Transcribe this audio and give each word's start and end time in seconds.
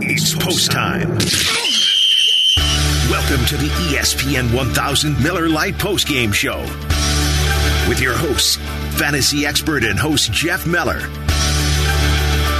It's 0.00 0.34
post 0.34 0.72
time. 0.72 1.08
Welcome 3.10 3.46
to 3.46 3.56
the 3.56 3.68
ESPN 3.92 4.52
1000 4.52 5.22
Miller 5.22 5.48
Lite 5.48 5.78
Post 5.78 6.08
Game 6.08 6.32
Show 6.32 6.60
with 7.88 8.00
your 8.00 8.16
hosts, 8.16 8.56
fantasy 8.98 9.46
expert 9.46 9.84
and 9.84 9.98
host 9.98 10.32
Jeff 10.32 10.66
Meller, 10.66 11.00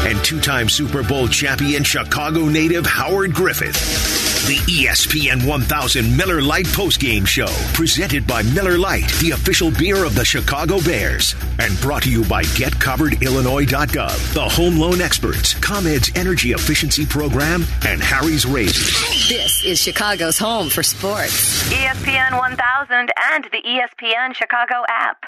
and 0.09 0.23
two 0.25 0.41
time 0.41 0.69
Super 0.69 1.03
Bowl 1.03 1.27
champion 1.27 1.83
Chicago 1.83 2.47
native 2.47 2.87
Howard 2.87 3.35
Griffith. 3.35 4.13
The 4.45 4.58
ESPN 4.69 5.47
1000 5.47 6.15
Miller 6.15 6.42
Lite 6.42 6.67
postgame 6.67 7.26
Show, 7.26 7.49
presented 7.72 8.26
by 8.26 8.43
Miller 8.43 8.76
Lite, 8.76 9.08
the 9.15 9.31
official 9.31 9.71
beer 9.71 10.04
of 10.04 10.15
the 10.15 10.22
Chicago 10.22 10.83
Bears, 10.83 11.35
and 11.58 11.81
brought 11.81 12.03
to 12.03 12.11
you 12.11 12.26
by 12.26 12.43
GetCoveredIllinois.gov, 12.43 14.35
the 14.35 14.43
home 14.43 14.76
loan 14.76 15.01
experts, 15.01 15.54
ComEd's 15.54 16.12
energy 16.15 16.52
efficiency 16.52 17.07
program, 17.07 17.65
and 17.87 18.02
Harry's 18.02 18.45
Razors. 18.45 19.01
This 19.30 19.65
is 19.65 19.80
Chicago's 19.80 20.37
home 20.37 20.69
for 20.69 20.83
sports. 20.83 21.62
ESPN 21.73 22.39
1000 22.39 23.11
and 23.33 23.45
the 23.45 23.62
ESPN 23.62 24.34
Chicago 24.34 24.84
app. 24.91 25.25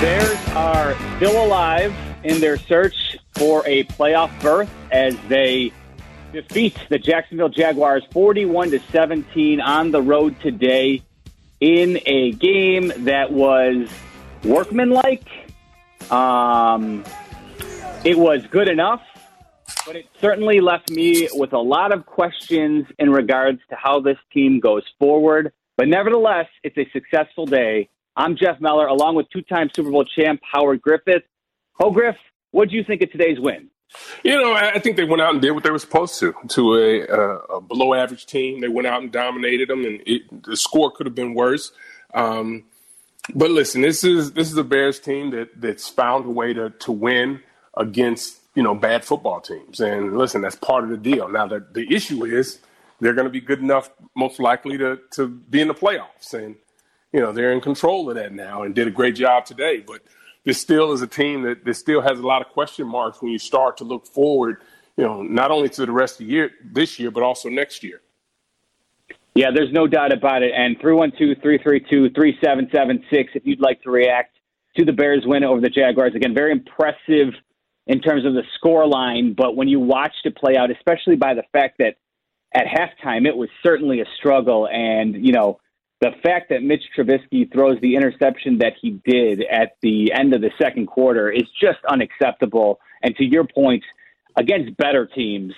Bears 0.00 0.38
are 0.56 0.96
still 1.16 1.44
alive 1.44 1.94
in 2.24 2.40
their 2.40 2.56
search 2.56 3.18
for 3.34 3.62
a 3.66 3.84
playoff 3.84 4.30
berth 4.40 4.70
as 4.90 5.14
they 5.28 5.74
defeat 6.32 6.74
the 6.88 6.98
Jacksonville 6.98 7.50
Jaguars 7.50 8.02
41 8.10 8.70
to 8.70 8.78
17 8.92 9.60
on 9.60 9.90
the 9.90 10.00
road 10.00 10.40
today 10.40 11.02
in 11.60 12.00
a 12.06 12.32
game 12.32 12.90
that 13.04 13.30
was 13.30 13.90
workmanlike. 14.42 15.28
Um, 16.10 17.04
it 18.02 18.18
was 18.18 18.46
good 18.46 18.68
enough, 18.68 19.02
but 19.84 19.96
it 19.96 20.06
certainly 20.18 20.60
left 20.60 20.90
me 20.90 21.28
with 21.34 21.52
a 21.52 21.58
lot 21.58 21.92
of 21.92 22.06
questions 22.06 22.86
in 22.98 23.10
regards 23.10 23.60
to 23.68 23.76
how 23.76 24.00
this 24.00 24.16
team 24.32 24.60
goes 24.60 24.84
forward. 24.98 25.52
But 25.76 25.88
nevertheless, 25.88 26.48
it's 26.62 26.78
a 26.78 26.88
successful 26.90 27.44
day. 27.44 27.90
I'm 28.20 28.36
Jeff 28.36 28.60
Meller, 28.60 28.86
along 28.86 29.14
with 29.14 29.30
two-time 29.30 29.70
Super 29.74 29.90
Bowl 29.90 30.04
champ 30.04 30.42
Howard 30.52 30.82
Griffith. 30.82 31.22
Oh, 31.80 31.90
Griff, 31.90 32.16
what 32.50 32.68
do 32.68 32.76
you 32.76 32.84
think 32.84 33.00
of 33.00 33.10
today's 33.10 33.40
win? 33.40 33.70
You 34.22 34.36
know, 34.36 34.52
I 34.52 34.78
think 34.78 34.96
they 34.96 35.04
went 35.04 35.22
out 35.22 35.32
and 35.32 35.40
did 35.40 35.52
what 35.52 35.64
they 35.64 35.70
were 35.70 35.78
supposed 35.78 36.20
to. 36.20 36.34
To 36.48 36.74
a, 36.76 37.06
uh, 37.06 37.56
a 37.56 37.60
below 37.62 37.94
average 37.94 38.26
team, 38.26 38.60
they 38.60 38.68
went 38.68 38.86
out 38.86 39.00
and 39.00 39.10
dominated 39.10 39.70
them, 39.70 39.86
and 39.86 40.02
it, 40.06 40.42
the 40.44 40.54
score 40.54 40.90
could 40.90 41.06
have 41.06 41.14
been 41.14 41.32
worse. 41.32 41.72
Um, 42.12 42.64
but 43.34 43.50
listen, 43.50 43.80
this 43.80 44.04
is 44.04 44.32
this 44.32 44.52
is 44.52 44.58
a 44.58 44.64
Bears 44.64 45.00
team 45.00 45.30
that 45.30 45.58
that's 45.58 45.88
found 45.88 46.26
a 46.26 46.30
way 46.30 46.52
to 46.52 46.70
to 46.70 46.92
win 46.92 47.40
against 47.74 48.38
you 48.54 48.62
know 48.62 48.74
bad 48.74 49.02
football 49.02 49.40
teams, 49.40 49.80
and 49.80 50.16
listen, 50.16 50.42
that's 50.42 50.56
part 50.56 50.84
of 50.84 50.90
the 50.90 50.98
deal. 50.98 51.26
Now, 51.28 51.46
the 51.46 51.66
the 51.72 51.92
issue 51.92 52.24
is 52.26 52.58
they're 53.00 53.14
going 53.14 53.26
to 53.26 53.32
be 53.32 53.40
good 53.40 53.60
enough, 53.60 53.90
most 54.14 54.38
likely, 54.38 54.76
to 54.78 54.98
to 55.12 55.26
be 55.26 55.62
in 55.62 55.68
the 55.68 55.74
playoffs, 55.74 56.34
and 56.34 56.56
you 57.12 57.20
know 57.20 57.32
they're 57.32 57.52
in 57.52 57.60
control 57.60 58.08
of 58.08 58.16
that 58.16 58.32
now, 58.32 58.62
and 58.62 58.74
did 58.74 58.86
a 58.86 58.90
great 58.90 59.14
job 59.14 59.44
today, 59.44 59.84
but 59.86 60.00
this 60.44 60.60
still 60.60 60.92
is 60.92 61.02
a 61.02 61.06
team 61.06 61.42
that, 61.42 61.64
that 61.64 61.74
still 61.74 62.00
has 62.00 62.18
a 62.18 62.26
lot 62.26 62.40
of 62.40 62.48
question 62.48 62.86
marks 62.86 63.20
when 63.20 63.30
you 63.30 63.38
start 63.38 63.76
to 63.78 63.84
look 63.84 64.06
forward, 64.06 64.62
you 64.96 65.04
know, 65.04 65.22
not 65.22 65.50
only 65.50 65.68
to 65.68 65.84
the 65.84 65.92
rest 65.92 66.20
of 66.20 66.26
the 66.26 66.32
year 66.32 66.50
this 66.72 66.98
year, 66.98 67.10
but 67.10 67.22
also 67.22 67.48
next 67.48 67.82
year. 67.82 68.00
Yeah, 69.34 69.50
there's 69.54 69.72
no 69.72 69.86
doubt 69.86 70.12
about 70.12 70.42
it. 70.42 70.52
And 70.54 70.78
312-332-3776 70.80 73.28
if 73.34 73.46
you'd 73.46 73.60
like 73.60 73.82
to 73.82 73.90
react 73.90 74.36
to 74.76 74.84
the 74.84 74.92
Bears 74.92 75.22
win 75.24 75.44
over 75.44 75.60
the 75.60 75.68
Jaguars. 75.68 76.14
Again, 76.14 76.34
very 76.34 76.52
impressive 76.52 77.34
in 77.86 78.00
terms 78.00 78.24
of 78.24 78.34
the 78.34 78.42
score 78.56 78.86
line, 78.86 79.34
but 79.34 79.56
when 79.56 79.68
you 79.68 79.80
watched 79.80 80.24
it 80.24 80.36
play 80.36 80.56
out, 80.56 80.70
especially 80.70 81.16
by 81.16 81.34
the 81.34 81.42
fact 81.52 81.78
that 81.78 81.96
at 82.54 82.66
halftime 82.66 83.26
it 83.26 83.36
was 83.36 83.48
certainly 83.62 84.00
a 84.00 84.06
struggle 84.16 84.68
and, 84.68 85.14
you 85.24 85.32
know, 85.32 85.60
the 86.00 86.12
fact 86.22 86.48
that 86.48 86.62
Mitch 86.62 86.82
Trubisky 86.96 87.52
throws 87.52 87.78
the 87.82 87.94
interception 87.94 88.58
that 88.58 88.72
he 88.80 89.00
did 89.04 89.44
at 89.50 89.76
the 89.82 90.12
end 90.12 90.34
of 90.34 90.40
the 90.40 90.50
second 90.60 90.86
quarter 90.86 91.30
is 91.30 91.44
just 91.60 91.78
unacceptable. 91.88 92.80
And 93.02 93.14
to 93.16 93.24
your 93.24 93.44
point, 93.44 93.84
against 94.36 94.76
better 94.78 95.06
teams, 95.06 95.52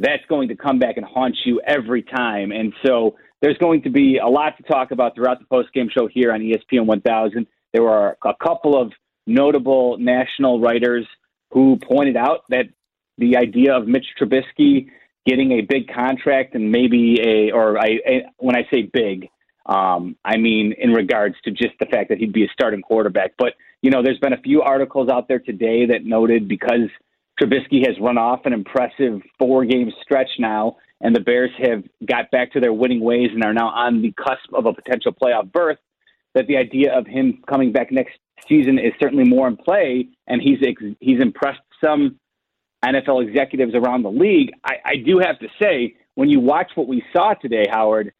that's 0.00 0.24
going 0.28 0.48
to 0.48 0.56
come 0.56 0.80
back 0.80 0.96
and 0.96 1.06
haunt 1.06 1.36
you 1.44 1.60
every 1.64 2.02
time. 2.02 2.50
And 2.50 2.72
so 2.84 3.16
there's 3.40 3.58
going 3.58 3.82
to 3.82 3.90
be 3.90 4.18
a 4.18 4.26
lot 4.26 4.56
to 4.56 4.64
talk 4.64 4.90
about 4.90 5.14
throughout 5.14 5.38
the 5.38 5.46
post-game 5.46 5.88
show 5.96 6.08
here 6.08 6.32
on 6.32 6.40
ESPN 6.40 6.86
1000. 6.86 7.46
There 7.72 7.82
were 7.82 8.16
a 8.24 8.34
couple 8.42 8.80
of 8.80 8.92
notable 9.26 9.96
national 9.98 10.60
writers 10.60 11.06
who 11.52 11.78
pointed 11.88 12.16
out 12.16 12.40
that 12.48 12.66
the 13.18 13.36
idea 13.36 13.76
of 13.76 13.86
Mitch 13.86 14.06
Trubisky 14.20 14.88
getting 15.24 15.52
a 15.52 15.60
big 15.60 15.86
contract 15.92 16.56
and 16.56 16.72
maybe 16.72 17.20
a, 17.24 17.52
or 17.52 17.78
I, 17.78 18.24
when 18.38 18.56
I 18.56 18.66
say 18.72 18.82
big, 18.92 19.28
um, 19.66 20.16
I 20.24 20.36
mean, 20.36 20.74
in 20.78 20.92
regards 20.92 21.36
to 21.44 21.50
just 21.50 21.74
the 21.80 21.86
fact 21.86 22.10
that 22.10 22.18
he'd 22.18 22.32
be 22.32 22.44
a 22.44 22.48
starting 22.52 22.82
quarterback. 22.82 23.32
But, 23.38 23.54
you 23.82 23.90
know, 23.90 24.02
there's 24.02 24.18
been 24.18 24.32
a 24.32 24.40
few 24.40 24.62
articles 24.62 25.08
out 25.08 25.28
there 25.28 25.38
today 25.38 25.86
that 25.86 26.04
noted 26.04 26.48
because 26.48 26.90
Trubisky 27.40 27.86
has 27.86 27.98
run 28.00 28.18
off 28.18 28.40
an 28.44 28.52
impressive 28.52 29.22
four 29.38 29.64
game 29.64 29.90
stretch 30.02 30.30
now, 30.38 30.76
and 31.00 31.14
the 31.14 31.20
Bears 31.20 31.50
have 31.58 31.82
got 32.06 32.30
back 32.30 32.52
to 32.52 32.60
their 32.60 32.72
winning 32.72 33.00
ways 33.00 33.30
and 33.32 33.42
are 33.42 33.54
now 33.54 33.68
on 33.68 34.02
the 34.02 34.12
cusp 34.12 34.52
of 34.52 34.66
a 34.66 34.72
potential 34.72 35.12
playoff 35.12 35.50
berth, 35.50 35.78
that 36.34 36.46
the 36.46 36.56
idea 36.56 36.96
of 36.96 37.06
him 37.06 37.42
coming 37.48 37.72
back 37.72 37.90
next 37.90 38.14
season 38.48 38.78
is 38.78 38.92
certainly 39.00 39.24
more 39.24 39.48
in 39.48 39.56
play, 39.56 40.08
and 40.26 40.42
he's 40.42 40.58
ex- 40.62 40.96
he's 41.00 41.20
impressed 41.20 41.60
some 41.82 42.18
NFL 42.84 43.26
executives 43.26 43.74
around 43.74 44.02
the 44.02 44.10
league. 44.10 44.52
I, 44.64 44.74
I 44.84 44.96
do 44.96 45.18
have 45.18 45.38
to 45.38 45.48
say, 45.60 45.94
when 46.14 46.28
you 46.28 46.40
watch 46.40 46.70
what 46.74 46.86
we 46.86 47.02
saw 47.12 47.34
today, 47.34 47.66
Howard, 47.70 48.12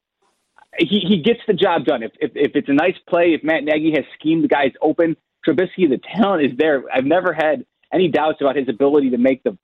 he, 0.78 1.00
he 1.00 1.22
gets 1.22 1.40
the 1.46 1.54
job 1.54 1.84
done. 1.84 2.02
If, 2.02 2.12
if 2.20 2.32
if 2.34 2.52
it's 2.54 2.68
a 2.68 2.72
nice 2.72 2.96
play, 3.08 3.34
if 3.34 3.44
Matt 3.44 3.64
Nagy 3.64 3.92
has 3.92 4.04
schemed 4.18 4.44
the 4.44 4.48
guys 4.48 4.72
open, 4.80 5.16
Trubisky, 5.46 5.88
the 5.88 6.00
talent 6.16 6.44
is 6.44 6.56
there. 6.58 6.84
I've 6.92 7.04
never 7.04 7.32
had 7.32 7.64
any 7.92 8.08
doubts 8.08 8.40
about 8.40 8.56
his 8.56 8.68
ability 8.68 9.10
to 9.10 9.18
make 9.18 9.42
the 9.42 9.56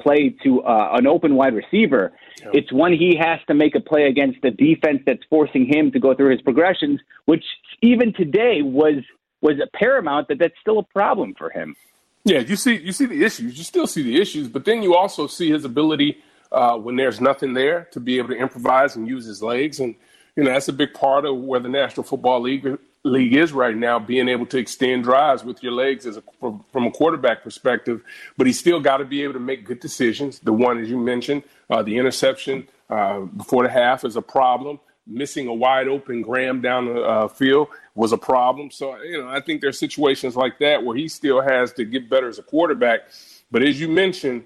play 0.00 0.34
to 0.42 0.62
uh, 0.62 0.90
an 0.92 1.06
open 1.06 1.34
wide 1.36 1.54
receiver. 1.54 2.12
Yeah. 2.40 2.50
It's 2.52 2.72
when 2.72 2.92
he 2.92 3.16
has 3.18 3.40
to 3.46 3.54
make 3.54 3.74
a 3.74 3.80
play 3.80 4.04
against 4.04 4.42
the 4.42 4.50
defense 4.50 5.00
that's 5.06 5.22
forcing 5.30 5.66
him 5.66 5.90
to 5.92 5.98
go 5.98 6.14
through 6.14 6.32
his 6.32 6.42
progressions, 6.42 7.00
which 7.24 7.44
even 7.82 8.12
today 8.12 8.62
was 8.62 9.02
was 9.40 9.54
paramount 9.74 10.28
that 10.28 10.38
that's 10.38 10.54
still 10.60 10.78
a 10.78 10.82
problem 10.82 11.34
for 11.36 11.50
him. 11.50 11.76
Yeah, 12.24 12.40
you 12.40 12.56
see, 12.56 12.76
you 12.76 12.90
see 12.90 13.06
the 13.06 13.22
issues. 13.22 13.56
You 13.56 13.62
still 13.62 13.86
see 13.86 14.02
the 14.02 14.20
issues, 14.20 14.48
but 14.48 14.64
then 14.64 14.82
you 14.82 14.96
also 14.96 15.28
see 15.28 15.50
his 15.50 15.64
ability 15.64 16.18
uh, 16.50 16.76
when 16.76 16.96
there's 16.96 17.20
nothing 17.20 17.54
there 17.54 17.84
to 17.92 18.00
be 18.00 18.18
able 18.18 18.30
to 18.30 18.36
improvise 18.36 18.96
and 18.96 19.06
use 19.06 19.26
his 19.26 19.42
legs, 19.42 19.78
and 19.78 19.94
you 20.36 20.44
know 20.44 20.52
that's 20.52 20.68
a 20.68 20.72
big 20.72 20.92
part 20.94 21.24
of 21.24 21.36
where 21.36 21.60
the 21.60 21.68
National 21.68 22.04
Football 22.04 22.42
League 22.42 22.78
league 23.06 23.34
is 23.34 23.52
right 23.52 23.76
now, 23.76 23.98
being 23.98 24.28
able 24.28 24.46
to 24.46 24.58
extend 24.58 25.04
drives 25.04 25.44
with 25.44 25.62
your 25.62 25.72
legs 25.72 26.06
as 26.06 26.16
a, 26.16 26.22
from, 26.40 26.64
from 26.72 26.86
a 26.86 26.90
quarterback 26.90 27.42
perspective. 27.42 28.02
But 28.36 28.46
he's 28.46 28.58
still 28.58 28.80
got 28.80 28.98
to 28.98 29.04
be 29.04 29.22
able 29.22 29.34
to 29.34 29.40
make 29.40 29.64
good 29.64 29.80
decisions. 29.80 30.40
The 30.40 30.52
one, 30.52 30.78
as 30.78 30.90
you 30.90 30.98
mentioned, 30.98 31.44
uh, 31.70 31.82
the 31.82 31.96
interception 31.96 32.66
uh, 32.90 33.20
before 33.20 33.62
the 33.62 33.70
half 33.70 34.04
is 34.04 34.16
a 34.16 34.22
problem. 34.22 34.80
Missing 35.06 35.46
a 35.46 35.54
wide 35.54 35.86
open 35.86 36.22
Graham 36.22 36.60
down 36.60 36.86
the 36.86 37.00
uh, 37.00 37.28
field 37.28 37.68
was 37.94 38.12
a 38.12 38.18
problem. 38.18 38.72
So, 38.72 39.00
you 39.02 39.22
know, 39.22 39.28
I 39.28 39.40
think 39.40 39.60
there's 39.60 39.78
situations 39.78 40.34
like 40.34 40.58
that 40.58 40.82
where 40.82 40.96
he 40.96 41.08
still 41.08 41.40
has 41.40 41.72
to 41.74 41.84
get 41.84 42.10
better 42.10 42.28
as 42.28 42.38
a 42.38 42.42
quarterback. 42.42 43.02
But 43.50 43.62
as 43.62 43.80
you 43.80 43.86
mentioned, 43.86 44.44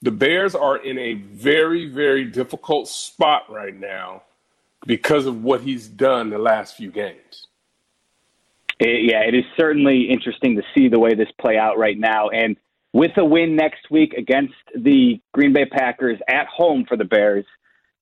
the 0.00 0.10
Bears 0.10 0.54
are 0.54 0.78
in 0.78 0.98
a 0.98 1.14
very, 1.14 1.86
very 1.86 2.24
difficult 2.24 2.88
spot 2.88 3.50
right 3.50 3.78
now 3.78 4.22
because 4.86 5.26
of 5.26 5.42
what 5.42 5.62
he's 5.62 5.88
done 5.88 6.30
the 6.30 6.38
last 6.38 6.76
few 6.76 6.90
games. 6.90 7.46
It, 8.78 9.10
yeah, 9.10 9.20
it 9.20 9.34
is 9.34 9.44
certainly 9.56 10.08
interesting 10.10 10.56
to 10.56 10.62
see 10.74 10.88
the 10.88 10.98
way 10.98 11.14
this 11.14 11.28
play 11.40 11.56
out 11.56 11.78
right 11.78 11.98
now. 11.98 12.28
And 12.28 12.56
with 12.92 13.12
a 13.16 13.24
win 13.24 13.56
next 13.56 13.90
week 13.90 14.14
against 14.14 14.54
the 14.74 15.20
Green 15.32 15.52
Bay 15.52 15.66
Packers 15.66 16.18
at 16.28 16.46
home 16.46 16.84
for 16.86 16.96
the 16.96 17.04
Bears, 17.04 17.46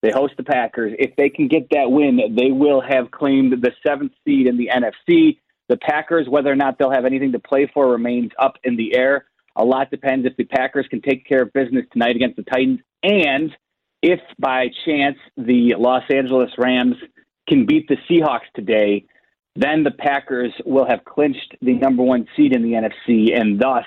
they 0.02 0.10
host 0.10 0.34
the 0.36 0.42
Packers. 0.42 0.92
If 0.98 1.14
they 1.16 1.28
can 1.28 1.48
get 1.48 1.68
that 1.70 1.90
win, 1.90 2.18
they 2.36 2.50
will 2.50 2.80
have 2.80 3.10
claimed 3.10 3.52
the 3.52 3.72
seventh 3.86 4.12
seed 4.24 4.46
in 4.46 4.56
the 4.56 4.68
NFC. 4.68 5.38
The 5.68 5.76
Packers, 5.76 6.28
whether 6.28 6.50
or 6.50 6.56
not 6.56 6.78
they'll 6.78 6.90
have 6.90 7.04
anything 7.04 7.32
to 7.32 7.38
play 7.38 7.70
for, 7.72 7.88
remains 7.88 8.32
up 8.38 8.56
in 8.64 8.76
the 8.76 8.96
air. 8.96 9.26
A 9.54 9.64
lot 9.64 9.90
depends 9.90 10.26
if 10.26 10.36
the 10.36 10.44
Packers 10.44 10.86
can 10.88 11.00
take 11.00 11.24
care 11.24 11.42
of 11.42 11.52
business 11.52 11.84
tonight 11.92 12.16
against 12.16 12.36
the 12.36 12.42
Titans, 12.42 12.80
and 13.02 13.54
if 14.02 14.20
by 14.38 14.68
chance 14.84 15.16
the 15.36 15.74
Los 15.78 16.02
Angeles 16.10 16.50
Rams 16.58 16.96
can 17.48 17.66
beat 17.66 17.88
the 17.88 17.96
Seahawks 18.08 18.50
today, 18.54 19.06
then 19.54 19.84
the 19.84 19.90
Packers 19.90 20.52
will 20.64 20.86
have 20.86 21.04
clinched 21.04 21.54
the 21.60 21.74
number 21.74 22.02
one 22.02 22.26
seed 22.36 22.54
in 22.54 22.62
the 22.62 22.72
NFC 22.72 23.38
and 23.38 23.60
thus 23.60 23.84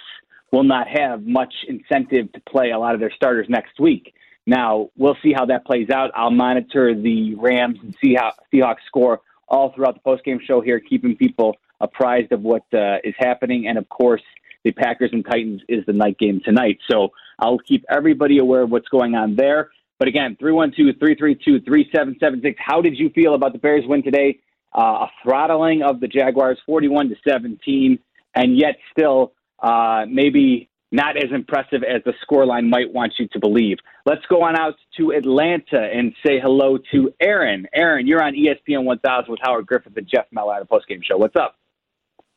will 0.52 0.64
not 0.64 0.88
have 0.88 1.24
much 1.24 1.54
incentive 1.68 2.32
to 2.34 2.40
play 2.42 2.72
a 2.72 2.80
lot 2.80 2.94
of 2.94 3.00
their 3.00 3.12
starters 3.12 3.48
next 3.50 3.80
week. 3.80 4.14
Now 4.48 4.90
we'll 4.96 5.18
see 5.22 5.34
how 5.34 5.46
that 5.48 5.66
plays 5.66 5.90
out. 5.90 6.12
I'll 6.16 6.32
monitor 6.32 6.94
the 6.94 7.36
Rams 7.36 7.80
and 7.82 7.96
Seahawks 8.00 8.86
score 8.88 9.22
all 9.48 9.74
throughout 9.74 9.96
the 9.96 10.10
postgame 10.10 10.42
show 10.42 10.62
here, 10.62 10.80
keeping 10.80 11.16
people 11.16 11.58
apprised 11.82 12.32
of 12.32 12.42
what 12.42 12.64
uh, 12.74 12.98
is 13.04 13.16
happening. 13.18 13.68
And 13.68 13.78
of 13.78 13.90
course, 13.90 14.22
the 14.64 14.72
Packers 14.72 15.12
and 15.14 15.26
Titans 15.26 15.62
is 15.68 15.86
the 15.86 15.94
night 15.94 16.18
game 16.18 16.42
tonight. 16.44 16.80
So 16.90 17.10
I'll 17.40 17.60
keep 17.60 17.86
everybody 17.90 18.38
aware 18.38 18.62
of 18.62 18.72
what's 18.72 18.88
going 18.88 19.16
on 19.16 19.36
there. 19.36 19.72
But 19.97 20.07
again, 20.07 20.36
312 20.39 20.97
332 21.00 21.62
3776. 21.62 22.59
How 22.59 22.81
did 22.81 22.97
you 22.97 23.09
feel 23.09 23.33
about 23.33 23.53
the 23.53 23.59
Bears 23.59 23.86
win 23.88 24.03
today? 24.03 24.39
Uh, 24.77 25.07
a 25.07 25.12
throttling 25.24 25.83
of 25.83 26.01
the 26.01 26.07
Jaguars 26.07 26.57
41 26.65 27.09
to 27.09 27.15
17, 27.25 27.97
and 28.36 28.57
yet 28.57 28.75
still 28.92 29.31
uh, 29.59 30.06
maybe 30.09 30.69
not 30.92 31.18
as 31.18 31.31
impressive 31.31 31.83
as 31.83 32.01
the 32.03 32.13
scoreline 32.25 32.69
might 32.69 32.92
want 32.94 33.13
you 33.18 33.27
to 33.30 33.39
believe. 33.39 33.77
Let's 34.06 34.25
go 34.30 34.44
on 34.44 34.57
out 34.57 34.75
to 34.97 35.12
Atlanta 35.12 35.80
and 35.80 36.13
say 36.25 36.39
hello 36.39 36.77
to 36.92 37.13
Aaron. 37.19 37.68
Aaron, 37.74 38.06
you're 38.06 38.21
on 38.21 38.33
ESPN 38.33 38.83
1000 38.83 39.31
with 39.31 39.39
Howard 39.44 39.65
Griffith 39.65 39.95
and 39.95 40.07
Jeff 40.07 40.25
Meller 40.31 40.56
at 40.56 40.62
a 40.62 40.65
postgame 40.65 41.03
show. 41.03 41.18
What's 41.18 41.36
up? 41.36 41.57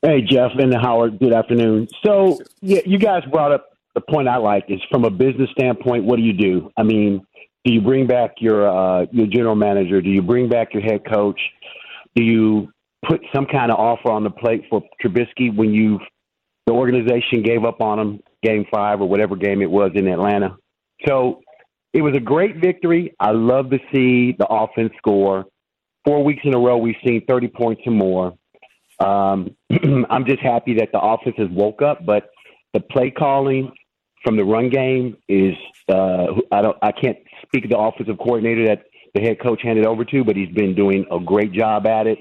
Hey, 0.02 0.22
Jeff 0.22 0.52
and 0.58 0.72
Howard. 0.74 1.18
Good 1.18 1.32
afternoon. 1.32 1.88
So, 2.04 2.40
yeah, 2.60 2.80
you 2.86 2.98
guys 2.98 3.24
brought 3.30 3.52
up 3.52 3.76
the 3.94 4.00
point 4.00 4.28
I 4.28 4.36
like 4.36 4.66
is 4.68 4.80
from 4.90 5.04
a 5.04 5.10
business 5.10 5.50
standpoint. 5.50 6.04
What 6.04 6.16
do 6.16 6.22
you 6.22 6.32
do? 6.32 6.70
I 6.76 6.84
mean, 6.84 7.26
do 7.68 7.74
you 7.74 7.82
bring 7.82 8.06
back 8.06 8.36
your 8.38 8.66
uh, 8.66 9.04
your 9.12 9.26
general 9.26 9.54
manager? 9.54 10.00
Do 10.00 10.08
you 10.08 10.22
bring 10.22 10.48
back 10.48 10.72
your 10.72 10.82
head 10.82 11.02
coach? 11.06 11.38
Do 12.14 12.24
you 12.24 12.72
put 13.06 13.20
some 13.34 13.44
kind 13.44 13.70
of 13.70 13.78
offer 13.78 14.10
on 14.10 14.24
the 14.24 14.30
plate 14.30 14.64
for 14.70 14.82
Trubisky 15.04 15.54
when 15.54 15.74
you 15.74 15.98
the 16.66 16.72
organization 16.72 17.42
gave 17.42 17.66
up 17.66 17.82
on 17.82 17.98
him 17.98 18.20
game 18.42 18.64
five 18.72 19.02
or 19.02 19.08
whatever 19.08 19.36
game 19.36 19.60
it 19.60 19.70
was 19.70 19.90
in 19.94 20.08
Atlanta? 20.08 20.56
So 21.06 21.42
it 21.92 22.00
was 22.00 22.14
a 22.16 22.20
great 22.20 22.56
victory. 22.56 23.14
I 23.20 23.32
love 23.32 23.68
to 23.68 23.78
see 23.92 24.34
the 24.38 24.46
offense 24.48 24.92
score. 24.96 25.44
Four 26.06 26.24
weeks 26.24 26.40
in 26.44 26.54
a 26.54 26.58
row, 26.58 26.78
we've 26.78 26.96
seen 27.06 27.22
30 27.28 27.48
points 27.48 27.82
or 27.84 27.92
more. 27.92 28.34
Um, 28.98 29.54
I'm 30.08 30.24
just 30.24 30.40
happy 30.40 30.72
that 30.78 30.88
the 30.90 31.00
offense 31.00 31.36
has 31.36 31.48
woke 31.50 31.82
up, 31.82 32.06
but 32.06 32.30
the 32.72 32.80
play 32.80 33.10
calling 33.10 33.70
from 34.28 34.36
the 34.36 34.44
run 34.44 34.68
game 34.68 35.16
is 35.26 35.54
uh, 35.88 36.26
I 36.52 36.60
don't 36.60 36.76
I 36.82 36.92
can't 36.92 37.16
speak 37.46 37.64
of 37.64 37.70
the 37.70 37.78
offensive 37.78 38.18
coordinator 38.18 38.66
that 38.66 38.84
the 39.14 39.22
head 39.22 39.40
coach 39.40 39.62
handed 39.62 39.86
over 39.86 40.04
to, 40.04 40.22
but 40.22 40.36
he's 40.36 40.54
been 40.54 40.74
doing 40.74 41.06
a 41.10 41.18
great 41.18 41.50
job 41.52 41.86
at 41.86 42.06
it. 42.06 42.18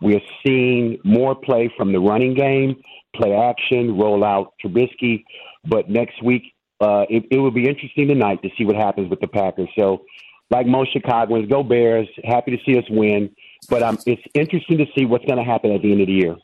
We're 0.00 0.22
seeing 0.42 0.96
more 1.04 1.34
play 1.34 1.70
from 1.76 1.92
the 1.92 2.00
running 2.00 2.32
game, 2.32 2.76
play 3.14 3.34
action, 3.34 3.98
roll 3.98 4.24
out 4.24 4.54
Trubisky. 4.64 5.22
But 5.68 5.90
next 5.90 6.22
week, 6.24 6.44
uh, 6.80 7.04
it, 7.10 7.24
it 7.30 7.36
will 7.36 7.50
be 7.50 7.68
interesting 7.68 8.08
tonight 8.08 8.40
to 8.42 8.48
see 8.56 8.64
what 8.64 8.76
happens 8.76 9.10
with 9.10 9.20
the 9.20 9.28
Packers. 9.28 9.68
So, 9.78 10.06
like 10.50 10.66
most 10.66 10.94
Chicagoans, 10.94 11.46
go 11.46 11.62
Bears. 11.62 12.08
Happy 12.24 12.56
to 12.56 12.64
see 12.64 12.78
us 12.78 12.84
win. 12.88 13.36
But 13.68 13.82
um, 13.82 13.98
it's 14.06 14.22
interesting 14.32 14.78
to 14.78 14.86
see 14.96 15.04
what's 15.04 15.26
going 15.26 15.36
to 15.36 15.44
happen 15.44 15.72
at 15.72 15.82
the 15.82 15.92
end 15.92 16.00
of 16.00 16.06
the 16.06 16.14
year. 16.14 16.36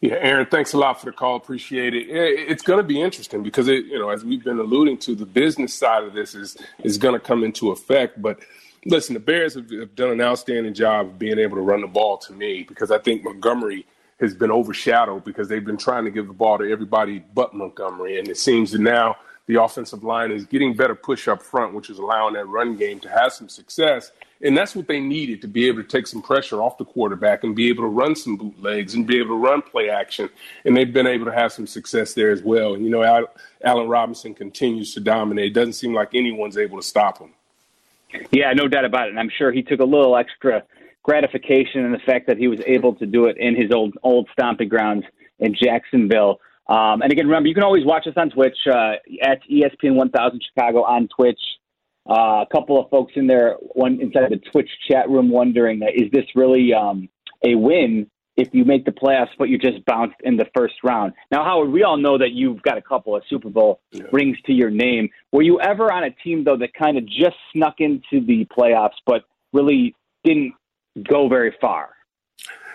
Yeah, 0.00 0.14
Aaron, 0.14 0.46
thanks 0.46 0.72
a 0.72 0.78
lot 0.78 1.00
for 1.00 1.06
the 1.06 1.12
call. 1.12 1.36
Appreciate 1.36 1.94
it. 1.94 2.06
It's 2.08 2.62
going 2.62 2.78
to 2.78 2.84
be 2.84 3.02
interesting 3.02 3.42
because 3.42 3.68
it, 3.68 3.86
you 3.86 3.98
know, 3.98 4.10
as 4.10 4.24
we've 4.24 4.42
been 4.42 4.58
alluding 4.58 4.98
to, 4.98 5.14
the 5.14 5.26
business 5.26 5.74
side 5.74 6.04
of 6.04 6.14
this 6.14 6.34
is 6.34 6.56
is 6.84 6.98
going 6.98 7.14
to 7.14 7.20
come 7.20 7.44
into 7.44 7.70
effect. 7.70 8.20
But 8.22 8.40
listen, 8.86 9.14
the 9.14 9.20
Bears 9.20 9.54
have, 9.54 9.70
have 9.70 9.94
done 9.96 10.10
an 10.10 10.20
outstanding 10.20 10.74
job 10.74 11.06
of 11.06 11.18
being 11.18 11.38
able 11.38 11.56
to 11.56 11.62
run 11.62 11.82
the 11.82 11.86
ball 11.86 12.18
to 12.18 12.32
me 12.32 12.62
because 12.62 12.90
I 12.90 12.98
think 12.98 13.24
Montgomery 13.24 13.86
has 14.20 14.34
been 14.34 14.50
overshadowed 14.50 15.24
because 15.24 15.48
they've 15.48 15.64
been 15.64 15.78
trying 15.78 16.04
to 16.04 16.10
give 16.10 16.26
the 16.26 16.32
ball 16.34 16.58
to 16.58 16.70
everybody 16.70 17.22
but 17.34 17.54
Montgomery, 17.54 18.18
and 18.18 18.28
it 18.28 18.36
seems 18.38 18.70
that 18.72 18.80
now 18.80 19.16
the 19.50 19.60
offensive 19.60 20.04
line 20.04 20.30
is 20.30 20.44
getting 20.44 20.74
better 20.74 20.94
push 20.94 21.26
up 21.26 21.42
front, 21.42 21.74
which 21.74 21.90
is 21.90 21.98
allowing 21.98 22.34
that 22.34 22.46
run 22.46 22.76
game 22.76 23.00
to 23.00 23.08
have 23.08 23.32
some 23.32 23.48
success. 23.48 24.12
And 24.42 24.56
that's 24.56 24.76
what 24.76 24.86
they 24.86 25.00
needed 25.00 25.42
to 25.42 25.48
be 25.48 25.66
able 25.66 25.82
to 25.82 25.88
take 25.88 26.06
some 26.06 26.22
pressure 26.22 26.62
off 26.62 26.78
the 26.78 26.84
quarterback 26.84 27.42
and 27.42 27.54
be 27.54 27.68
able 27.68 27.82
to 27.82 27.88
run 27.88 28.14
some 28.14 28.36
bootlegs 28.36 28.94
and 28.94 29.06
be 29.06 29.18
able 29.18 29.30
to 29.30 29.42
run 29.42 29.60
play 29.60 29.90
action. 29.90 30.30
And 30.64 30.76
they've 30.76 30.92
been 30.92 31.08
able 31.08 31.26
to 31.26 31.32
have 31.32 31.52
some 31.52 31.66
success 31.66 32.14
there 32.14 32.30
as 32.30 32.42
well. 32.42 32.74
And, 32.74 32.84
you 32.84 32.90
know, 32.90 33.26
Allen 33.64 33.88
Robinson 33.88 34.34
continues 34.34 34.94
to 34.94 35.00
dominate. 35.00 35.46
It 35.46 35.54
doesn't 35.54 35.72
seem 35.72 35.92
like 35.92 36.14
anyone's 36.14 36.56
able 36.56 36.78
to 36.78 36.86
stop 36.86 37.18
him. 37.18 37.32
Yeah, 38.30 38.52
no 38.52 38.68
doubt 38.68 38.84
about 38.84 39.08
it. 39.08 39.10
And 39.10 39.18
I'm 39.18 39.30
sure 39.36 39.50
he 39.50 39.62
took 39.62 39.80
a 39.80 39.84
little 39.84 40.16
extra 40.16 40.62
gratification 41.02 41.84
in 41.84 41.90
the 41.90 41.98
fact 41.98 42.28
that 42.28 42.38
he 42.38 42.46
was 42.46 42.60
able 42.66 42.94
to 42.94 43.06
do 43.06 43.26
it 43.26 43.36
in 43.36 43.56
his 43.56 43.72
old 43.72 43.98
old 44.04 44.28
stomping 44.32 44.68
grounds 44.68 45.04
in 45.40 45.54
Jacksonville. 45.54 46.40
Um, 46.70 47.02
and 47.02 47.10
again, 47.10 47.26
remember, 47.26 47.48
you 47.48 47.54
can 47.54 47.64
always 47.64 47.84
watch 47.84 48.06
us 48.06 48.14
on 48.16 48.30
Twitch 48.30 48.56
uh, 48.70 48.92
at 49.22 49.40
ESPN 49.50 49.96
1000 49.96 50.40
Chicago 50.54 50.84
on 50.84 51.08
Twitch. 51.08 51.40
Uh, 52.08 52.42
a 52.42 52.46
couple 52.50 52.80
of 52.80 52.88
folks 52.90 53.12
in 53.16 53.26
there, 53.26 53.56
one 53.74 54.00
inside 54.00 54.30
the 54.30 54.40
Twitch 54.52 54.70
chat 54.88 55.10
room, 55.10 55.30
wondering, 55.30 55.82
uh, 55.82 55.86
is 55.92 56.10
this 56.12 56.24
really 56.36 56.72
um, 56.72 57.08
a 57.44 57.56
win 57.56 58.08
if 58.36 58.48
you 58.52 58.64
make 58.64 58.84
the 58.84 58.92
playoffs, 58.92 59.30
but 59.36 59.48
you 59.48 59.58
just 59.58 59.84
bounced 59.84 60.16
in 60.22 60.36
the 60.36 60.46
first 60.56 60.74
round? 60.84 61.12
Now, 61.32 61.44
Howard, 61.44 61.70
we 61.70 61.82
all 61.82 61.96
know 61.96 62.16
that 62.18 62.30
you've 62.30 62.62
got 62.62 62.78
a 62.78 62.82
couple 62.82 63.16
of 63.16 63.22
Super 63.28 63.50
Bowl 63.50 63.80
yeah. 63.90 64.04
rings 64.12 64.38
to 64.46 64.52
your 64.52 64.70
name. 64.70 65.08
Were 65.32 65.42
you 65.42 65.60
ever 65.60 65.92
on 65.92 66.04
a 66.04 66.10
team 66.10 66.44
though 66.44 66.56
that 66.56 66.72
kind 66.72 66.96
of 66.96 67.04
just 67.04 67.36
snuck 67.52 67.76
into 67.80 68.24
the 68.24 68.46
playoffs, 68.56 68.98
but 69.06 69.24
really 69.52 69.94
didn't 70.22 70.54
go 71.08 71.28
very 71.28 71.54
far? 71.60 71.90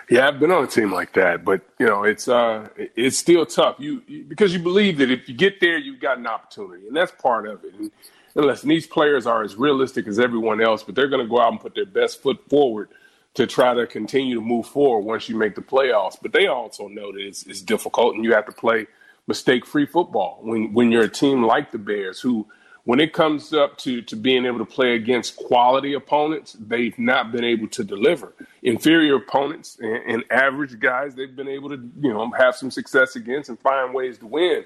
Yeah, 0.08 0.28
I've 0.28 0.38
been 0.38 0.52
on 0.52 0.64
a 0.64 0.68
team 0.68 0.92
like 0.92 1.14
that, 1.14 1.44
but 1.44 1.62
you 1.80 1.86
know, 1.86 2.04
it's 2.04 2.28
uh, 2.28 2.68
it's 2.76 3.18
still 3.18 3.44
tough. 3.44 3.76
You, 3.80 4.02
because 4.28 4.52
you 4.52 4.60
believe 4.60 4.98
that 4.98 5.10
if 5.10 5.28
you 5.28 5.34
get 5.34 5.58
there, 5.60 5.78
you've 5.78 6.00
got 6.00 6.18
an 6.18 6.26
opportunity, 6.28 6.86
and 6.86 6.96
that's 6.96 7.10
part 7.12 7.48
of 7.48 7.64
it. 7.64 7.74
And, 7.74 7.90
listen, 8.36 8.68
these 8.68 8.86
players 8.86 9.26
are 9.26 9.42
as 9.42 9.56
realistic 9.56 10.06
as 10.06 10.20
everyone 10.20 10.60
else, 10.62 10.84
but 10.84 10.94
they're 10.94 11.08
going 11.08 11.24
to 11.24 11.28
go 11.28 11.40
out 11.40 11.52
and 11.52 11.60
put 11.60 11.74
their 11.74 11.86
best 11.86 12.22
foot 12.22 12.38
forward 12.48 12.88
to 13.34 13.46
try 13.46 13.74
to 13.74 13.86
continue 13.86 14.36
to 14.36 14.40
move 14.40 14.66
forward 14.66 15.00
once 15.04 15.28
you 15.28 15.36
make 15.36 15.54
the 15.56 15.60
playoffs. 15.62 16.16
But 16.20 16.32
they 16.32 16.46
also 16.46 16.88
know 16.88 17.12
that 17.12 17.20
it's, 17.20 17.44
it's 17.46 17.60
difficult 17.60 18.14
and 18.14 18.24
you 18.24 18.32
have 18.34 18.46
to 18.46 18.52
play 18.52 18.86
mistake 19.26 19.66
free 19.66 19.86
football 19.86 20.38
when, 20.42 20.72
when 20.72 20.92
you're 20.92 21.02
a 21.04 21.08
team 21.08 21.42
like 21.42 21.72
the 21.72 21.78
Bears, 21.78 22.20
who, 22.20 22.46
when 22.86 23.00
it 23.00 23.12
comes 23.12 23.52
up 23.52 23.76
to, 23.78 24.00
to 24.02 24.16
being 24.16 24.46
able 24.46 24.58
to 24.58 24.64
play 24.64 24.94
against 24.94 25.36
quality 25.36 25.92
opponents, 25.92 26.56
they've 26.58 26.98
not 26.98 27.32
been 27.32 27.44
able 27.44 27.68
to 27.68 27.84
deliver. 27.84 28.32
Inferior 28.62 29.16
opponents 29.16 29.76
and, 29.80 29.96
and 30.06 30.24
average 30.30 30.78
guys, 30.78 31.14
they've 31.14 31.34
been 31.34 31.48
able 31.48 31.68
to, 31.68 31.76
you 32.00 32.12
know, 32.12 32.30
have 32.30 32.56
some 32.56 32.70
success 32.70 33.16
against 33.16 33.48
and 33.48 33.58
find 33.60 33.92
ways 33.92 34.18
to 34.18 34.26
win 34.26 34.64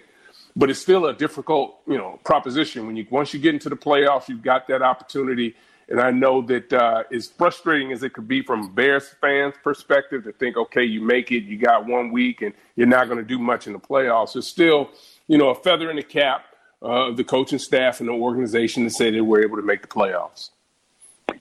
but 0.57 0.71
it's 0.71 0.81
still 0.81 1.07
a 1.07 1.15
difficult, 1.15 1.81
you 1.87 1.97
know, 1.97 2.19
proposition 2.25 2.87
when 2.87 2.97
you 2.97 3.07
once 3.11 3.33
you 3.33 3.41
get 3.41 3.55
into 3.55 3.69
the 3.69 3.77
playoffs, 3.77 4.29
you've 4.29 4.43
got 4.43 4.67
that 4.69 4.83
opportunity. 4.83 5.55
And 5.89 6.01
I 6.01 6.11
know 6.11 6.43
that 6.43 6.73
uh, 6.73 7.03
as 7.13 7.29
frustrating 7.29 7.91
as 7.93 8.03
it 8.05 8.13
could 8.13 8.29
be 8.29 8.43
from 8.43 8.73
Bears 8.75 9.09
fans' 9.21 9.55
perspective 9.63 10.23
to 10.25 10.33
think, 10.33 10.57
okay, 10.57 10.85
you 10.85 11.01
make 11.01 11.33
it, 11.33 11.43
you 11.43 11.59
got 11.59 11.87
one 11.87 12.13
week, 12.13 12.43
and 12.43 12.55
you're 12.77 12.87
not 12.87 13.07
going 13.07 13.19
to 13.19 13.25
do 13.25 13.39
much 13.39 13.67
in 13.67 13.73
the 13.73 13.79
playoffs. 13.81 14.37
It's 14.37 14.47
still, 14.47 14.91
you 15.27 15.37
know, 15.37 15.49
a 15.51 15.55
feather 15.55 15.91
in 15.91 15.97
the 15.97 16.03
cap 16.05 16.45
uh, 16.83 17.09
of 17.09 17.17
the 17.17 17.25
coaching 17.25 17.59
staff 17.59 18.01
and 18.01 18.09
the 18.09 18.13
organization 18.13 18.85
to 18.85 18.91
say 18.91 19.11
that 19.11 19.25
we're 19.25 19.43
able 19.43 19.57
to 19.57 19.63
make 19.63 19.83
the 19.83 19.89
playoffs. 19.89 20.51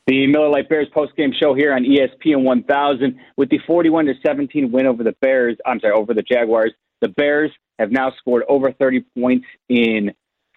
The 0.08 0.27
Miller 0.27 0.50
Lite 0.50 0.69
Bears 0.69 0.88
postgame 0.96 1.34
show 1.39 1.53
here 1.53 1.74
on 1.74 1.84
ESPN 1.84 2.43
1000 2.43 3.19
with 3.38 3.50
the 3.50 3.60
41 3.67 4.05
to 4.05 4.13
17 4.25 4.72
win 4.72 4.88
over 4.88 5.03
the 5.03 5.15
Bears. 5.22 5.58
I'm 5.65 5.79
sorry, 5.79 5.93
over 5.93 6.13
the 6.13 6.24
Jaguars. 6.24 6.74
The 7.01 7.10
Bears 7.10 7.51
have 7.77 7.91
now 7.91 8.12
scored 8.17 8.43
over 8.50 8.72
30 8.72 9.05
points 9.17 9.46
in 9.69 10.12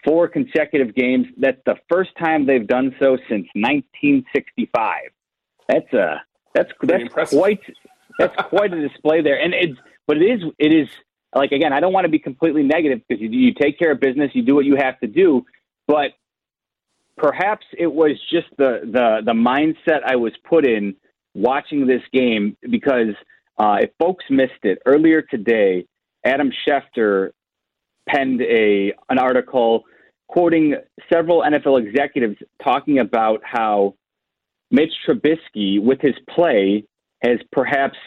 four 0.05 0.29
consecutive 0.29 0.95
games. 0.95 1.27
That's 1.37 1.61
the 1.67 1.77
first 1.91 2.11
time 2.19 2.47
they've 2.47 2.67
done 2.67 2.95
so 2.99 3.17
since 3.29 3.47
1965. 3.55 5.01
That's 5.69 5.93
a 5.93 6.23
that's 6.55 6.71
that's 6.83 7.31
quite 7.31 7.61
that's 8.19 8.35
quite 8.49 8.73
a 8.73 8.89
display 8.89 9.23
there. 9.23 9.41
And 9.41 9.55
it's 9.55 9.79
but 10.07 10.17
it 10.17 10.25
is 10.25 10.43
it 10.59 10.73
is 10.73 10.89
like 11.35 11.53
again, 11.53 11.73
I 11.73 11.81
don't 11.81 11.93
want 11.93 12.05
to 12.05 12.11
be 12.11 12.19
completely 12.19 12.63
negative 12.63 13.01
because 13.09 13.21
you, 13.21 13.29
you 13.29 13.55
take 13.55 13.79
care 13.79 13.93
of 13.93 14.01
business, 14.01 14.31
you 14.35 14.43
do 14.43 14.55
what 14.55 14.65
you 14.65 14.77
have 14.77 14.99
to 15.01 15.07
do, 15.07 15.45
but 15.87 16.13
perhaps 17.17 17.67
it 17.77 17.87
was 17.87 18.13
just 18.31 18.49
the 18.59 18.81
the 18.85 19.21
the 19.25 19.33
mindset 19.33 20.01
I 20.07 20.17
was 20.17 20.33
put 20.49 20.67
in 20.67 20.95
watching 21.35 21.87
this 21.87 22.03
game 22.13 22.57
because 22.71 23.15
uh, 23.59 23.79
if 23.81 23.91
folks 23.99 24.25
missed 24.31 24.65
it 24.65 24.79
earlier 24.87 25.23
today, 25.23 25.87
Adam 26.25 26.51
Schefter 26.67 27.31
penned 28.09 28.43
a 28.43 28.93
an 29.09 29.19
article 29.19 29.85
quoting 30.29 30.75
several 31.13 31.43
NFL 31.43 31.87
executives 31.87 32.37
talking 32.63 32.99
about 32.99 33.41
how 33.45 33.95
Mitch 34.71 34.93
Trubisky, 35.07 35.81
with 35.81 36.01
his 36.01 36.15
play, 36.31 36.85
has 37.23 37.39
perhaps, 37.53 37.99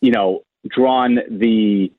you 0.00 0.10
know, 0.10 0.40
drawn 0.68 1.18
the 1.30 1.92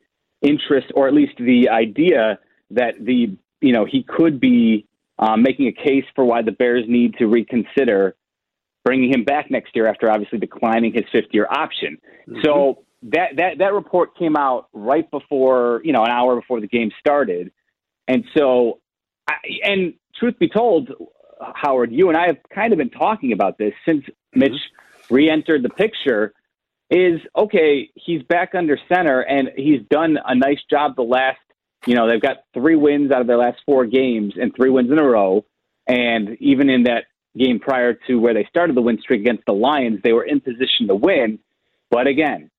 interest 0.47 0.87
or 0.95 1.07
at 1.07 1.13
least 1.13 1.33
the 1.37 1.69
idea 1.69 2.39
that 2.71 2.93
the 2.99 3.37
you 3.61 3.73
know 3.73 3.85
he 3.85 4.03
could 4.03 4.39
be 4.39 4.85
um, 5.19 5.41
making 5.41 5.67
a 5.67 5.71
case 5.71 6.05
for 6.15 6.23
why 6.25 6.41
the 6.41 6.51
Bears 6.51 6.85
need 6.87 7.15
to 7.17 7.25
reconsider 7.27 8.15
bringing 8.85 9.11
him 9.11 9.23
back 9.23 9.51
next 9.51 9.75
year 9.75 9.85
after 9.87 10.09
obviously 10.09 10.39
declining 10.39 10.93
his 10.93 11.03
fifth 11.11 11.31
year 11.31 11.47
option. 11.49 11.97
Mm-hmm. 12.27 12.39
So 12.43 12.83
that 13.03 13.35
that 13.37 13.57
that 13.59 13.73
report 13.73 14.17
came 14.17 14.35
out 14.35 14.69
right 14.73 15.09
before 15.11 15.81
you 15.83 15.93
know 15.93 16.03
an 16.03 16.11
hour 16.11 16.35
before 16.35 16.61
the 16.61 16.67
game 16.67 16.91
started, 16.99 17.51
And 18.07 18.23
so, 18.35 18.79
I, 19.27 19.33
and 19.63 19.93
truth 20.15 20.39
be 20.39 20.49
told, 20.49 20.89
Howard, 21.53 21.91
you 21.91 22.09
and 22.09 22.17
I 22.17 22.27
have 22.27 22.37
kind 22.53 22.73
of 22.73 22.77
been 22.77 22.89
talking 22.89 23.33
about 23.33 23.57
this 23.57 23.73
since 23.85 24.03
mm-hmm. 24.03 24.39
Mitch 24.39 24.59
re-entered 25.09 25.63
the 25.63 25.69
picture. 25.69 26.33
Is 26.89 27.19
okay. 27.35 27.89
He's 27.95 28.23
back 28.23 28.55
under 28.55 28.77
center, 28.87 29.19
and 29.21 29.49
he's 29.55 29.81
done 29.89 30.17
a 30.23 30.35
nice 30.35 30.59
job 30.69 30.95
the 30.95 31.01
last. 31.01 31.39
You 31.85 31.95
know, 31.95 32.07
they've 32.07 32.21
got 32.21 32.37
three 32.53 32.75
wins 32.75 33.11
out 33.11 33.21
of 33.21 33.27
their 33.27 33.37
last 33.37 33.59
four 33.65 33.85
games, 33.85 34.33
and 34.39 34.55
three 34.55 34.69
wins 34.69 34.91
in 34.91 34.97
a 34.97 35.03
row. 35.03 35.45
And 35.85 36.37
even 36.39 36.69
in 36.69 36.83
that 36.83 37.05
game 37.37 37.59
prior 37.59 37.93
to 38.07 38.15
where 38.15 38.33
they 38.33 38.45
started 38.49 38.75
the 38.75 38.81
win 38.81 38.99
streak 39.01 39.21
against 39.21 39.43
the 39.45 39.53
Lions, 39.53 39.99
they 40.03 40.13
were 40.13 40.23
in 40.23 40.39
position 40.39 40.87
to 40.87 40.95
win. 40.95 41.39
But 41.91 42.07
again, 42.07 42.49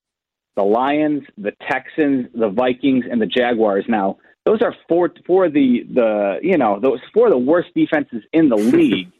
the 0.56 0.62
Lions, 0.62 1.24
the 1.36 1.52
Texans, 1.68 2.28
the 2.34 2.48
Vikings, 2.48 3.04
and 3.10 3.20
the 3.20 3.26
Jaguars 3.26 3.84
now 3.88 4.18
those 4.48 4.62
are 4.62 4.74
four 4.88 5.12
four 5.26 5.50
the 5.50 5.84
the 5.92 6.38
you 6.42 6.56
know 6.56 6.80
those 6.80 7.00
four 7.12 7.26
of 7.26 7.32
the 7.32 7.38
worst 7.38 7.68
defenses 7.74 8.22
in 8.32 8.48
the 8.48 8.56
league. 8.76 9.12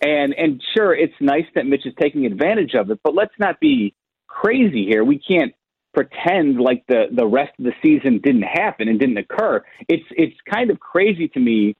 and 0.00 0.32
and 0.34 0.62
sure, 0.74 0.94
it's 0.94 1.14
nice 1.20 1.44
that 1.54 1.66
Mitch 1.66 1.84
is 1.84 1.92
taking 2.00 2.24
advantage 2.24 2.74
of 2.74 2.90
it, 2.90 3.00
but 3.04 3.14
let's 3.14 3.34
not 3.38 3.60
be 3.60 3.94
crazy 4.26 4.84
here. 4.84 5.04
We 5.04 5.18
can't 5.18 5.54
pretend 5.94 6.60
like 6.60 6.84
the 6.88 7.06
the 7.10 7.26
rest 7.26 7.52
of 7.58 7.64
the 7.64 7.72
season 7.82 8.20
didn't 8.22 8.42
happen 8.42 8.88
and 8.88 9.00
didn't 9.00 9.16
occur. 9.16 9.64
It's 9.88 10.04
it's 10.10 10.36
kind 10.48 10.70
of 10.70 10.78
crazy 10.78 11.28
to 11.28 11.40
me 11.40 11.74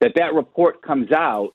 that 0.00 0.12
that 0.16 0.34
report 0.34 0.80
comes 0.80 1.12
out 1.12 1.54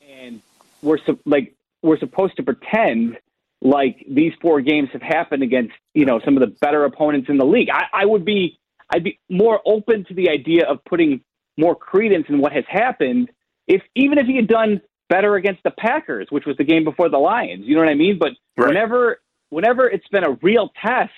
and 0.00 0.40
we're 0.82 0.98
like 1.26 1.54
we're 1.82 1.98
supposed 1.98 2.36
to 2.36 2.42
pretend 2.42 3.18
like 3.60 4.04
these 4.08 4.32
four 4.40 4.60
games 4.60 4.88
have 4.92 5.02
happened 5.02 5.42
against 5.42 5.74
you 5.92 6.04
know 6.06 6.20
some 6.24 6.36
of 6.36 6.40
the 6.40 6.54
better 6.60 6.84
opponents 6.84 7.28
in 7.28 7.36
the 7.36 7.44
league. 7.44 7.68
I, 7.70 7.84
I 7.92 8.06
would 8.06 8.24
be 8.24 8.58
I'd 8.90 9.04
be 9.04 9.18
more 9.28 9.60
open 9.66 10.04
to 10.06 10.14
the 10.14 10.30
idea 10.30 10.66
of 10.66 10.84
putting 10.84 11.20
more 11.56 11.74
credence 11.74 12.26
in 12.28 12.38
what 12.38 12.52
has 12.52 12.64
happened 12.68 13.30
if 13.66 13.82
even 13.94 14.18
if 14.18 14.26
he 14.26 14.36
had 14.36 14.48
done 14.48 14.80
better 15.08 15.36
against 15.36 15.62
the 15.62 15.70
Packers, 15.70 16.28
which 16.30 16.46
was 16.46 16.56
the 16.56 16.64
game 16.64 16.84
before 16.84 17.08
the 17.08 17.18
Lions. 17.18 17.64
You 17.66 17.74
know 17.74 17.82
what 17.82 17.90
I 17.90 17.94
mean? 17.94 18.18
But 18.18 18.32
right. 18.56 18.68
whenever 18.68 19.20
whenever 19.54 19.88
it's 19.88 20.08
been 20.08 20.24
a 20.24 20.32
real 20.42 20.70
test, 20.82 21.12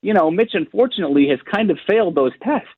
you 0.00 0.14
know, 0.14 0.30
Mitch 0.30 0.52
unfortunately 0.54 1.28
has 1.28 1.40
kind 1.52 1.70
of 1.70 1.78
failed 1.86 2.14
those 2.14 2.32
tests. 2.40 2.68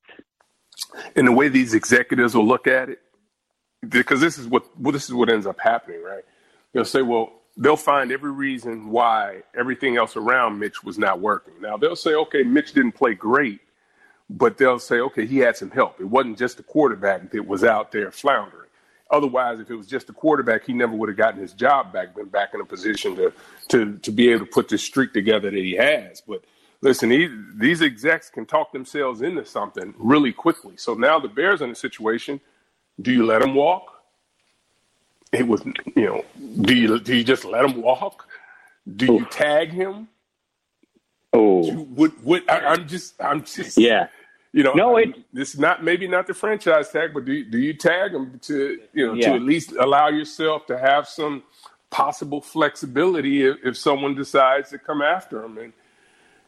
And 1.15 1.27
the 1.27 1.33
way 1.33 1.49
these 1.49 1.75
executives 1.75 2.35
will 2.35 2.47
look 2.47 2.67
at 2.67 2.89
it, 2.89 3.01
because 3.87 4.21
this 4.21 4.39
is 4.39 4.47
what 4.47 4.65
well, 4.81 4.93
this 4.93 5.05
is 5.05 5.15
what 5.15 5.31
ends 5.31 5.47
up 5.47 5.59
happening, 5.61 6.03
right? 6.03 6.25
They'll 6.73 6.85
say, 6.85 7.03
well, 7.03 7.33
they'll 7.59 7.77
find 7.77 8.11
every 8.11 8.31
reason 8.33 8.89
why 8.89 9.43
everything 9.55 9.97
else 9.97 10.17
around 10.17 10.59
Mitch 10.59 10.83
was 10.83 10.99
not 10.99 11.21
working. 11.21 11.55
Now 11.61 11.77
they'll 11.77 11.97
say, 11.97 12.15
okay, 12.15 12.43
Mitch 12.43 12.73
didn't 12.73 12.93
play 12.93 13.15
great, 13.15 13.61
but 14.31 14.57
they'll 14.57 14.79
say, 14.79 15.01
okay, 15.01 15.27
he 15.27 15.39
had 15.39 15.57
some 15.57 15.71
help. 15.71 16.01
It 16.01 16.05
wasn't 16.05 16.39
just 16.39 16.57
the 16.57 16.63
quarterback 16.63 17.31
that 17.33 17.47
was 17.47 17.65
out 17.65 17.93
there 17.93 18.11
floundering. 18.11 18.66
Otherwise, 19.11 19.61
if 19.61 19.71
it 19.71 19.77
was 19.77 19.87
just 19.87 20.09
the 20.09 20.13
quarterback, 20.13 20.65
he 20.65 20.73
never 20.73 20.95
would 20.95 21.09
have 21.09 21.19
gotten 21.19 21.41
his 21.41 21.53
job 21.53 21.93
back, 21.93 22.15
been 22.15 22.27
back 22.29 22.55
in 22.55 22.61
a 22.61 22.65
position 22.65 23.15
to 23.17 23.33
to 23.69 23.97
to 23.99 24.11
be 24.11 24.31
able 24.31 24.45
to 24.45 24.51
put 24.51 24.69
this 24.69 24.83
streak 24.83 25.13
together 25.13 25.51
that 25.51 25.59
he 25.59 25.77
has. 25.77 26.21
But 26.27 26.43
listen, 26.81 27.11
he, 27.11 27.29
these 27.55 27.83
execs 27.83 28.31
can 28.31 28.47
talk 28.47 28.73
themselves 28.73 29.23
into 29.23 29.45
something 29.45 29.95
really 29.99 30.33
quickly. 30.33 30.77
So 30.77 30.95
now 30.95 31.21
the 31.21 31.29
Bears 31.29 31.63
in 31.63 31.71
a 31.71 31.75
situation: 31.75 32.41
do 33.01 33.13
you 33.13 33.25
let 33.25 33.43
him 33.43 33.55
walk? 33.55 33.93
It 35.33 35.47
was, 35.47 35.65
you 35.95 36.07
know, 36.07 36.25
do 36.63 36.75
you 36.75 36.99
do 36.99 37.15
you 37.15 37.25
just 37.25 37.45
let 37.45 37.65
him 37.65 37.81
walk? 37.83 38.27
Do 38.97 39.07
you 39.07 39.27
tag 39.27 39.71
him? 39.71 40.09
Oh, 41.33 41.71
what? 41.73 42.13
What? 42.23 42.51
I, 42.51 42.75
am 42.75 42.89
just, 42.89 43.15
I'm 43.21 43.45
just, 43.45 43.77
yeah. 43.77 44.09
You 44.57 44.63
know, 44.63 44.73
no, 44.73 44.97
it, 44.97 45.11
this 45.35 45.53
is 45.53 45.61
not 45.61 45.85
maybe 45.85 46.09
not 46.09 46.27
the 46.27 46.33
franchise 46.33 46.89
tag, 46.89 47.11
but 47.13 47.27
do 47.27 47.35
you, 47.35 47.45
do 47.45 47.59
you 47.59 47.75
tag 47.75 48.13
them 48.13 48.39
to 48.45 48.81
you 48.95 49.07
know 49.07 49.13
yeah. 49.13 49.29
to 49.29 49.35
at 49.35 49.43
least 49.43 49.73
allow 49.73 50.09
yourself 50.09 50.65
to 50.69 50.79
have 50.79 51.07
some 51.07 51.43
possible 51.91 52.41
flexibility 52.41 53.45
if, 53.45 53.57
if 53.63 53.77
someone 53.77 54.15
decides 54.15 54.71
to 54.71 54.79
come 54.79 55.03
after 55.03 55.43
them 55.43 55.59
and 55.59 55.75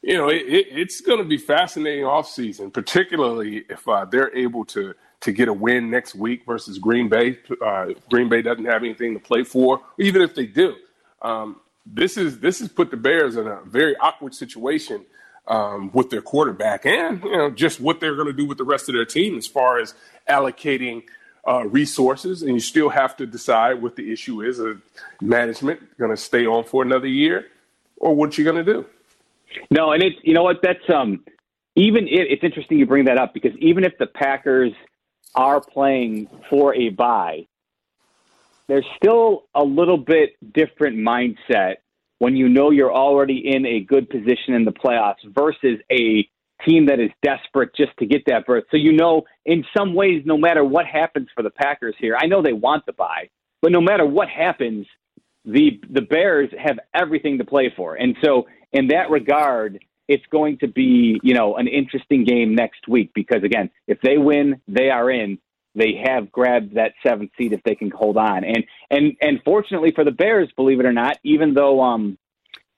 you 0.01 0.17
know 0.17 0.31
it, 0.31 0.41
it, 0.47 0.67
it's 0.71 1.03
going 1.03 1.19
to 1.19 1.25
be 1.25 1.37
fascinating 1.37 2.07
off 2.07 2.27
season, 2.27 2.71
particularly 2.71 3.67
if 3.69 3.87
uh, 3.87 4.07
they're 4.07 4.35
able 4.35 4.65
to 4.65 4.95
to 5.21 5.31
get 5.31 5.49
a 5.49 5.53
win 5.53 5.91
next 5.91 6.15
week 6.15 6.47
versus 6.47 6.79
Green 6.79 7.11
Bay. 7.11 7.39
Uh, 7.63 7.89
Green 8.09 8.31
Bay 8.31 8.41
doesn't 8.41 8.65
have 8.65 8.83
anything 8.85 9.13
to 9.13 9.21
play 9.21 9.45
for, 9.45 9.83
even 9.99 10.23
if 10.23 10.35
they 10.35 10.47
do. 10.47 10.77
Um, 11.21 11.57
this 11.85 12.17
is 12.17 12.41
this 12.41 12.61
has 12.61 12.71
put 12.71 12.91
the 12.91 12.97
Bears 12.97 13.37
in 13.37 13.47
a 13.47 13.61
very 13.67 13.95
awkward 13.99 14.35
situation 14.35 15.05
um, 15.49 15.91
with 15.93 16.11
their 16.11 16.23
quarterback 16.23 16.87
and 16.87 17.23
you 17.25 17.37
know 17.37 17.51
just 17.51 17.81
what 17.81 18.01
they're 18.01 18.15
going 18.15 18.27
to 18.27 18.33
do 18.33 18.47
with 18.47 18.59
the 18.59 18.65
rest 18.65 18.89
of 18.89 18.95
their 18.95 19.05
team 19.05 19.37
as 19.37 19.47
far 19.47 19.79
as 19.81 19.95
allocating 20.29 21.03
uh, 21.47 21.65
resources. 21.67 22.43
And 22.43 22.53
you 22.53 22.61
still 22.61 22.91
have 22.91 23.17
to 23.17 23.27
decide 23.27 23.83
what 23.83 23.97
the 23.97 24.13
issue 24.13 24.43
is: 24.43 24.59
of 24.59 24.83
management 25.21 25.99
going 25.99 26.11
to 26.11 26.17
stay 26.17 26.47
on 26.47 26.65
for 26.65 26.83
another 26.83 27.09
year, 27.09 27.47
or 27.97 28.15
what 28.15 28.39
you 28.39 28.45
going 28.45 28.65
to 28.65 28.73
do? 28.73 28.87
No, 29.71 29.93
and 29.93 30.03
it's 30.03 30.17
you 30.23 30.35
know 30.35 30.43
what 30.43 30.59
that's 30.63 30.89
um 30.95 31.25
even 31.75 32.09
if, 32.09 32.27
it's 32.29 32.45
interesting 32.45 32.79
you 32.79 32.87
bring 32.87 33.07
that 33.07 33.19
up 33.19 33.33
because 33.33 33.53
even 33.59 33.85
if 33.85 33.97
the 33.99 34.07
Packers 34.07 34.73
are 35.35 35.61
playing 35.61 36.29
for 36.51 36.75
a 36.75 36.89
buy, 36.91 37.47
there's 38.67 38.87
still 38.97 39.45
a 39.55 39.63
little 39.63 39.97
bit 39.97 40.31
different 40.53 40.97
mindset 40.97 41.77
when 42.19 42.37
you 42.37 42.49
know 42.49 42.71
you're 42.71 42.93
already 42.93 43.43
in 43.45 43.65
a 43.67 43.81
good 43.81 44.09
position 44.11 44.55
in 44.55 44.65
the 44.65 44.73
playoffs 44.73 45.25
versus 45.35 45.79
a 45.91 46.29
team 46.67 46.87
that 46.87 46.99
is 46.99 47.11
desperate 47.23 47.71
just 47.77 47.93
to 47.99 48.07
get 48.07 48.23
that 48.27 48.47
berth. 48.47 48.65
So 48.71 48.77
you 48.77 48.93
know, 48.93 49.23
in 49.47 49.65
some 49.77 49.95
ways, 49.95 50.23
no 50.25 50.37
matter 50.37 50.65
what 50.65 50.87
happens 50.87 51.29
for 51.35 51.43
the 51.43 51.51
Packers 51.51 51.95
here, 51.99 52.17
I 52.21 52.27
know 52.27 52.43
they 52.43 52.53
want 52.53 52.87
the 52.87 52.93
buy, 52.93 53.31
but 53.63 53.73
no 53.73 53.81
matter 53.81 54.05
what 54.05 54.29
happens, 54.29 54.87
the 55.45 55.81
the 55.91 56.03
Bears 56.03 56.51
have 56.59 56.79
everything 56.95 57.39
to 57.39 57.45
play 57.45 57.73
for, 57.75 57.95
and 57.95 58.17
so 58.25 58.47
in 58.73 58.89
that 58.89 59.11
regard, 59.11 59.79
it's 60.09 60.27
going 60.31 60.59
to 60.59 60.69
be 60.69 61.21
you 61.23 61.35
know 61.35 61.57
an 61.57 61.69
interesting 61.69 62.25
game 62.25 62.55
next 62.55 62.89
week 62.89 63.13
because 63.15 63.43
again, 63.45 63.71
if 63.87 64.01
they 64.03 64.19
win, 64.19 64.61
they 64.67 64.91
are 64.91 65.11
in 65.11 65.39
they 65.79 66.03
have 66.05 66.31
grabbed 66.31 66.75
that 66.75 66.93
seventh 67.07 67.31
seed 67.39 67.53
if 67.53 67.63
they 67.63 67.75
can 67.75 67.91
hold 67.91 68.17
on. 68.17 68.45
And 68.45 68.65
and 68.91 69.17
and 69.21 69.41
fortunately 69.45 69.93
for 69.95 70.05
the 70.05 70.11
Bears, 70.11 70.51
believe 70.57 70.81
it 70.81 70.87
or 70.87 70.93
not, 70.93 71.19
even 71.23 71.55
though 71.55 71.81
um 71.81 72.19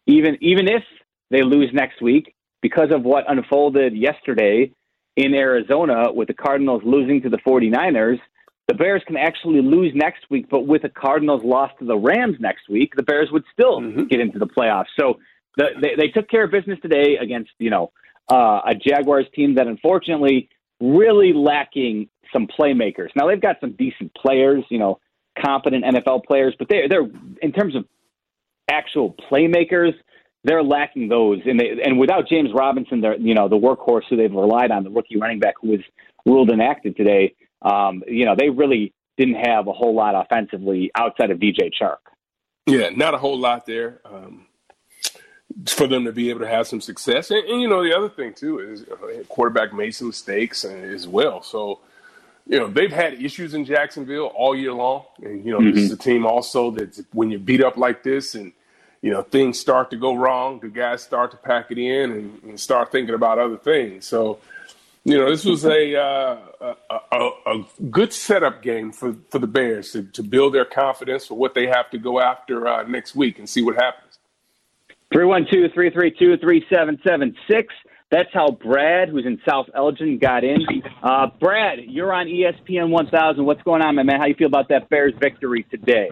even 0.06 0.38
even 0.40 0.68
if 0.68 0.82
they 1.30 1.42
lose 1.42 1.70
next 1.72 2.02
week 2.02 2.34
because 2.60 2.90
of 2.90 3.02
what 3.02 3.30
unfolded 3.30 3.96
yesterday 3.96 4.72
in 5.16 5.34
Arizona 5.34 6.12
with 6.12 6.28
the 6.28 6.34
Cardinals 6.34 6.82
losing 6.84 7.22
to 7.22 7.28
the 7.28 7.38
49ers, 7.38 8.18
the 8.68 8.74
Bears 8.74 9.02
can 9.06 9.16
actually 9.16 9.62
lose 9.62 9.92
next 9.94 10.24
week, 10.30 10.46
but 10.50 10.66
with 10.66 10.82
the 10.82 10.88
Cardinals 10.88 11.42
loss 11.42 11.70
to 11.78 11.84
the 11.84 11.96
Rams 11.96 12.36
next 12.38 12.68
week, 12.68 12.94
the 12.94 13.02
Bears 13.02 13.28
would 13.32 13.44
still 13.52 13.80
mm-hmm. 13.80 14.04
get 14.04 14.20
into 14.20 14.38
the 14.38 14.46
playoffs. 14.46 14.86
So 14.98 15.18
the, 15.56 15.70
they, 15.80 15.94
they 15.96 16.08
took 16.08 16.28
care 16.28 16.44
of 16.44 16.52
business 16.52 16.78
today 16.80 17.16
against, 17.20 17.50
you 17.58 17.70
know, 17.70 17.90
uh, 18.30 18.60
a 18.66 18.74
Jaguars 18.74 19.26
team 19.34 19.56
that 19.56 19.66
unfortunately 19.66 20.48
really 20.80 21.32
lacking 21.32 22.08
some 22.32 22.46
playmakers. 22.46 23.08
Now 23.14 23.28
they've 23.28 23.40
got 23.40 23.56
some 23.60 23.72
decent 23.72 24.14
players, 24.14 24.64
you 24.70 24.78
know, 24.78 24.98
competent 25.38 25.84
NFL 25.84 26.24
players, 26.24 26.54
but 26.58 26.68
they're 26.68 26.88
they're 26.88 27.08
in 27.42 27.52
terms 27.52 27.76
of 27.76 27.84
actual 28.70 29.14
playmakers, 29.30 29.92
they're 30.44 30.62
lacking 30.62 31.08
those. 31.08 31.40
And 31.44 31.58
they 31.58 31.80
and 31.84 31.98
without 31.98 32.28
James 32.28 32.50
Robinson, 32.54 33.00
they're 33.00 33.18
you 33.18 33.34
know 33.34 33.48
the 33.48 33.58
workhorse 33.58 34.02
who 34.08 34.16
they've 34.16 34.32
relied 34.32 34.70
on, 34.70 34.84
the 34.84 34.90
rookie 34.90 35.18
running 35.18 35.38
back 35.38 35.54
who 35.60 35.70
was 35.70 35.80
ruled 36.26 36.50
inactive 36.50 36.96
today. 36.96 37.34
Um, 37.62 38.02
you 38.06 38.24
know, 38.24 38.34
they 38.38 38.48
really 38.48 38.92
didn't 39.18 39.34
have 39.46 39.66
a 39.66 39.72
whole 39.72 39.94
lot 39.94 40.14
offensively 40.14 40.90
outside 40.94 41.30
of 41.30 41.38
DJ 41.38 41.70
Chark. 41.80 41.98
Yeah, 42.66 42.90
not 42.90 43.14
a 43.14 43.18
whole 43.18 43.38
lot 43.38 43.66
there. 43.66 44.00
Um, 44.04 44.46
for 45.66 45.86
them 45.86 46.04
to 46.04 46.12
be 46.12 46.30
able 46.30 46.40
to 46.40 46.48
have 46.48 46.66
some 46.66 46.80
success. 46.80 47.30
And, 47.30 47.44
and 47.48 47.60
you 47.60 47.68
know, 47.68 47.82
the 47.82 47.96
other 47.96 48.08
thing 48.08 48.34
too 48.34 48.58
is 48.60 48.84
uh, 48.84 49.22
quarterback 49.28 49.72
made 49.72 49.92
some 49.92 50.08
mistakes 50.08 50.64
as 50.64 51.08
well. 51.08 51.42
So 51.42 51.80
you 52.50 52.58
know, 52.58 52.66
they've 52.66 52.92
had 52.92 53.14
issues 53.14 53.54
in 53.54 53.64
Jacksonville 53.64 54.26
all 54.26 54.56
year 54.56 54.72
long. 54.72 55.04
And, 55.22 55.44
you 55.44 55.52
know, 55.52 55.60
mm-hmm. 55.60 55.70
this 55.70 55.84
is 55.84 55.92
a 55.92 55.96
team 55.96 56.26
also 56.26 56.72
that 56.72 57.04
when 57.12 57.30
you 57.30 57.38
beat 57.38 57.62
up 57.62 57.76
like 57.76 58.02
this 58.02 58.34
and, 58.34 58.52
you 59.02 59.12
know, 59.12 59.22
things 59.22 59.58
start 59.58 59.90
to 59.90 59.96
go 59.96 60.16
wrong, 60.16 60.58
the 60.58 60.68
guys 60.68 61.00
start 61.00 61.30
to 61.30 61.36
pack 61.36 61.70
it 61.70 61.78
in 61.78 62.10
and, 62.10 62.42
and 62.42 62.60
start 62.60 62.90
thinking 62.90 63.14
about 63.14 63.38
other 63.38 63.56
things. 63.56 64.04
So, 64.04 64.40
you 65.04 65.16
know, 65.16 65.30
this 65.30 65.44
was 65.44 65.64
a, 65.64 65.96
uh, 65.96 66.38
a, 66.60 66.98
a, 67.12 67.30
a, 67.46 67.64
good 67.88 68.12
setup 68.12 68.62
game 68.62 68.90
for, 68.90 69.14
for 69.30 69.38
the 69.38 69.46
Bears 69.46 69.92
to, 69.92 70.02
to 70.02 70.22
build 70.22 70.52
their 70.52 70.64
confidence 70.64 71.26
for 71.26 71.38
what 71.38 71.54
they 71.54 71.68
have 71.68 71.88
to 71.90 71.98
go 71.98 72.20
after 72.20 72.66
uh, 72.66 72.82
next 72.82 73.14
week 73.14 73.38
and 73.38 73.48
see 73.48 73.62
what 73.62 73.76
happens. 73.76 74.09
312 75.12 75.72
332 75.74 76.38
3776. 76.38 77.74
That's 78.10 78.28
how 78.32 78.48
Brad, 78.48 79.08
who's 79.08 79.24
in 79.24 79.40
South 79.48 79.66
Elgin, 79.74 80.18
got 80.18 80.42
in. 80.42 80.58
Uh, 81.02 81.28
Brad, 81.40 81.78
you're 81.86 82.12
on 82.12 82.26
ESPN 82.26 82.90
1000. 82.90 83.44
What's 83.44 83.62
going 83.62 83.82
on, 83.82 83.94
my 83.94 84.02
man? 84.02 84.20
How 84.20 84.26
you 84.26 84.34
feel 84.34 84.48
about 84.48 84.68
that 84.68 84.88
Bears 84.88 85.14
victory 85.20 85.64
today? 85.70 86.10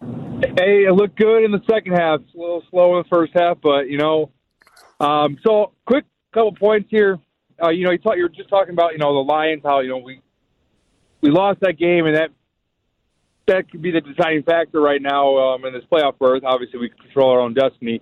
Hey, 0.00 0.84
it 0.84 0.94
looked 0.94 1.16
good 1.16 1.44
in 1.44 1.50
the 1.50 1.62
second 1.68 1.94
half. 1.94 2.20
a 2.20 2.38
little 2.38 2.62
slow 2.70 2.96
in 2.96 3.04
the 3.04 3.08
first 3.08 3.32
half, 3.34 3.58
but 3.62 3.88
you 3.88 3.98
know. 3.98 4.30
Um, 5.00 5.36
so, 5.44 5.72
quick 5.84 6.04
couple 6.32 6.52
points 6.52 6.88
here. 6.90 7.18
Uh, 7.62 7.70
you 7.70 7.84
know, 7.84 7.90
you, 7.90 7.98
talk, 7.98 8.16
you 8.16 8.22
were 8.22 8.28
just 8.28 8.48
talking 8.48 8.72
about 8.72 8.92
you 8.92 8.98
know 8.98 9.12
the 9.12 9.32
Lions, 9.32 9.62
how 9.64 9.80
you 9.80 9.88
know 9.88 9.98
we 9.98 10.20
we 11.20 11.30
lost 11.30 11.60
that 11.60 11.78
game, 11.78 12.06
and 12.06 12.16
that 12.16 12.30
that 13.46 13.70
could 13.70 13.82
be 13.82 13.90
the 13.90 14.00
deciding 14.00 14.42
factor 14.44 14.80
right 14.80 15.02
now 15.02 15.36
um, 15.36 15.64
in 15.64 15.72
this 15.72 15.82
playoff 15.90 16.18
berth. 16.18 16.44
Obviously, 16.44 16.78
we 16.78 16.88
control 16.88 17.30
our 17.30 17.40
own 17.40 17.54
destiny. 17.54 18.00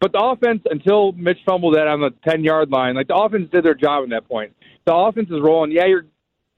But 0.00 0.12
the 0.12 0.20
offense, 0.20 0.62
until 0.70 1.12
Mitch 1.12 1.38
fumbled 1.44 1.74
that 1.74 1.88
on 1.88 2.00
the 2.00 2.10
ten 2.28 2.44
yard 2.44 2.70
line, 2.70 2.94
like 2.94 3.08
the 3.08 3.16
offense 3.16 3.50
did 3.50 3.64
their 3.64 3.74
job 3.74 4.04
at 4.04 4.10
that 4.10 4.28
point. 4.28 4.54
The 4.84 4.94
offense 4.94 5.28
is 5.30 5.40
rolling. 5.40 5.72
Yeah, 5.72 5.86
you're 5.86 6.06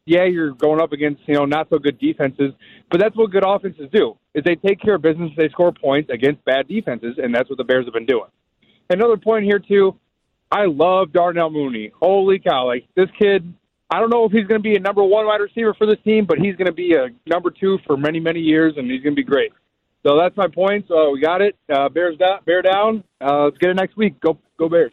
yeah, 0.06 0.24
you're 0.24 0.52
going 0.52 0.80
up 0.80 0.92
against 0.92 1.22
you 1.26 1.34
know 1.34 1.46
not 1.46 1.68
so 1.70 1.78
good 1.78 1.98
defenses, 1.98 2.52
but 2.90 3.00
that's 3.00 3.16
what 3.16 3.30
good 3.30 3.44
offenses 3.46 3.88
do. 3.92 4.16
Is 4.34 4.44
they 4.44 4.56
take 4.56 4.80
care 4.80 4.96
of 4.96 5.02
business, 5.02 5.30
they 5.36 5.48
score 5.48 5.72
points 5.72 6.10
against 6.12 6.44
bad 6.44 6.68
defenses, 6.68 7.16
and 7.22 7.34
that's 7.34 7.48
what 7.48 7.58
the 7.58 7.64
Bears 7.64 7.86
have 7.86 7.94
been 7.94 8.06
doing. 8.06 8.28
Another 8.90 9.16
point 9.16 9.44
here 9.44 9.58
too, 9.58 9.96
I 10.50 10.66
love 10.66 11.12
Darnell 11.12 11.50
Mooney. 11.50 11.92
Holy 11.98 12.38
cow! 12.38 12.66
Like 12.66 12.86
this 12.94 13.08
kid, 13.18 13.54
I 13.88 14.00
don't 14.00 14.10
know 14.10 14.24
if 14.24 14.32
he's 14.32 14.46
going 14.46 14.60
to 14.60 14.68
be 14.68 14.76
a 14.76 14.80
number 14.80 15.02
one 15.02 15.26
wide 15.26 15.40
receiver 15.40 15.74
for 15.74 15.86
this 15.86 15.98
team, 16.04 16.26
but 16.26 16.38
he's 16.38 16.56
going 16.56 16.66
to 16.66 16.72
be 16.72 16.94
a 16.94 17.08
number 17.26 17.50
two 17.50 17.78
for 17.86 17.96
many 17.96 18.20
many 18.20 18.40
years, 18.40 18.74
and 18.76 18.90
he's 18.90 19.02
going 19.02 19.14
to 19.14 19.20
be 19.20 19.24
great. 19.24 19.52
So 20.02 20.16
that's 20.16 20.36
my 20.36 20.48
point. 20.48 20.86
So 20.88 21.10
we 21.10 21.20
got 21.20 21.42
it. 21.42 21.56
Uh, 21.72 21.88
Bears 21.88 22.16
down. 22.16 22.40
Bear 22.46 22.62
down. 22.62 23.04
Uh, 23.20 23.44
let's 23.44 23.58
get 23.58 23.70
it 23.70 23.74
next 23.74 23.96
week. 23.96 24.20
Go 24.20 24.38
go 24.58 24.68
Bears. 24.68 24.92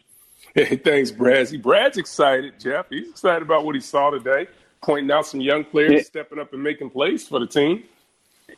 Hey, 0.54 0.76
thanks, 0.76 1.10
Brad. 1.10 1.50
Brad's 1.62 1.98
excited, 1.98 2.58
Jeff. 2.58 2.86
He's 2.90 3.10
excited 3.10 3.42
about 3.42 3.64
what 3.64 3.74
he 3.74 3.80
saw 3.80 4.10
today, 4.10 4.46
pointing 4.82 5.10
out 5.10 5.26
some 5.26 5.40
young 5.40 5.64
players 5.64 5.92
yeah. 5.92 6.02
stepping 6.02 6.38
up 6.38 6.52
and 6.52 6.62
making 6.62 6.90
plays 6.90 7.26
for 7.26 7.38
the 7.38 7.46
team. 7.46 7.84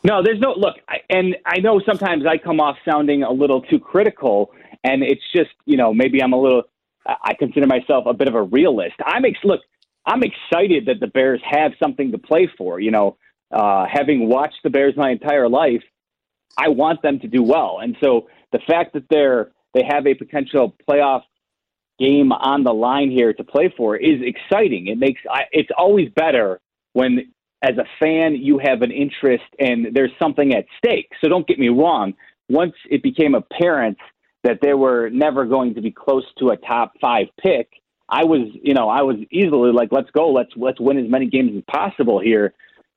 No, 0.04 0.22
there's 0.22 0.40
no 0.40 0.54
look, 0.56 0.76
I, 0.88 0.98
and 1.10 1.36
I 1.44 1.58
know 1.58 1.80
sometimes 1.84 2.24
I 2.24 2.38
come 2.38 2.60
off 2.60 2.76
sounding 2.88 3.22
a 3.22 3.32
little 3.32 3.60
too 3.62 3.78
critical, 3.78 4.52
and 4.84 5.02
it's 5.02 5.22
just 5.34 5.50
you 5.66 5.76
know 5.76 5.92
maybe 5.92 6.22
I'm 6.22 6.32
a 6.32 6.40
little. 6.40 6.62
I 7.06 7.34
consider 7.34 7.66
myself 7.66 8.04
a 8.06 8.12
bit 8.12 8.28
of 8.28 8.34
a 8.34 8.42
realist. 8.42 8.96
I'm 9.04 9.24
ex- 9.24 9.38
look, 9.42 9.60
I'm 10.06 10.22
excited 10.22 10.86
that 10.86 11.00
the 11.00 11.06
Bears 11.06 11.40
have 11.44 11.72
something 11.82 12.12
to 12.12 12.18
play 12.18 12.48
for. 12.56 12.78
You 12.78 12.92
know, 12.92 13.16
uh, 13.50 13.86
having 13.90 14.28
watched 14.28 14.58
the 14.62 14.70
Bears 14.70 14.94
my 14.96 15.10
entire 15.10 15.48
life, 15.48 15.82
I 16.56 16.68
want 16.68 17.02
them 17.02 17.20
to 17.20 17.28
do 17.28 17.42
well, 17.42 17.78
and 17.82 17.96
so 18.00 18.28
the 18.52 18.60
fact 18.66 18.94
that 18.94 19.04
they're 19.10 19.50
they 19.74 19.82
have 19.88 20.06
a 20.06 20.14
potential 20.14 20.74
playoff 20.88 21.22
game 21.98 22.32
on 22.32 22.64
the 22.64 22.72
line 22.72 23.10
here 23.10 23.32
to 23.32 23.44
play 23.44 23.72
for 23.76 23.96
is 23.96 24.20
exciting. 24.22 24.88
It 24.88 24.98
makes 24.98 25.20
I, 25.30 25.42
it's 25.52 25.70
always 25.76 26.08
better 26.10 26.60
when 26.92 27.32
as 27.62 27.76
a 27.76 27.84
fan, 27.98 28.36
you 28.36 28.58
have 28.58 28.82
an 28.82 28.90
interest 28.90 29.44
and 29.58 29.88
there's 29.92 30.12
something 30.18 30.54
at 30.54 30.64
stake. 30.78 31.10
So 31.20 31.28
don't 31.28 31.46
get 31.46 31.58
me 31.58 31.68
wrong. 31.68 32.14
Once 32.48 32.74
it 32.90 33.02
became 33.02 33.34
apparent 33.34 33.98
that 34.44 34.60
they 34.62 34.72
were 34.72 35.10
never 35.10 35.44
going 35.44 35.74
to 35.74 35.82
be 35.82 35.90
close 35.90 36.24
to 36.38 36.50
a 36.50 36.56
top 36.56 36.92
five 37.00 37.26
pick, 37.40 37.68
I 38.08 38.24
was, 38.24 38.48
you 38.62 38.74
know, 38.74 38.88
I 38.88 39.02
was 39.02 39.16
easily 39.30 39.72
like, 39.72 39.90
let's 39.92 40.10
go, 40.10 40.32
let's 40.32 40.50
let's 40.56 40.80
win 40.80 40.98
as 40.98 41.08
many 41.08 41.26
games 41.26 41.52
as 41.56 41.62
possible 41.70 42.18
here. 42.18 42.54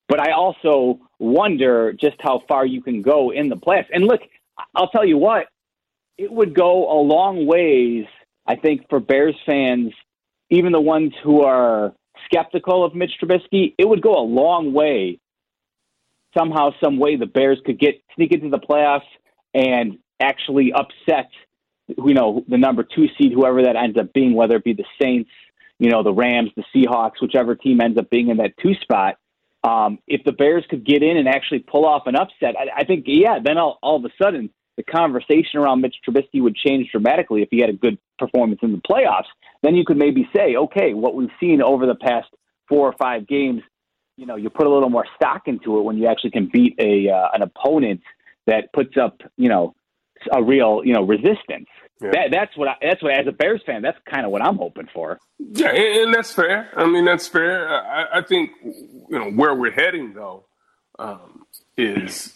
But 0.07 0.19
I 0.19 0.31
also 0.33 0.99
wonder 1.19 1.93
just 1.93 2.17
how 2.19 2.43
far 2.47 2.65
you 2.65 2.81
can 2.81 3.01
go 3.01 3.31
in 3.31 3.49
the 3.49 3.55
playoffs. 3.55 3.87
And 3.93 4.05
look, 4.05 4.21
I'll 4.75 4.89
tell 4.89 5.05
you 5.05 5.17
what, 5.17 5.47
it 6.17 6.31
would 6.31 6.53
go 6.53 6.91
a 6.91 6.99
long 7.01 7.45
ways, 7.45 8.05
I 8.45 8.55
think, 8.55 8.89
for 8.89 8.99
Bears 8.99 9.35
fans, 9.45 9.93
even 10.49 10.71
the 10.71 10.81
ones 10.81 11.13
who 11.23 11.41
are 11.43 11.93
skeptical 12.25 12.83
of 12.85 12.93
Mitch 12.93 13.13
Trubisky, 13.21 13.73
it 13.77 13.87
would 13.87 14.01
go 14.01 14.13
a 14.13 14.25
long 14.25 14.73
way. 14.73 15.19
Somehow, 16.37 16.71
some 16.83 16.97
way, 16.97 17.15
the 17.15 17.25
Bears 17.25 17.59
could 17.65 17.79
get 17.79 18.01
sneak 18.15 18.31
into 18.31 18.49
the 18.49 18.59
playoffs 18.59 19.01
and 19.53 19.99
actually 20.19 20.73
upset, 20.73 21.29
you 21.87 22.13
know, 22.13 22.43
the 22.47 22.57
number 22.57 22.83
two 22.83 23.07
seed, 23.17 23.31
whoever 23.33 23.63
that 23.63 23.75
ends 23.75 23.97
up 23.97 24.13
being, 24.13 24.33
whether 24.33 24.55
it 24.55 24.63
be 24.63 24.73
the 24.73 24.85
Saints, 25.01 25.29
you 25.79 25.89
know, 25.89 26.03
the 26.03 26.13
Rams, 26.13 26.49
the 26.55 26.63
Seahawks, 26.75 27.21
whichever 27.21 27.55
team 27.55 27.81
ends 27.81 27.97
up 27.97 28.09
being 28.09 28.29
in 28.29 28.37
that 28.37 28.53
two 28.61 28.73
spot. 28.75 29.17
Um, 29.63 29.99
if 30.07 30.23
the 30.25 30.33
Bears 30.33 30.65
could 30.69 30.85
get 30.85 31.03
in 31.03 31.15
and 31.15 31.27
actually 31.27 31.59
pull 31.59 31.85
off 31.85 32.03
an 32.05 32.15
upset, 32.15 32.55
I, 32.57 32.81
I 32.81 32.83
think, 32.83 33.05
yeah, 33.07 33.39
then 33.43 33.57
all, 33.57 33.79
all 33.81 33.95
of 33.95 34.05
a 34.05 34.09
sudden 34.21 34.49
the 34.75 34.83
conversation 34.83 35.59
around 35.59 35.81
Mitch 35.81 35.95
Trubisky 36.07 36.41
would 36.41 36.55
change 36.55 36.91
dramatically 36.91 37.43
if 37.43 37.49
he 37.51 37.59
had 37.59 37.69
a 37.69 37.73
good 37.73 37.97
performance 38.17 38.59
in 38.63 38.71
the 38.71 38.81
playoffs. 38.81 39.27
Then 39.61 39.75
you 39.75 39.85
could 39.85 39.97
maybe 39.97 40.27
say, 40.35 40.55
okay, 40.55 40.93
what 40.93 41.15
we've 41.15 41.29
seen 41.39 41.61
over 41.61 41.85
the 41.85 41.95
past 41.95 42.27
four 42.67 42.87
or 42.87 42.93
five 42.93 43.27
games, 43.27 43.61
you 44.17 44.25
know, 44.25 44.35
you 44.35 44.49
put 44.49 44.67
a 44.67 44.69
little 44.69 44.89
more 44.89 45.05
stock 45.15 45.43
into 45.45 45.77
it 45.77 45.83
when 45.83 45.97
you 45.97 46.07
actually 46.07 46.31
can 46.31 46.49
beat 46.51 46.75
a 46.79 47.09
uh, 47.09 47.29
an 47.33 47.41
opponent 47.41 48.01
that 48.47 48.71
puts 48.73 48.97
up, 48.97 49.21
you 49.37 49.49
know, 49.49 49.75
a 50.31 50.43
real, 50.43 50.81
you 50.83 50.93
know, 50.93 51.03
resistance. 51.03 51.67
Yeah. 52.03 52.11
That, 52.11 52.31
that's 52.31 52.57
what 52.57 52.67
I, 52.67 52.75
that's 52.81 53.01
what 53.01 53.13
as 53.13 53.27
a 53.27 53.31
Bears 53.31 53.61
fan, 53.65 53.81
that's 53.81 53.97
kind 54.05 54.25
of 54.25 54.31
what 54.31 54.41
I'm 54.41 54.57
hoping 54.57 54.89
for. 54.93 55.19
Yeah, 55.39 55.69
and, 55.69 56.05
and 56.05 56.13
that's 56.13 56.33
fair. 56.33 56.69
I 56.75 56.85
mean, 56.85 57.05
that's 57.05 57.27
fair. 57.27 57.69
I, 57.69 58.19
I, 58.19 58.21
think 58.21 58.51
you 58.63 59.19
know 59.19 59.31
where 59.31 59.55
we're 59.55 59.71
heading 59.71 60.13
though 60.13 60.45
um, 60.99 61.45
is 61.77 62.33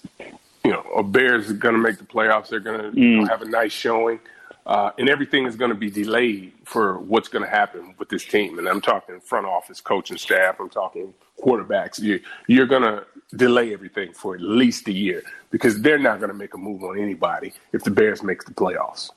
you 0.68 0.74
know, 0.74 0.82
a 0.98 1.02
Bears 1.02 1.50
are 1.50 1.54
going 1.54 1.76
to 1.76 1.80
make 1.80 1.98
the 1.98 2.04
playoffs. 2.04 2.50
They're 2.50 2.60
going 2.60 2.82
to 2.82 2.92
mm. 2.92 2.98
you 2.98 3.22
know, 3.22 3.26
have 3.28 3.42
a 3.42 3.50
nice 3.50 3.72
showing. 3.72 4.20
Uh, 4.66 4.92
and 4.98 5.08
everything 5.08 5.46
is 5.46 5.56
going 5.56 5.70
to 5.70 5.78
be 5.78 5.90
delayed 5.90 6.52
for 6.66 7.00
what's 7.00 7.30
going 7.30 7.44
to 7.44 7.50
happen 7.50 7.96
with 7.98 8.10
this 8.10 8.26
team. 8.26 8.60
And 8.60 8.68
I'm 8.68 8.82
talking 8.82 9.22
front 9.22 9.46
office, 9.46 9.80
coaching 9.80 10.18
staff. 10.18 10.58
I'm 10.60 10.70
talking 10.70 11.14
quarterbacks. 11.42 12.02
You, 12.02 12.20
you're 12.48 12.66
going 12.66 12.82
to 12.82 13.06
delay 13.34 13.72
everything 13.72 14.12
for 14.12 14.36
at 14.36 14.42
least 14.42 14.90
a 14.90 14.92
year 14.92 15.24
because 15.52 15.82
they're 15.82 15.98
not 15.98 16.20
going 16.20 16.32
to 16.32 16.38
make 16.38 16.54
a 16.54 16.58
move 16.58 16.84
on 16.84 17.00
anybody 17.00 17.54
if 17.72 17.86
the 17.86 17.92
Bears 17.92 18.22
make 18.22 18.44
the 18.44 18.54
playoffs. 18.54 19.10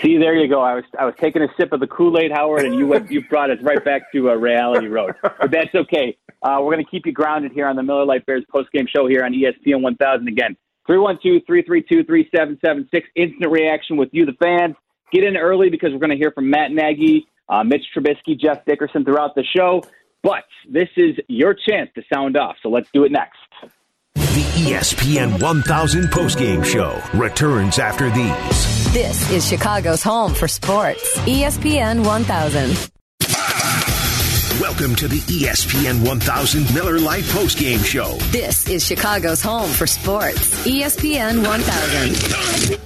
See, 0.00 0.18
there 0.18 0.34
you 0.34 0.48
go. 0.48 0.60
I 0.60 0.74
was 0.74 0.84
I 0.98 1.04
was 1.04 1.14
taking 1.20 1.42
a 1.42 1.48
sip 1.56 1.72
of 1.72 1.80
the 1.80 1.86
Kool 1.86 2.18
Aid, 2.18 2.32
Howard, 2.32 2.64
and 2.64 2.74
you 2.74 2.86
went, 2.86 3.10
you 3.10 3.22
brought 3.28 3.50
us 3.50 3.58
right 3.62 3.82
back 3.84 4.10
to 4.12 4.30
uh, 4.30 4.34
reality 4.34 4.88
road. 4.88 5.14
But 5.22 5.50
that's 5.50 5.74
okay. 5.74 6.16
Uh, 6.42 6.58
we're 6.60 6.74
going 6.74 6.84
to 6.84 6.90
keep 6.90 7.06
you 7.06 7.12
grounded 7.12 7.52
here 7.52 7.66
on 7.66 7.76
the 7.76 7.82
Miller 7.82 8.04
Lite 8.04 8.26
Bears 8.26 8.44
post 8.50 8.70
game 8.72 8.86
show 8.86 9.08
here 9.08 9.24
on 9.24 9.32
ESPN 9.32 9.80
1000. 9.82 10.28
Again, 10.28 10.56
312-332-3776. 10.88 13.02
Instant 13.16 13.50
reaction 13.50 13.96
with 13.96 14.10
you, 14.12 14.26
the 14.26 14.34
fans. 14.34 14.76
Get 15.12 15.24
in 15.24 15.36
early 15.36 15.70
because 15.70 15.92
we're 15.92 15.98
going 15.98 16.10
to 16.10 16.16
hear 16.16 16.30
from 16.32 16.50
Matt 16.50 16.72
Nagy, 16.72 17.26
uh, 17.48 17.64
Mitch 17.64 17.86
Trubisky, 17.96 18.38
Jeff 18.38 18.64
Dickerson 18.66 19.04
throughout 19.04 19.34
the 19.34 19.44
show. 19.44 19.82
But 20.22 20.44
this 20.68 20.90
is 20.96 21.16
your 21.28 21.54
chance 21.54 21.90
to 21.94 22.02
sound 22.12 22.36
off, 22.36 22.56
so 22.62 22.68
let's 22.68 22.90
do 22.92 23.04
it 23.04 23.12
next. 23.12 23.38
The 24.34 24.70
ESPN 24.70 25.40
1000 25.40 26.04
postgame 26.04 26.64
show 26.64 27.00
returns 27.16 27.78
after 27.78 28.10
these. 28.10 28.92
This 28.92 29.30
is 29.30 29.46
Chicago's 29.46 30.02
home 30.02 30.34
for 30.34 30.48
sports. 30.48 31.18
ESPN 31.18 32.04
1000. 32.04 32.90
Welcome 34.60 34.96
to 34.96 35.06
the 35.06 35.20
ESPN 35.26 36.04
1000 36.04 36.74
Miller 36.74 36.98
Lite 36.98 37.24
postgame 37.24 37.84
show. 37.84 38.16
This 38.32 38.68
is 38.68 38.84
Chicago's 38.84 39.40
home 39.40 39.70
for 39.70 39.86
sports. 39.86 40.66
ESPN 40.66 41.46
1000. 41.46 42.80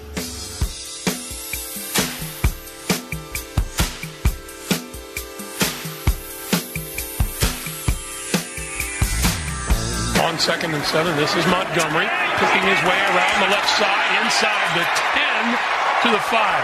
On 10.28 10.38
second 10.38 10.74
and 10.74 10.84
seven, 10.84 11.16
this 11.16 11.34
is 11.36 11.46
Montgomery 11.46 12.04
picking 12.36 12.60
his 12.60 12.76
way 12.84 13.00
around 13.16 13.36
the 13.40 13.48
left 13.48 13.70
side 13.80 14.08
inside 14.20 14.68
the 14.76 14.84
10 14.84 15.56
to 16.04 16.08
the 16.12 16.20
five. 16.28 16.60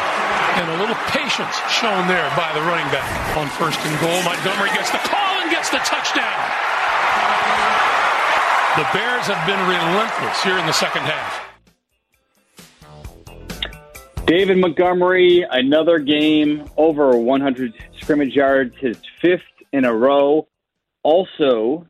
And 0.61 0.68
a 0.68 0.77
little 0.77 1.00
patience 1.09 1.57
shown 1.72 2.07
there 2.07 2.29
by 2.37 2.53
the 2.53 2.61
running 2.61 2.85
back. 2.92 3.09
On 3.38 3.48
first 3.57 3.81
and 3.81 4.00
goal, 4.05 4.20
Montgomery 4.20 4.68
gets 4.77 4.90
the 4.90 4.98
call 4.98 5.40
and 5.40 5.50
gets 5.50 5.70
the 5.70 5.79
touchdown. 5.79 6.37
The 8.77 8.85
Bears 8.92 9.33
have 9.33 9.46
been 9.48 9.61
relentless 9.66 10.42
here 10.42 10.59
in 10.59 10.66
the 10.66 10.77
second 10.77 11.05
half. 11.09 11.40
David 14.27 14.59
Montgomery, 14.59 15.46
another 15.50 16.00
game 16.00 16.68
over 16.77 17.16
100 17.16 17.72
scrimmage 17.98 18.37
yards, 18.37 18.77
his 18.77 18.98
fifth 19.22 19.40
in 19.72 19.87
a 19.87 19.94
row. 19.94 20.48
Also, 21.03 21.87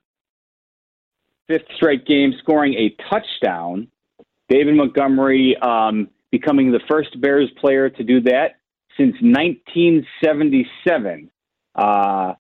fifth 1.47 1.67
straight 1.77 2.07
game 2.07 2.33
scoring 2.39 2.75
a 2.75 2.97
touchdown. 3.11 3.89
David 4.49 4.75
Montgomery 4.75 5.57
um, 5.61 6.09
becoming 6.31 6.73
the 6.73 6.81
first 6.89 7.21
Bears 7.21 7.51
player 7.61 7.91
to 7.91 8.05
do 8.05 8.23
that 8.23 8.57
since 8.97 9.15
1977. 9.21 11.31
Uh, 11.75 12.35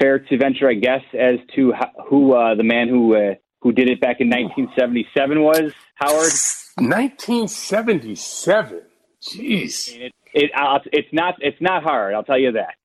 fair 0.00 0.18
to 0.18 0.38
venture, 0.38 0.68
I 0.68 0.74
guess, 0.74 1.02
as 1.18 1.36
to 1.54 1.72
who 2.08 2.34
uh, 2.34 2.54
the 2.54 2.62
man 2.62 2.88
who 2.88 3.14
uh, 3.14 3.34
who 3.60 3.72
did 3.72 3.90
it 3.90 4.00
back 4.00 4.20
in 4.20 4.28
1977 4.28 5.42
was 5.42 5.72
Howard. 5.94 6.32
1977. 6.76 8.82
Jeez. 9.22 9.94
It, 9.94 10.12
it, 10.34 10.50
it's 10.92 11.08
not 11.12 11.34
it's 11.40 11.60
not 11.60 11.82
hard. 11.82 12.14
I'll 12.14 12.24
tell 12.24 12.38
you 12.38 12.52
that. 12.52 12.76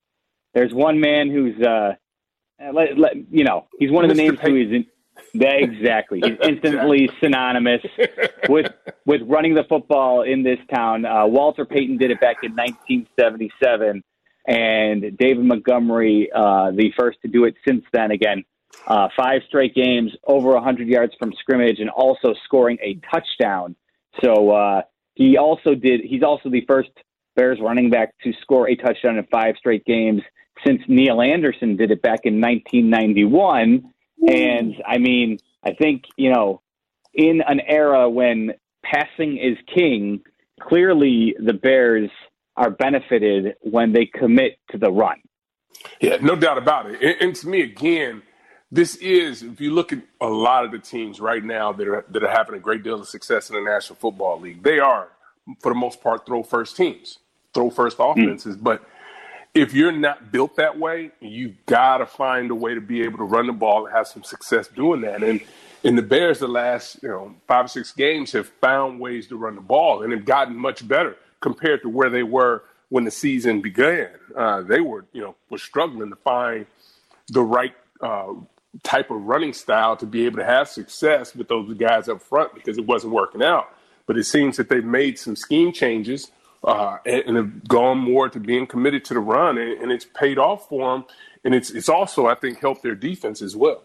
There's 0.53 0.73
one 0.73 0.99
man 0.99 1.29
who's 1.29 1.61
uh, 1.61 1.93
let, 2.73 2.97
let, 2.97 3.15
you 3.31 3.43
know 3.43 3.67
he's 3.79 3.91
one 3.91 4.05
of 4.05 4.09
the 4.09 4.15
names 4.15 4.39
who 4.39 4.55
is 4.55 4.71
in, 4.71 4.85
that, 5.35 5.61
exactly. 5.61 6.21
He's 6.23 6.37
instantly 6.43 7.09
synonymous 7.21 7.81
with 8.49 8.71
with 9.05 9.21
running 9.25 9.55
the 9.55 9.63
football 9.63 10.23
in 10.23 10.43
this 10.43 10.59
town. 10.73 11.05
Uh, 11.05 11.27
Walter 11.27 11.65
Payton 11.65 11.97
did 11.97 12.11
it 12.11 12.19
back 12.19 12.37
in 12.43 12.51
1977, 12.51 14.03
and 14.47 15.17
David 15.17 15.45
Montgomery, 15.45 16.29
uh, 16.33 16.71
the 16.71 16.91
first 16.97 17.19
to 17.21 17.27
do 17.27 17.45
it 17.45 17.55
since 17.67 17.83
then. 17.93 18.11
Again, 18.11 18.43
uh, 18.87 19.09
five 19.15 19.41
straight 19.47 19.75
games 19.75 20.11
over 20.25 20.49
100 20.53 20.87
yards 20.87 21.13
from 21.19 21.33
scrimmage, 21.39 21.79
and 21.79 21.89
also 21.89 22.33
scoring 22.45 22.77
a 22.81 22.99
touchdown. 23.11 23.75
So 24.23 24.51
uh, 24.51 24.81
he 25.15 25.37
also 25.37 25.75
did. 25.75 26.01
He's 26.01 26.23
also 26.23 26.49
the 26.49 26.65
first 26.67 26.89
Bears 27.35 27.59
running 27.61 27.89
back 27.89 28.13
to 28.23 28.33
score 28.41 28.67
a 28.67 28.75
touchdown 28.75 29.17
in 29.17 29.25
five 29.27 29.55
straight 29.57 29.85
games 29.85 30.21
since 30.65 30.81
Neal 30.87 31.21
Anderson 31.21 31.77
did 31.77 31.91
it 31.91 32.01
back 32.01 32.21
in 32.23 32.41
1991. 32.41 33.93
And 34.25 34.75
I 34.85 34.97
mean, 34.97 35.39
I 35.63 35.73
think 35.73 36.03
you 36.15 36.31
know, 36.31 36.61
in 37.13 37.41
an 37.47 37.59
era 37.61 38.09
when 38.09 38.53
passing 38.83 39.37
is 39.37 39.57
king, 39.73 40.21
clearly 40.61 41.35
the 41.43 41.53
Bears 41.53 42.09
are 42.55 42.71
benefited 42.71 43.55
when 43.61 43.93
they 43.93 44.05
commit 44.05 44.59
to 44.71 44.77
the 44.77 44.91
run. 44.91 45.17
Yeah, 46.01 46.17
no 46.21 46.35
doubt 46.35 46.57
about 46.57 46.89
it. 46.89 47.01
And, 47.01 47.21
and, 47.21 47.35
to 47.35 47.47
me, 47.47 47.61
again, 47.61 48.23
this 48.71 48.95
is 48.95 49.43
if 49.43 49.61
you 49.61 49.71
look 49.71 49.93
at 49.93 49.99
a 50.19 50.27
lot 50.27 50.65
of 50.65 50.71
the 50.71 50.79
teams 50.79 51.19
right 51.19 51.43
now 51.43 51.71
that 51.71 51.87
are 51.87 52.05
that 52.09 52.23
are 52.23 52.31
having 52.31 52.55
a 52.55 52.59
great 52.59 52.83
deal 52.83 52.99
of 52.99 53.07
success 53.07 53.49
in 53.49 53.55
the 53.55 53.61
National 53.61 53.95
Football 53.95 54.39
League, 54.39 54.63
they 54.63 54.79
are 54.79 55.09
for 55.61 55.71
the 55.71 55.79
most 55.79 56.01
part 56.01 56.25
throw 56.25 56.43
first 56.43 56.75
teams, 56.75 57.19
throw 57.53 57.69
first 57.69 57.97
offenses. 57.99 58.57
Mm. 58.57 58.63
But 58.63 58.83
if 59.57 59.73
you're 59.73 59.91
not 59.91 60.31
built 60.31 60.55
that 60.57 60.77
way, 60.77 61.11
you 61.19 61.55
got 61.65 61.97
to 61.97 62.05
find 62.05 62.51
a 62.51 62.55
way 62.55 62.75
to 62.75 62.81
be 62.81 63.01
able 63.01 63.17
to 63.17 63.23
run 63.23 63.47
the 63.47 63.53
ball 63.53 63.85
and 63.85 63.95
have 63.95 64.07
some 64.07 64.23
success 64.23 64.67
doing 64.67 65.01
that. 65.01 65.23
And 65.23 65.41
in 65.83 65.95
the 65.95 66.01
Bears, 66.01 66.39
the 66.39 66.47
last 66.47 67.01
you 67.01 67.09
know 67.09 67.35
five 67.47 67.65
or 67.65 67.67
six 67.67 67.91
games 67.91 68.31
have 68.33 68.47
found 68.47 68.99
ways 68.99 69.27
to 69.27 69.35
run 69.35 69.55
the 69.55 69.61
ball 69.61 70.03
and 70.03 70.13
have 70.13 70.25
gotten 70.25 70.55
much 70.55 70.87
better 70.87 71.17
compared 71.39 71.81
to 71.81 71.89
where 71.89 72.09
they 72.09 72.23
were 72.23 72.63
when 72.89 73.03
the 73.03 73.11
season 73.11 73.61
began. 73.61 74.09
Uh, 74.35 74.61
they 74.61 74.79
were 74.79 75.05
you 75.11 75.21
know 75.21 75.35
were 75.49 75.57
struggling 75.57 76.09
to 76.09 76.15
find 76.17 76.65
the 77.29 77.41
right 77.41 77.73
uh, 78.01 78.33
type 78.83 79.09
of 79.09 79.21
running 79.23 79.53
style 79.53 79.95
to 79.97 80.05
be 80.05 80.25
able 80.25 80.37
to 80.37 80.45
have 80.45 80.69
success 80.69 81.35
with 81.35 81.47
those 81.47 81.73
guys 81.75 82.07
up 82.07 82.21
front 82.21 82.53
because 82.53 82.77
it 82.77 82.85
wasn't 82.85 83.11
working 83.11 83.41
out. 83.41 83.69
But 84.05 84.17
it 84.17 84.23
seems 84.23 84.57
that 84.57 84.69
they've 84.69 84.85
made 84.85 85.17
some 85.19 85.35
scheme 85.35 85.73
changes 85.73 86.31
uh, 86.63 86.97
and, 87.05 87.23
and, 87.27 87.37
have 87.37 87.67
gone 87.67 87.97
more 87.97 88.29
to 88.29 88.39
being 88.39 88.67
committed 88.67 89.05
to 89.05 89.13
the 89.13 89.19
run, 89.19 89.57
and, 89.57 89.81
and, 89.81 89.91
it's 89.91 90.05
paid 90.05 90.37
off 90.37 90.67
for 90.67 90.93
them. 90.93 91.05
And 91.43 91.53
it's 91.53 91.69
it's 91.69 91.87
also, 91.87 92.25
I 92.25 92.35
think, 92.35 92.59
helped 92.59 92.83
their 92.83 92.95
defense 92.95 93.41
as 93.41 93.55
well. 93.55 93.83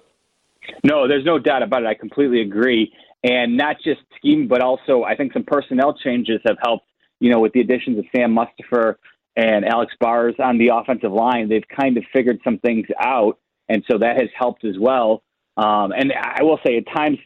No, 0.83 1.07
there's 1.07 1.25
no 1.25 1.39
doubt 1.39 1.63
about 1.63 1.83
it. 1.83 1.87
I 1.87 1.95
completely 1.95 2.41
agree. 2.41 2.93
And 3.23 3.57
not 3.57 3.77
just 3.85 4.01
scheme, 4.17 4.49
but 4.49 4.63
also 4.63 5.05
I 5.05 5.15
think 5.15 5.33
some 5.33 5.45
personnel 5.45 5.95
changes 5.95 6.41
have 6.47 6.57
helped. 6.63 6.87
You 7.21 7.31
know, 7.31 7.39
with 7.39 7.53
the 7.53 7.61
additions 7.61 7.99
of 7.99 8.05
Sam 8.15 8.35
Mustipher 8.35 8.97
and 9.37 9.65
Alex 9.65 9.95
Bars 10.01 10.35
on 10.41 10.59
the 10.59 10.69
offensive 10.75 11.13
line, 11.13 11.49
they've 11.49 11.63
kind 11.69 11.97
of 11.97 12.05
figured 12.13 12.41
some 12.43 12.59
things 12.59 12.87
out 12.99 13.39
and 13.73 13.83
so 13.91 13.99
that 13.99 14.21
has 14.21 14.29
helped 14.37 14.65
as 14.65 14.79
well. 14.79 15.23
Um, 15.57 15.93
and 15.93 16.13
I 16.13 16.43
will 16.43 16.59
say, 16.65 16.77
at 16.77 16.87
times, 16.95 17.19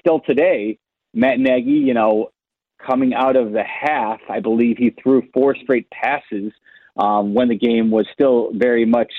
still 0.00 0.20
today, 0.20 0.78
Matt 1.14 1.38
Nagy, 1.38 1.70
you 1.70 1.94
know, 1.94 2.30
coming 2.78 3.14
out 3.14 3.36
of 3.36 3.52
the 3.52 3.62
half, 3.62 4.20
I 4.28 4.40
believe 4.40 4.76
he 4.78 4.90
threw 5.02 5.22
four 5.32 5.54
straight 5.62 5.88
passes 5.90 6.52
um, 6.96 7.34
when 7.34 7.48
the 7.48 7.56
game 7.56 7.90
was 7.90 8.06
still 8.12 8.50
very 8.54 8.84
much 8.84 9.12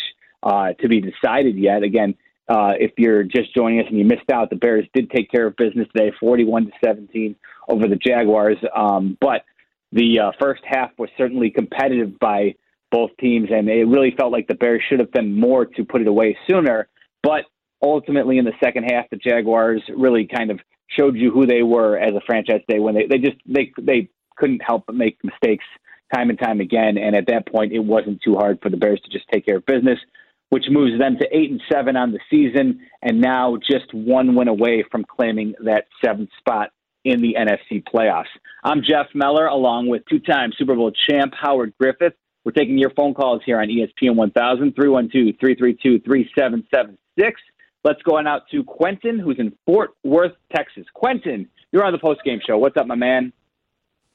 uh, 0.44 0.74
to 0.74 0.88
be 0.88 1.02
decided 1.02 1.58
yet. 1.58 1.84
Again, 1.84 2.16
uh, 2.48 2.74
if 2.80 2.92
you're 2.98 3.24
just 3.24 3.54
joining 3.56 3.80
us 3.80 3.86
and 3.90 3.98
you 3.98 4.06
missed 4.06 4.30
out, 4.32 4.50
the 4.50 4.56
Bears 4.56 4.86
did 4.94 5.10
take 5.10 5.32
care 5.32 5.48
of 5.48 5.56
business 5.56 5.88
today, 5.96 6.12
41 6.20 6.66
to 6.66 6.72
17 6.84 7.36
over 7.68 7.88
the 7.88 7.96
Jaguars. 7.96 8.58
Um, 8.76 9.18
but 9.20 9.44
the 9.92 10.20
uh, 10.20 10.32
first 10.40 10.62
half 10.66 10.92
was 10.98 11.10
certainly 11.18 11.50
competitive 11.50 12.20
by 12.20 12.56
both 12.92 13.12
teams, 13.20 13.50
and 13.52 13.68
it 13.68 13.86
really 13.86 14.14
felt 14.16 14.32
like 14.32 14.48
the 14.48 14.56
Bears 14.56 14.84
should 14.88 15.00
have 15.00 15.12
done 15.12 15.38
more 15.40 15.66
to 15.66 15.84
put 15.84 16.02
it 16.02 16.08
away 16.08 16.38
sooner. 16.48 16.88
But 17.24 17.46
ultimately, 17.82 18.38
in 18.38 18.46
the 18.46 18.54
second 18.64 18.84
half, 18.84 19.10
the 19.10 19.18
Jaguars 19.18 19.82
really 19.96 20.28
kind 20.28 20.52
of 20.52 20.60
showed 20.88 21.16
you 21.16 21.32
who 21.32 21.46
they 21.46 21.64
were 21.64 21.98
as 21.98 22.14
a 22.16 22.22
franchise 22.26 22.62
day 22.68 22.80
when 22.80 22.96
they 22.96 23.06
they 23.08 23.18
just 23.18 23.38
they 23.46 23.72
they 23.82 24.10
couldn't 24.38 24.62
help 24.62 24.86
but 24.86 24.96
make 24.96 25.18
mistakes 25.24 25.66
time 26.14 26.30
and 26.30 26.40
time 26.40 26.60
again. 26.60 26.98
And 26.98 27.16
at 27.16 27.28
that 27.28 27.48
point, 27.48 27.74
it 27.74 27.80
wasn't 27.80 28.22
too 28.22 28.36
hard 28.36 28.60
for 28.62 28.70
the 28.70 28.78
Bears 28.78 29.02
to 29.02 29.12
just 29.12 29.26
take 29.32 29.46
care 29.46 29.58
of 29.58 29.66
business, 29.66 30.00
which 30.50 30.66
moves 30.70 31.00
them 31.00 31.18
to 31.18 31.28
eight 31.36 31.52
and 31.52 31.62
seven 31.72 31.96
on 31.96 32.12
the 32.12 32.20
season, 32.30 32.80
and 33.02 33.22
now 33.22 33.58
just 33.58 33.94
one 33.94 34.36
win 34.36 34.48
away 34.48 34.84
from 34.92 35.04
claiming 35.04 35.56
that 35.64 35.86
seventh 36.04 36.30
spot 36.38 36.72
in 37.04 37.22
the 37.22 37.36
NFC 37.38 37.84
playoffs. 37.84 38.34
I'm 38.64 38.82
Jeff 38.82 39.08
Meller, 39.14 39.46
along 39.46 39.88
with 39.88 40.04
two-time 40.10 40.52
Super 40.58 40.76
Bowl 40.76 40.92
champ 41.08 41.34
Howard 41.40 41.74
Griffith. 41.80 42.14
We're 42.44 42.52
taking 42.52 42.78
your 42.78 42.92
phone 42.92 43.14
calls 43.14 43.42
here 43.46 43.60
on 43.60 43.68
ESPN 43.68 44.16
1000, 44.16 44.76
312 44.76 45.36
332 45.40 46.00
3776. 46.00 47.42
Let's 47.86 48.02
go 48.02 48.18
on 48.18 48.26
out 48.26 48.50
to 48.50 48.64
Quentin, 48.64 49.20
who's 49.20 49.38
in 49.38 49.54
Fort 49.64 49.92
Worth, 50.04 50.32
Texas. 50.56 50.86
Quentin, 50.96 51.48
you're 51.72 51.86
on 51.86 51.94
the 51.94 52.00
post 52.00 52.22
game 52.26 52.40
show. 52.44 52.58
What's 52.58 52.76
up, 52.78 52.88
my 52.88 52.96
man? 52.96 53.32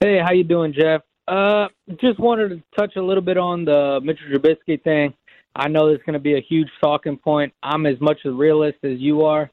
Hey, 0.00 0.18
how 0.18 0.32
you 0.32 0.42
doing, 0.42 0.74
Jeff? 0.76 1.02
Uh, 1.28 1.68
just 2.00 2.18
wanted 2.18 2.48
to 2.48 2.62
touch 2.76 2.96
a 2.96 3.00
little 3.00 3.22
bit 3.22 3.38
on 3.38 3.64
the 3.64 4.00
Mitchell 4.02 4.26
Trubisky 4.26 4.82
thing. 4.82 5.14
I 5.54 5.68
know 5.68 5.86
there's 5.86 6.02
going 6.04 6.14
to 6.14 6.18
be 6.18 6.34
a 6.34 6.40
huge 6.40 6.66
talking 6.82 7.16
point. 7.16 7.54
I'm 7.62 7.86
as 7.86 8.00
much 8.00 8.18
a 8.24 8.32
realist 8.32 8.78
as 8.82 8.98
you 8.98 9.22
are. 9.22 9.48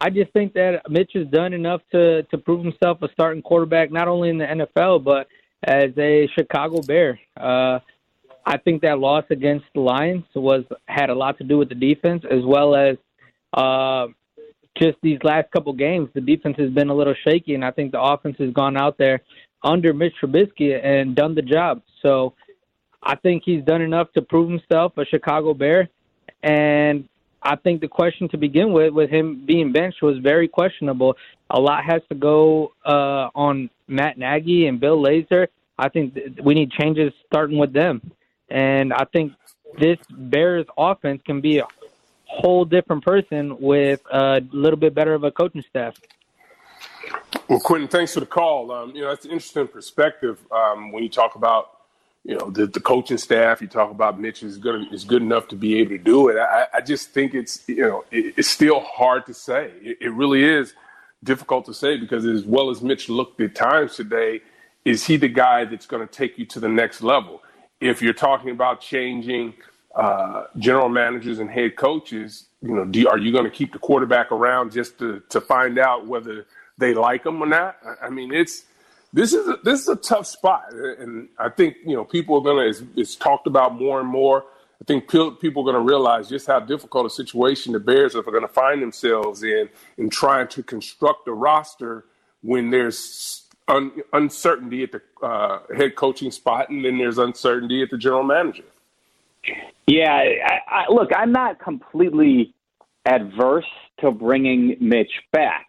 I 0.00 0.10
just 0.10 0.32
think 0.32 0.54
that 0.54 0.82
Mitch 0.90 1.12
has 1.14 1.28
done 1.28 1.52
enough 1.52 1.82
to 1.92 2.24
to 2.24 2.38
prove 2.38 2.64
himself 2.64 3.00
a 3.02 3.08
starting 3.12 3.42
quarterback, 3.42 3.92
not 3.92 4.08
only 4.08 4.30
in 4.30 4.38
the 4.38 4.46
NFL 4.46 5.04
but 5.04 5.28
as 5.62 5.96
a 5.98 6.28
Chicago 6.36 6.82
Bear. 6.82 7.20
Uh, 7.36 7.78
I 8.44 8.58
think 8.58 8.82
that 8.82 8.98
loss 8.98 9.24
against 9.30 9.66
the 9.72 9.82
Lions 9.82 10.24
was 10.34 10.64
had 10.86 11.10
a 11.10 11.14
lot 11.14 11.38
to 11.38 11.44
do 11.44 11.58
with 11.58 11.68
the 11.68 11.76
defense 11.76 12.24
as 12.28 12.44
well 12.44 12.74
as 12.74 12.96
uh, 13.52 14.06
just 14.78 14.98
these 15.02 15.18
last 15.22 15.50
couple 15.50 15.72
games. 15.72 16.08
The 16.14 16.20
defense 16.20 16.56
has 16.58 16.70
been 16.70 16.88
a 16.88 16.94
little 16.94 17.14
shaky, 17.26 17.54
and 17.54 17.64
I 17.64 17.70
think 17.70 17.92
the 17.92 18.00
offense 18.00 18.36
has 18.38 18.52
gone 18.52 18.76
out 18.76 18.98
there 18.98 19.20
under 19.62 19.92
Mitch 19.92 20.14
Trubisky 20.22 20.78
and 20.82 21.14
done 21.14 21.34
the 21.34 21.42
job. 21.42 21.82
So 22.02 22.34
I 23.02 23.16
think 23.16 23.42
he's 23.44 23.64
done 23.64 23.82
enough 23.82 24.12
to 24.12 24.22
prove 24.22 24.50
himself 24.50 24.96
a 24.96 25.04
Chicago 25.04 25.54
Bear, 25.54 25.88
and 26.42 27.08
I 27.42 27.56
think 27.56 27.80
the 27.80 27.88
question 27.88 28.28
to 28.30 28.36
begin 28.36 28.72
with, 28.72 28.92
with 28.92 29.10
him 29.10 29.44
being 29.44 29.72
benched, 29.72 30.02
was 30.02 30.18
very 30.18 30.48
questionable. 30.48 31.16
A 31.50 31.60
lot 31.60 31.84
has 31.84 32.00
to 32.08 32.14
go 32.14 32.72
uh, 32.84 33.28
on 33.34 33.68
Matt 33.88 34.16
Nagy 34.16 34.66
and 34.66 34.78
Bill 34.78 34.96
Lazor. 34.96 35.48
I 35.78 35.88
think 35.88 36.14
th- 36.14 36.38
we 36.42 36.54
need 36.54 36.70
changes 36.70 37.12
starting 37.26 37.58
with 37.58 37.72
them. 37.72 38.12
And 38.48 38.92
I 38.92 39.04
think 39.12 39.32
this 39.80 39.98
Bears 40.10 40.66
offense 40.78 41.20
can 41.26 41.40
be 41.40 41.58
a 41.58 41.64
whole 42.32 42.64
different 42.64 43.04
person 43.04 43.56
with 43.60 44.00
a 44.10 44.42
little 44.50 44.78
bit 44.78 44.94
better 44.94 45.14
of 45.14 45.24
a 45.24 45.30
coaching 45.30 45.62
staff. 45.68 46.00
Well, 47.48 47.60
Quentin, 47.60 47.88
thanks 47.88 48.14
for 48.14 48.20
the 48.20 48.26
call. 48.26 48.72
Um, 48.72 48.94
you 48.94 49.02
know, 49.02 49.08
that's 49.08 49.24
an 49.24 49.32
interesting 49.32 49.68
perspective 49.68 50.38
um, 50.50 50.92
when 50.92 51.02
you 51.02 51.08
talk 51.08 51.34
about 51.34 51.70
you 52.24 52.36
know 52.38 52.50
the, 52.50 52.66
the 52.66 52.80
coaching 52.80 53.18
staff. 53.18 53.60
You 53.60 53.68
talk 53.68 53.90
about 53.90 54.18
Mitch 54.18 54.42
is 54.42 54.56
good 54.56 54.92
is 54.92 55.04
good 55.04 55.22
enough 55.22 55.48
to 55.48 55.56
be 55.56 55.78
able 55.78 55.90
to 55.90 55.98
do 55.98 56.28
it. 56.28 56.38
I, 56.38 56.66
I 56.74 56.80
just 56.80 57.10
think 57.10 57.34
it's 57.34 57.68
you 57.68 57.82
know 57.82 58.04
it, 58.10 58.34
it's 58.38 58.48
still 58.48 58.80
hard 58.80 59.26
to 59.26 59.34
say. 59.34 59.72
It, 59.82 59.98
it 60.00 60.12
really 60.12 60.44
is 60.44 60.74
difficult 61.22 61.66
to 61.66 61.74
say 61.74 61.98
because 61.98 62.24
as 62.24 62.44
well 62.44 62.70
as 62.70 62.80
Mitch 62.80 63.08
looked 63.08 63.40
at 63.40 63.54
times 63.54 63.96
today, 63.96 64.40
is 64.84 65.04
he 65.04 65.16
the 65.16 65.28
guy 65.28 65.64
that's 65.64 65.86
going 65.86 66.06
to 66.06 66.12
take 66.12 66.38
you 66.38 66.46
to 66.46 66.60
the 66.60 66.68
next 66.68 67.02
level? 67.02 67.42
if 67.82 68.00
you're 68.00 68.14
talking 68.14 68.50
about 68.50 68.80
changing 68.80 69.52
uh, 69.94 70.44
general 70.58 70.88
managers 70.88 71.38
and 71.38 71.50
head 71.50 71.76
coaches, 71.76 72.46
you 72.62 72.74
know, 72.74 72.84
do, 72.84 73.06
are 73.08 73.18
you 73.18 73.32
going 73.32 73.44
to 73.44 73.50
keep 73.50 73.72
the 73.72 73.78
quarterback 73.78 74.32
around 74.32 74.72
just 74.72 74.98
to, 74.98 75.22
to 75.28 75.40
find 75.40 75.78
out 75.78 76.06
whether 76.06 76.46
they 76.78 76.94
like 76.94 77.26
him 77.26 77.42
or 77.42 77.46
not? 77.46 77.76
I, 77.84 78.06
I 78.06 78.10
mean, 78.10 78.32
it's 78.32 78.64
this 79.12 79.34
is 79.34 79.46
a, 79.46 79.58
this 79.62 79.80
is 79.80 79.88
a 79.88 79.96
tough 79.96 80.26
spot, 80.26 80.72
and 80.72 81.28
I 81.38 81.50
think 81.50 81.76
you 81.84 81.94
know 81.94 82.04
people 82.04 82.36
are 82.36 82.40
going 82.40 82.72
to. 82.72 82.86
It's, 82.96 83.14
talked 83.16 83.46
about 83.46 83.74
more 83.74 84.00
and 84.00 84.08
more. 84.08 84.44
I 84.80 84.84
think 84.84 85.08
people 85.08 85.62
are 85.62 85.72
going 85.72 85.74
to 85.74 85.80
realize 85.80 86.28
just 86.28 86.46
how 86.46 86.58
difficult 86.58 87.06
a 87.06 87.10
situation 87.10 87.72
the 87.72 87.78
Bears 87.78 88.16
are 88.16 88.22
going 88.22 88.42
to 88.42 88.48
find 88.48 88.82
themselves 88.82 89.42
in 89.42 89.68
in 89.98 90.08
trying 90.08 90.48
to 90.48 90.62
construct 90.62 91.28
a 91.28 91.32
roster 91.32 92.06
when 92.42 92.70
there's 92.70 93.44
un- 93.68 93.92
uncertainty 94.12 94.82
at 94.82 94.92
the 94.92 95.02
uh, 95.22 95.60
head 95.76 95.94
coaching 95.94 96.30
spot, 96.30 96.70
and 96.70 96.84
then 96.84 96.98
there's 96.98 97.18
uncertainty 97.18 97.82
at 97.82 97.90
the 97.90 97.98
general 97.98 98.24
manager. 98.24 98.64
Yeah, 99.86 100.12
I, 100.12 100.58
I, 100.68 100.92
look, 100.92 101.10
I'm 101.16 101.32
not 101.32 101.60
completely 101.60 102.54
adverse 103.04 103.66
to 104.00 104.10
bringing 104.10 104.76
Mitch 104.80 105.10
back. 105.32 105.66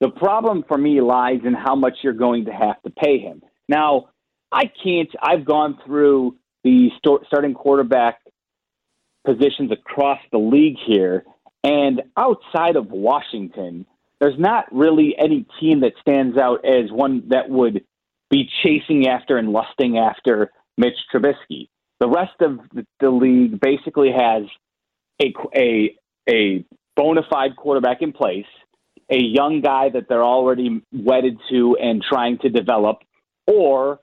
The 0.00 0.10
problem 0.10 0.64
for 0.68 0.76
me 0.76 1.00
lies 1.00 1.40
in 1.44 1.54
how 1.54 1.74
much 1.74 1.94
you're 2.02 2.12
going 2.12 2.44
to 2.46 2.52
have 2.52 2.80
to 2.82 2.90
pay 2.90 3.18
him. 3.18 3.42
Now, 3.68 4.10
I 4.52 4.64
can't. 4.82 5.08
I've 5.22 5.44
gone 5.44 5.78
through 5.86 6.36
the 6.62 6.90
starting 7.26 7.54
quarterback 7.54 8.20
positions 9.24 9.72
across 9.72 10.18
the 10.30 10.38
league 10.38 10.76
here, 10.86 11.24
and 11.62 12.02
outside 12.16 12.76
of 12.76 12.90
Washington, 12.90 13.86
there's 14.20 14.38
not 14.38 14.66
really 14.72 15.14
any 15.18 15.46
team 15.60 15.80
that 15.80 15.92
stands 16.00 16.36
out 16.36 16.64
as 16.64 16.90
one 16.90 17.24
that 17.28 17.48
would 17.48 17.84
be 18.30 18.48
chasing 18.62 19.08
after 19.08 19.38
and 19.38 19.50
lusting 19.50 19.98
after 19.98 20.50
Mitch 20.76 20.96
Trubisky. 21.12 21.68
The 22.00 22.08
rest 22.08 22.40
of 22.40 22.58
the 23.00 23.10
league 23.10 23.60
basically 23.60 24.10
has 24.12 24.42
a 25.22 25.32
a 25.54 25.96
a 26.28 26.64
bona 26.96 27.22
fide 27.30 27.56
quarterback 27.56 28.02
in 28.02 28.12
place, 28.12 28.46
a 29.10 29.18
young 29.18 29.60
guy 29.60 29.90
that 29.90 30.08
they're 30.08 30.24
already 30.24 30.82
wedded 30.92 31.38
to 31.50 31.76
and 31.80 32.02
trying 32.02 32.38
to 32.38 32.48
develop, 32.48 32.98
or 33.46 34.00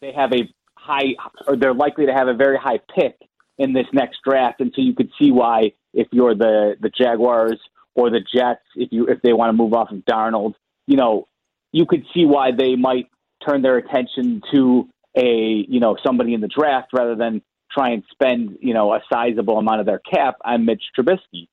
they 0.00 0.12
have 0.12 0.32
a 0.32 0.48
high, 0.76 1.14
or 1.46 1.56
they're 1.56 1.74
likely 1.74 2.06
to 2.06 2.12
have 2.12 2.28
a 2.28 2.34
very 2.34 2.58
high 2.58 2.80
pick 2.94 3.16
in 3.58 3.72
this 3.72 3.86
next 3.92 4.18
draft. 4.24 4.60
And 4.60 4.72
so 4.74 4.82
you 4.82 4.94
could 4.94 5.10
see 5.18 5.30
why, 5.30 5.72
if 5.92 6.08
you're 6.12 6.34
the 6.34 6.76
the 6.80 6.90
Jaguars 6.90 7.60
or 7.94 8.10
the 8.10 8.20
Jets, 8.20 8.62
if 8.76 8.90
you 8.92 9.06
if 9.06 9.20
they 9.22 9.32
want 9.32 9.50
to 9.50 9.52
move 9.52 9.74
off 9.74 9.90
of 9.90 9.98
Darnold, 9.98 10.54
you 10.86 10.96
know, 10.96 11.28
you 11.72 11.86
could 11.86 12.04
see 12.14 12.24
why 12.24 12.52
they 12.52 12.76
might 12.76 13.08
turn 13.46 13.62
their 13.62 13.76
attention 13.76 14.42
to 14.52 14.88
a 15.16 15.64
you 15.68 15.80
know 15.80 15.96
somebody 16.04 16.34
in 16.34 16.40
the 16.40 16.48
draft 16.48 16.88
rather 16.92 17.14
than 17.14 17.42
try 17.70 17.90
and 17.90 18.02
spend 18.10 18.58
you 18.60 18.74
know 18.74 18.92
a 18.92 19.00
sizable 19.12 19.58
amount 19.58 19.80
of 19.80 19.86
their 19.86 19.98
cap 20.00 20.36
on 20.44 20.64
Mitch 20.64 20.82
Trubisky. 20.96 21.48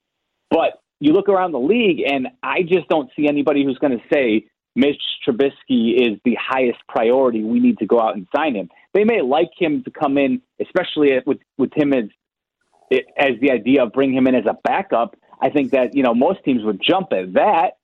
But 0.49 0.81
you 0.99 1.13
look 1.13 1.29
around 1.29 1.53
the 1.53 1.59
league, 1.59 2.01
and 2.05 2.27
I 2.43 2.63
just 2.63 2.87
don't 2.89 3.09
see 3.15 3.27
anybody 3.27 3.63
who's 3.63 3.77
going 3.77 3.97
to 3.97 4.03
say 4.11 4.45
Mitch 4.75 5.01
Trubisky 5.25 5.95
is 5.95 6.19
the 6.25 6.37
highest 6.39 6.79
priority. 6.87 7.43
We 7.43 7.59
need 7.59 7.79
to 7.79 7.85
go 7.85 7.99
out 7.99 8.15
and 8.15 8.27
sign 8.35 8.55
him. 8.55 8.69
They 8.93 9.03
may 9.03 9.21
like 9.21 9.51
him 9.57 9.83
to 9.83 9.91
come 9.91 10.17
in, 10.17 10.41
especially 10.59 11.11
with 11.25 11.39
with 11.57 11.71
him 11.75 11.93
as 11.93 12.05
as 13.17 13.31
the 13.41 13.51
idea 13.51 13.83
of 13.83 13.93
bring 13.93 14.13
him 14.13 14.27
in 14.27 14.35
as 14.35 14.45
a 14.45 14.57
backup. 14.63 15.15
I 15.41 15.49
think 15.49 15.71
that 15.71 15.95
you 15.95 16.03
know 16.03 16.13
most 16.13 16.43
teams 16.43 16.63
would 16.63 16.81
jump 16.81 17.13
at 17.13 17.33
that, 17.33 17.77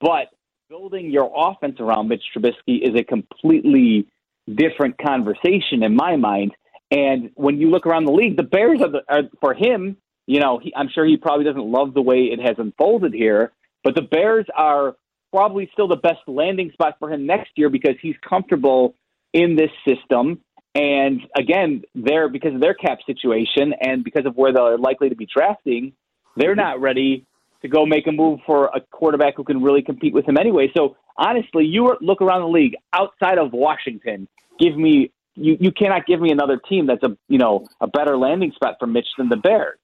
but 0.00 0.28
building 0.68 1.10
your 1.10 1.30
offense 1.34 1.78
around 1.78 2.08
Mitch 2.08 2.24
Trubisky 2.34 2.82
is 2.82 2.94
a 2.98 3.04
completely 3.04 4.08
different 4.54 4.96
conversation 4.98 5.82
in 5.82 5.94
my 5.96 6.16
mind. 6.16 6.52
And 6.90 7.30
when 7.34 7.58
you 7.58 7.70
look 7.70 7.86
around 7.86 8.04
the 8.04 8.12
league, 8.12 8.36
the 8.36 8.44
Bears 8.44 8.80
are, 8.80 8.90
the, 8.90 9.00
are 9.08 9.22
for 9.40 9.54
him. 9.54 9.96
You 10.26 10.40
know, 10.40 10.58
he, 10.62 10.72
I'm 10.74 10.88
sure 10.92 11.04
he 11.04 11.16
probably 11.16 11.44
doesn't 11.44 11.64
love 11.64 11.94
the 11.94 12.02
way 12.02 12.30
it 12.32 12.40
has 12.40 12.56
unfolded 12.58 13.12
here, 13.12 13.52
but 13.84 13.94
the 13.94 14.02
Bears 14.02 14.46
are 14.56 14.96
probably 15.32 15.68
still 15.72 15.88
the 15.88 15.96
best 15.96 16.20
landing 16.26 16.70
spot 16.72 16.96
for 16.98 17.10
him 17.12 17.26
next 17.26 17.50
year 17.56 17.68
because 17.68 17.94
he's 18.00 18.14
comfortable 18.28 18.94
in 19.32 19.56
this 19.56 19.70
system. 19.86 20.40
And 20.74 21.20
again, 21.36 21.82
they're 21.94 22.28
because 22.28 22.54
of 22.54 22.60
their 22.60 22.74
cap 22.74 22.98
situation 23.06 23.72
and 23.80 24.04
because 24.04 24.26
of 24.26 24.36
where 24.36 24.52
they're 24.52 24.78
likely 24.78 25.08
to 25.08 25.16
be 25.16 25.26
drafting, 25.26 25.92
they're 26.36 26.54
not 26.54 26.80
ready 26.80 27.26
to 27.62 27.68
go 27.68 27.86
make 27.86 28.06
a 28.06 28.12
move 28.12 28.40
for 28.46 28.66
a 28.74 28.80
quarterback 28.80 29.36
who 29.36 29.44
can 29.44 29.62
really 29.62 29.82
compete 29.82 30.12
with 30.12 30.28
him 30.28 30.36
anyway. 30.36 30.70
So 30.76 30.96
honestly, 31.18 31.64
you 31.64 31.96
look 32.00 32.20
around 32.20 32.42
the 32.42 32.48
league 32.48 32.76
outside 32.92 33.38
of 33.38 33.52
Washington. 33.52 34.28
Give 34.58 34.76
me 34.76 35.12
you, 35.34 35.56
you 35.60 35.70
cannot 35.70 36.06
give 36.06 36.20
me 36.20 36.30
another 36.30 36.58
team 36.68 36.86
that's 36.86 37.02
a 37.02 37.16
you 37.28 37.38
know 37.38 37.66
a 37.80 37.86
better 37.86 38.16
landing 38.16 38.52
spot 38.52 38.76
for 38.78 38.86
Mitch 38.86 39.08
than 39.18 39.28
the 39.28 39.36
Bears. 39.36 39.78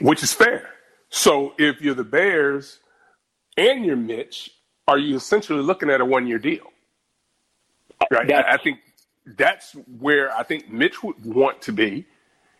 Which 0.00 0.22
is 0.22 0.32
fair. 0.32 0.70
So 1.08 1.54
if 1.58 1.80
you're 1.80 1.94
the 1.94 2.04
Bears 2.04 2.80
and 3.56 3.84
you're 3.84 3.96
Mitch, 3.96 4.50
are 4.88 4.98
you 4.98 5.16
essentially 5.16 5.62
looking 5.62 5.90
at 5.90 6.00
a 6.00 6.04
one 6.04 6.26
year 6.26 6.38
deal? 6.38 6.72
Right. 8.10 8.32
I, 8.32 8.54
I 8.54 8.56
think 8.56 8.80
that's 9.26 9.72
where 9.98 10.36
I 10.36 10.42
think 10.42 10.70
Mitch 10.70 11.02
would 11.02 11.24
want 11.24 11.62
to 11.62 11.72
be 11.72 12.06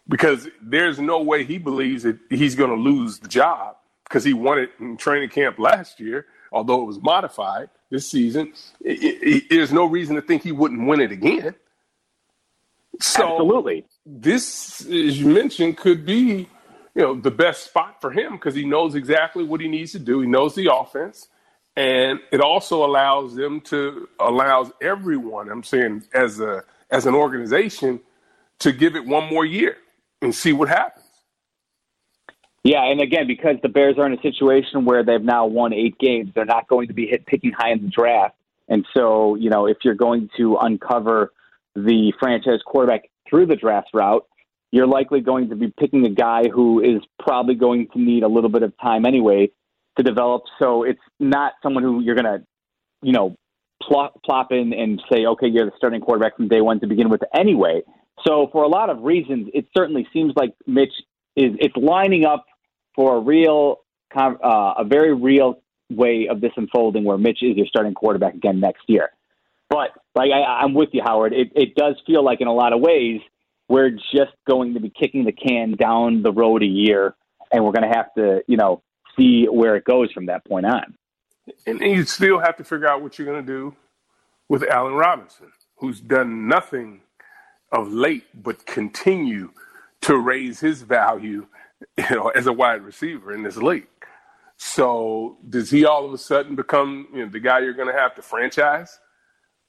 because 0.09 0.49
there's 0.63 0.99
no 0.99 1.23
way 1.23 1.45
he 1.45 1.59
believes 1.59 2.03
that 2.05 2.19
he's 2.31 2.55
going 2.55 2.71
to 2.71 2.77
lose 2.77 3.19
the 3.19 3.29
job 3.29 3.77
because 4.05 4.25
he 4.25 4.33
won 4.33 4.59
it 4.59 4.71
in 4.79 4.97
training 4.97 5.29
camp 5.31 5.59
last 5.59 5.99
year, 5.99 6.27
although 6.55 6.83
it 6.83 6.87
was 6.87 7.03
modified 7.03 7.69
this 7.91 8.09
season. 8.09 8.53
It, 8.81 9.03
it, 9.03 9.29
it, 9.29 9.45
there's 9.51 9.73
no 9.73 9.85
reason 9.85 10.17
to 10.17 10.23
think 10.23 10.43
he 10.43 10.53
wouldn't 10.53 10.87
win 10.87 11.01
it 11.01 11.13
again. 11.13 11.55
So 13.01 13.33
Absolutely. 13.33 13.85
This, 14.07 14.81
as 14.83 15.19
you 15.19 15.27
mentioned, 15.27 15.77
could 15.77 16.07
be 16.07 16.49
you 16.95 17.03
know 17.03 17.15
the 17.21 17.31
best 17.31 17.65
spot 17.65 18.01
for 18.01 18.13
him 18.13 18.33
because 18.33 18.55
he 18.55 18.65
knows 18.65 18.95
exactly 18.95 19.43
what 19.45 19.61
he 19.61 19.69
needs 19.69 19.93
to 19.93 19.99
do. 19.99 20.21
He 20.21 20.29
knows 20.29 20.55
the 20.55 20.73
offense, 20.73 21.29
and 21.77 22.21
it 22.31 22.41
also 22.41 22.85
allows 22.85 23.35
them 23.35 23.61
to 23.63 24.09
allows 24.21 24.71
everyone. 24.81 25.51
I'm 25.51 25.65
saying 25.65 26.05
as 26.15 26.39
a 26.39 26.63
as 26.91 27.07
an 27.07 27.15
organization 27.15 28.01
to 28.61 28.71
give 28.71 28.95
it 28.95 29.05
one 29.05 29.29
more 29.29 29.45
year 29.45 29.77
and 30.23 30.33
see 30.33 30.53
what 30.53 30.69
happens. 30.69 31.04
Yeah, 32.65 32.83
and 32.85 33.01
again, 33.03 33.27
because 33.27 33.57
the 33.63 33.69
Bears 33.69 33.97
are 33.99 34.07
in 34.07 34.15
a 34.15 34.23
situation 34.23 34.87
where 34.87 35.05
they've 35.05 35.23
now 35.23 35.45
won 35.47 35.75
eight 35.75 35.99
games, 35.99 36.31
they're 36.35 36.47
not 36.47 36.67
going 36.67 36.89
to 36.89 36.95
be 36.95 37.07
hit 37.07 37.27
picking 37.27 37.53
high 37.53 37.73
in 37.73 37.83
the 37.83 37.91
draft. 37.91 38.35
And 38.69 38.87
so, 38.97 39.35
you 39.35 39.51
know, 39.51 39.67
if 39.67 39.77
you're 39.85 39.95
going 39.95 40.31
to 40.39 40.57
uncover 40.57 41.33
the 41.75 42.15
franchise 42.19 42.61
quarterback 42.65 43.11
through 43.29 43.47
the 43.47 43.57
draft 43.57 43.89
route, 43.93 44.27
you're 44.71 44.87
likely 44.87 45.21
going 45.21 45.51
to 45.51 45.57
be 45.57 45.73
picking 45.79 46.07
a 46.07 46.11
guy 46.11 46.49
who 46.49 46.81
is 46.81 47.03
probably 47.23 47.55
going 47.55 47.89
to 47.93 48.01
need 48.01 48.23
a 48.23 48.29
little 48.29 48.49
bit 48.49 48.63
of 48.63 48.73
time 48.79 49.05
anyway 49.05 49.51
to 49.99 50.03
develop. 50.03 50.45
So 50.59 50.85
it's 50.85 51.03
not 51.21 51.53
someone 51.63 51.83
who 51.83 52.01
you're 52.01 52.17
going 52.17 52.25
to, 52.25 52.43
you 53.03 53.13
know, 53.13 53.37
plop, 53.83 54.23
plop 54.25 54.53
in 54.53 54.73
and 54.73 55.03
say, 55.13 55.27
okay, 55.27 55.49
you're 55.49 55.67
the 55.67 55.73
starting 55.77 56.01
quarterback 56.01 56.37
from 56.37 56.49
day 56.49 56.63
one 56.63 56.81
to 56.81 56.87
begin 56.87 57.11
with 57.11 57.21
anyway. 57.35 57.83
So 58.27 58.49
for 58.53 58.65
a 58.65 58.69
lot 58.69 58.89
of 58.89 59.03
reasons, 59.03 59.49
it 59.53 59.67
certainly 59.77 60.09
seems 60.15 60.33
like 60.35 60.55
Mitch 60.67 60.93
is 61.37 61.53
it's 61.59 61.77
lining 61.77 62.25
up 62.25 62.47
for 62.95 63.17
a 63.17 63.21
real, 63.21 63.81
uh, 64.17 64.75
a 64.79 64.85
very 64.85 65.15
real 65.15 65.61
way 65.91 66.29
of 66.31 66.41
this 66.41 66.53
unfolding 66.57 67.05
where 67.05 67.19
Mitch 67.19 67.43
is 67.43 67.57
your 67.57 67.67
starting 67.67 67.95
quarterback 67.95 68.35
again 68.35 68.61
next 68.61 68.83
year. 68.87 69.11
But 69.69 69.91
like 70.15 70.31
I, 70.33 70.63
I'm 70.63 70.75
with 70.75 70.91
you, 70.93 71.03
Howard. 71.05 71.33
It, 71.33 71.53
it 71.55 71.75
does 71.75 71.97
feel 72.07 72.25
like 72.25 72.41
in 72.41 72.47
a 72.47 72.55
lot 72.55 72.73
of 72.73 72.81
ways 72.81 73.21
we're 73.69 73.91
just 73.91 74.33
going 74.47 74.75
to 74.75 74.81
be 74.81 74.91
kicking 74.91 75.25
the 75.25 75.33
can 75.33 75.73
down 75.73 76.23
the 76.23 76.33
road 76.33 76.63
a 76.63 76.67
year, 76.67 77.15
and 77.51 77.65
we're 77.65 77.73
going 77.73 77.91
to 77.91 77.97
have 77.97 78.13
to, 78.15 78.43
you 78.47 78.57
know, 78.57 78.83
see 79.17 79.47
where 79.47 79.77
it 79.77 79.85
goes 79.85 80.13
from 80.13 80.27
that 80.27 80.45
point 80.45 80.67
on. 80.67 80.95
And 81.67 81.81
you 81.81 82.05
still 82.05 82.39
have 82.39 82.57
to 82.57 82.65
figure 82.65 82.89
out 82.89 83.03
what 83.03 83.19
you're 83.19 83.27
going 83.27 83.45
to 83.45 83.53
do 83.53 83.77
with 84.49 84.65
Allen 84.65 84.95
Robinson, 84.95 85.53
who's 85.77 86.01
done 86.01 86.49
nothing 86.49 87.01
of 87.73 87.93
late 87.93 88.25
but 88.35 88.67
continue 88.67 89.51
to 90.03 90.17
raise 90.17 90.61
his 90.61 90.83
value 90.83 91.47
you 91.97 92.11
know, 92.11 92.29
as 92.29 92.47
a 92.47 92.53
wide 92.53 92.83
receiver 92.83 93.33
in 93.33 93.43
this 93.43 93.57
league. 93.57 93.87
So 94.57 95.37
does 95.49 95.71
he 95.71 95.85
all 95.85 96.05
of 96.05 96.13
a 96.13 96.19
sudden 96.19 96.55
become 96.55 97.09
you 97.13 97.25
know, 97.25 97.29
the 97.29 97.41
guy 97.41 97.61
you're 97.61 97.75
going 97.75 97.93
to 97.93 97.99
have 97.99 98.15
to 98.15 98.23
franchise 98.23 98.99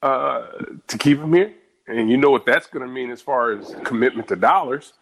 uh, 0.02 0.46
to 0.86 0.98
keep 0.98 1.18
him 1.18 1.32
here? 1.32 1.52
And 1.88 2.10
you 2.10 2.16
know 2.16 2.30
what 2.30 2.46
that's 2.46 2.66
going 2.66 2.86
to 2.86 2.92
mean 2.92 3.10
as 3.10 3.20
far 3.20 3.52
as 3.52 3.74
commitment 3.84 4.28
to 4.28 4.36
dollars. 4.36 4.92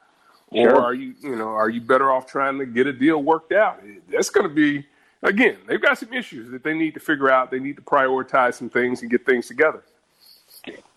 Sure. 0.53 0.77
Or 0.77 0.81
are 0.83 0.95
you, 0.95 1.15
you 1.21 1.37
know, 1.37 1.49
are 1.49 1.71
you 1.71 1.81
better 1.81 2.13
off 2.13 2.27
trying 2.27 2.59
to 2.59 2.67
get 2.67 2.87
a 2.87 2.93
deal 2.93 3.23
worked 3.23 3.53
out? 3.53 3.83
That's 4.11 4.31
going 4.31 4.49
to 4.49 4.55
be, 4.55 4.87
again, 5.23 5.57
they've 5.67 5.81
got 5.81 5.99
some 5.99 6.13
issues 6.13 6.51
that 6.51 6.63
they 6.63 6.75
need 6.75 6.95
to 6.95 7.01
figure 7.01 7.31
out. 7.31 7.51
They 7.51 7.59
need 7.59 7.77
to 7.77 7.83
prioritize 7.83 8.55
some 8.55 8.69
things 8.69 9.03
and 9.03 9.11
get 9.11 9.27
things 9.27 9.49
together. 9.49 9.83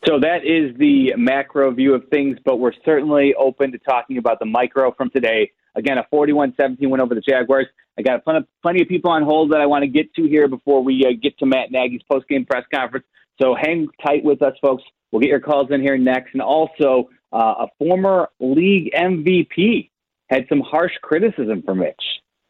So 0.06 0.20
that 0.20 0.46
is 0.46 0.78
the 0.78 1.14
macro 1.18 1.72
view 1.72 1.94
of 1.94 2.08
things, 2.10 2.38
but 2.44 2.58
we're 2.58 2.74
certainly 2.86 3.34
open 3.36 3.72
to 3.72 3.78
talking 3.78 4.18
about 4.18 4.40
the 4.40 4.46
micro 4.46 4.92
from 4.92 5.10
today. 5.10 5.52
Again, 5.78 5.98
a 5.98 6.08
41 6.10 6.56
17 6.60 6.90
win 6.90 7.00
over 7.00 7.16
the 7.16 7.22
Jaguars. 7.22 7.68
I 7.98 8.02
got 8.02 8.24
plenty 8.24 8.40
of, 8.40 8.48
plenty 8.62 8.82
of 8.82 8.88
people 8.88 9.12
on 9.12 9.24
hold 9.24 9.52
that 9.52 9.62
I 9.62 9.66
want 9.66 9.84
to 9.84 9.88
get 9.88 10.14
to 10.16 10.28
here 10.28 10.48
before 10.48 10.84
we 10.84 11.06
uh, 11.06 11.12
get 11.22 11.38
to 11.40 11.46
Matt 11.46 11.72
Nagy's 11.72 12.02
post 12.10 12.28
game 12.28 12.46
press 12.46 12.66
conference. 12.74 13.06
So 13.42 13.56
hang 13.56 13.88
tight 14.04 14.24
with 14.24 14.42
us, 14.42 14.54
folks. 14.62 14.84
We'll 15.12 15.22
get 15.22 15.30
your 15.30 15.40
calls 15.40 15.70
in 15.72 15.82
here 15.82 15.98
next. 15.98 16.34
And 16.34 16.42
also, 16.42 17.10
uh, 17.32 17.66
a 17.66 17.68
former 17.78 18.30
league 18.40 18.92
MVP 18.94 19.90
had 20.30 20.46
some 20.50 20.62
harsh 20.62 20.94
criticism 21.02 21.62
for 21.64 21.76
Mitch. 21.76 21.96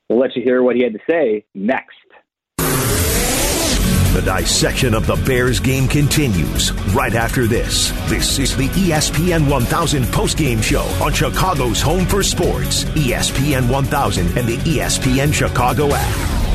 We'll 0.09 0.19
let 0.19 0.35
you 0.35 0.41
hear 0.41 0.63
what 0.63 0.75
he 0.75 0.83
had 0.83 0.93
to 0.93 0.99
say 1.09 1.45
next. 1.53 1.95
The 4.17 4.39
dissection 4.39 4.95
of 4.95 5.05
the 5.05 5.15
Bears 5.15 5.59
game 5.59 5.87
continues 5.87 6.73
right 6.95 7.13
after 7.13 7.45
this. 7.45 7.91
This 8.09 8.39
is 8.39 8.57
the 8.57 8.67
ESPN 8.69 9.47
1000 9.47 10.05
postgame 10.05 10.63
show 10.63 10.81
on 11.05 11.13
Chicago's 11.13 11.83
Home 11.83 12.03
for 12.07 12.23
Sports, 12.23 12.85
ESPN 12.95 13.69
1000 13.69 14.35
and 14.35 14.47
the 14.47 14.57
ESPN 14.57 15.31
Chicago 15.31 15.89
app. 15.93 16.46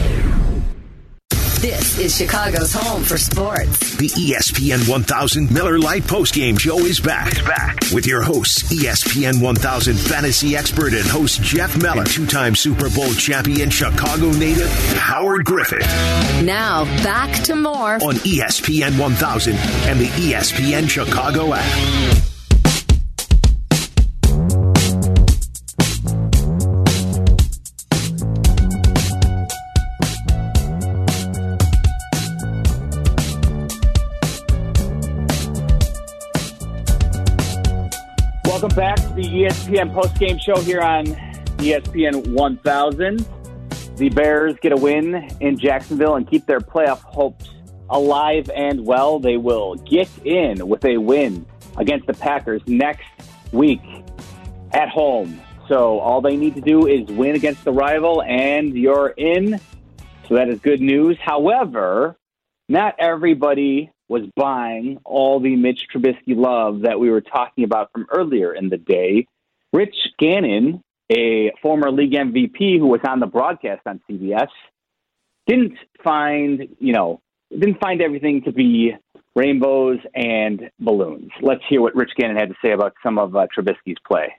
This 1.63 1.97
is 1.97 2.17
Chicago's 2.17 2.73
home 2.73 3.05
for 3.05 3.17
sports. 3.17 3.95
The 3.95 4.09
ESPN 4.09 4.89
1000 4.89 5.53
Miller 5.53 5.79
Lite 5.79 6.03
postgame 6.03 6.59
show 6.59 6.81
is 6.81 6.99
back. 6.99 7.33
back 7.45 7.79
with 7.95 8.05
your 8.05 8.21
hosts, 8.21 8.65
ESPN 8.65 9.41
1000 9.41 9.95
fantasy 9.95 10.57
expert 10.57 10.93
and 10.93 11.07
host 11.07 11.41
Jeff 11.41 11.81
Meller, 11.81 12.03
two-time 12.03 12.57
Super 12.57 12.91
Bowl 12.91 13.15
champion 13.15 13.71
Chicago 13.71 14.33
native 14.33 14.73
Howard 14.97 15.45
Griffith. 15.45 15.87
Now 16.43 16.85
back 17.05 17.33
to 17.45 17.55
more 17.55 17.95
on 17.95 18.17
ESPN 18.27 18.99
1000 18.99 19.55
and 19.55 20.01
the 20.01 20.09
ESPN 20.09 20.91
Chicago 20.91 21.55
app. 21.55 22.32
ESPN 39.33 39.95
postgame 39.95 40.39
show 40.39 40.61
here 40.61 40.83
on 40.83 41.07
ESPN 41.57 42.35
1000. 42.35 43.27
the 43.97 44.11
Bears 44.11 44.55
get 44.61 44.73
a 44.73 44.77
win 44.77 45.27
in 45.41 45.59
Jacksonville 45.59 46.17
and 46.17 46.29
keep 46.29 46.45
their 46.45 46.61
playoff 46.61 46.99
hopes 46.99 47.49
alive 47.89 48.51
and 48.55 48.85
well. 48.85 49.19
They 49.19 49.39
will 49.39 49.77
get 49.77 50.11
in 50.27 50.69
with 50.69 50.85
a 50.85 50.99
win 50.99 51.47
against 51.79 52.07
the 52.07 52.13
Packers 52.13 52.61
next 52.67 53.07
week 53.53 53.81
at 54.73 54.91
home. 54.91 55.41
So 55.67 55.99
all 56.01 56.21
they 56.21 56.37
need 56.37 56.55
to 56.57 56.61
do 56.61 56.87
is 56.87 57.09
win 57.09 57.35
against 57.35 57.65
the 57.65 57.73
rival, 57.73 58.23
and 58.23 58.77
you're 58.77 59.15
in. 59.17 59.59
So 60.29 60.35
that 60.35 60.51
is 60.51 60.61
good 60.61 60.83
news. 60.83 61.17
However, 61.19 62.19
not 62.69 62.97
everybody 62.99 63.91
was 64.13 64.29
buying 64.37 64.99
all 65.05 65.41
the 65.41 65.57
Mitch 65.57 65.87
Trubisky 65.93 66.37
love 66.37 66.83
that 66.83 67.01
we 67.01 67.11
were 67.11 67.23
talking 67.23 67.65
about 67.65 67.91
from 67.93 68.07
earlier 68.11 68.55
in 68.55 68.69
the 68.69 68.77
day. 68.77 69.27
Rich 69.73 69.97
Gannon, 70.19 70.83
a 71.11 71.51
former 71.63 71.91
league 71.91 72.13
MVP 72.13 72.79
who 72.79 72.87
was 72.89 73.01
on 73.09 73.21
the 73.21 73.27
broadcast 73.27 73.81
on 73.87 74.03
CBS, 74.09 74.49
didn't 75.47 75.79
find, 76.05 76.69
you 76.79 76.93
know, 76.93 77.21
didn't 77.51 77.81
find 77.81 78.03
everything 78.03 78.43
to 78.43 78.53
be 78.53 78.95
rainbows 79.35 79.99
and 80.15 80.71
balloons. 80.79 81.31
Let's 81.41 81.63
hear 81.67 81.81
what 81.81 81.97
Rich 81.97 82.13
Gannon 82.19 82.37
had 82.37 82.51
to 82.51 82.55
say 82.63 82.73
about 82.73 82.93
some 83.03 83.19
of 83.19 83.35
uh, 83.35 83.47
Trubisky's 83.57 83.97
play. 84.07 84.35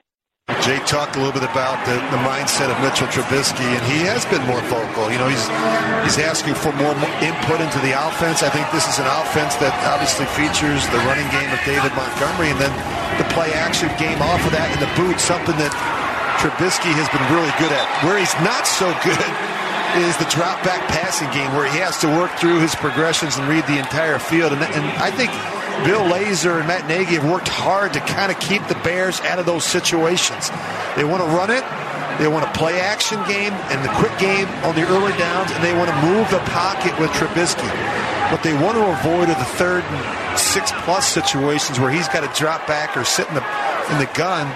Jay 0.64 0.76
talked 0.84 1.16
a 1.16 1.20
little 1.20 1.32
bit 1.32 1.44
about 1.44 1.80
the, 1.88 1.96
the, 2.12 2.20
mindset 2.20 2.68
of 2.68 2.76
Mitchell 2.84 3.08
Trubisky, 3.08 3.64
and 3.64 3.80
he 3.88 4.04
has 4.04 4.28
been 4.28 4.44
more 4.44 4.60
vocal. 4.68 5.08
You 5.08 5.16
know, 5.16 5.28
he's 5.28 5.44
he's 6.04 6.20
asking 6.20 6.52
for 6.52 6.68
more 6.76 6.92
input 7.24 7.64
into 7.64 7.80
the 7.80 7.96
offense. 7.96 8.44
I 8.44 8.52
think 8.52 8.68
this 8.68 8.84
is 8.84 9.00
an 9.00 9.08
offense 9.08 9.56
that 9.64 9.72
obviously 9.88 10.28
features 10.36 10.84
the 10.92 11.00
running 11.08 11.24
game 11.32 11.48
of 11.48 11.60
David 11.64 11.92
Montgomery, 11.96 12.52
and 12.52 12.60
then 12.60 12.72
the 13.16 13.24
play 13.32 13.56
action 13.56 13.88
game 13.96 14.20
off 14.20 14.44
of 14.44 14.52
that 14.52 14.68
in 14.72 14.84
the 14.84 14.88
boot, 15.00 15.16
something 15.16 15.56
that 15.56 15.72
Trubisky 16.40 16.92
has 16.92 17.08
been 17.08 17.24
really 17.32 17.52
good 17.56 17.72
at. 17.72 17.88
Where 18.04 18.20
he's 18.20 18.36
not 18.44 18.68
so 18.68 18.92
good 19.00 19.16
is 20.04 20.12
the 20.20 20.28
drop 20.28 20.60
back 20.60 20.84
passing 20.92 21.32
game, 21.32 21.56
where 21.56 21.68
he 21.72 21.80
has 21.80 21.96
to 22.04 22.08
work 22.20 22.32
through 22.36 22.60
his 22.60 22.76
progressions 22.76 23.40
and 23.40 23.48
read 23.48 23.64
the 23.64 23.80
entire 23.80 24.20
field. 24.20 24.52
And, 24.52 24.60
and 24.60 24.84
I 25.00 25.08
think 25.08 25.32
Bill 25.82 26.00
Lazor 26.06 26.58
and 26.58 26.68
Matt 26.68 26.86
Nagy 26.86 27.18
have 27.18 27.28
worked 27.28 27.48
hard 27.48 27.92
to 27.94 28.00
kind 28.00 28.30
of 28.30 28.38
keep 28.38 28.62
the 28.68 28.78
Bears 28.86 29.20
out 29.22 29.38
of 29.38 29.46
those 29.46 29.64
situations. 29.64 30.48
They 30.96 31.04
want 31.04 31.22
to 31.22 31.28
run 31.34 31.50
it. 31.50 31.64
They 32.22 32.28
want 32.28 32.46
to 32.46 32.52
play 32.54 32.78
action 32.80 33.18
game 33.26 33.52
and 33.74 33.82
the 33.82 33.90
quick 33.98 34.14
game 34.22 34.46
on 34.62 34.74
the 34.78 34.86
early 34.86 35.12
downs, 35.18 35.50
and 35.50 35.64
they 35.64 35.74
want 35.76 35.90
to 35.90 35.98
move 36.06 36.30
the 36.30 36.38
pocket 36.54 36.94
with 37.02 37.10
Trubisky. 37.18 37.66
What 38.30 38.42
they 38.42 38.54
want 38.54 38.78
to 38.78 38.86
avoid 38.86 39.28
are 39.28 39.38
the 39.38 39.52
third 39.58 39.82
and 39.82 40.38
six 40.38 40.70
plus 40.86 41.06
situations 41.06 41.80
where 41.80 41.90
he's 41.90 42.08
got 42.08 42.22
to 42.22 42.30
drop 42.38 42.66
back 42.66 42.96
or 42.96 43.04
sit 43.04 43.28
in 43.28 43.34
the 43.34 43.44
in 43.92 43.98
the 43.98 44.08
gun 44.14 44.46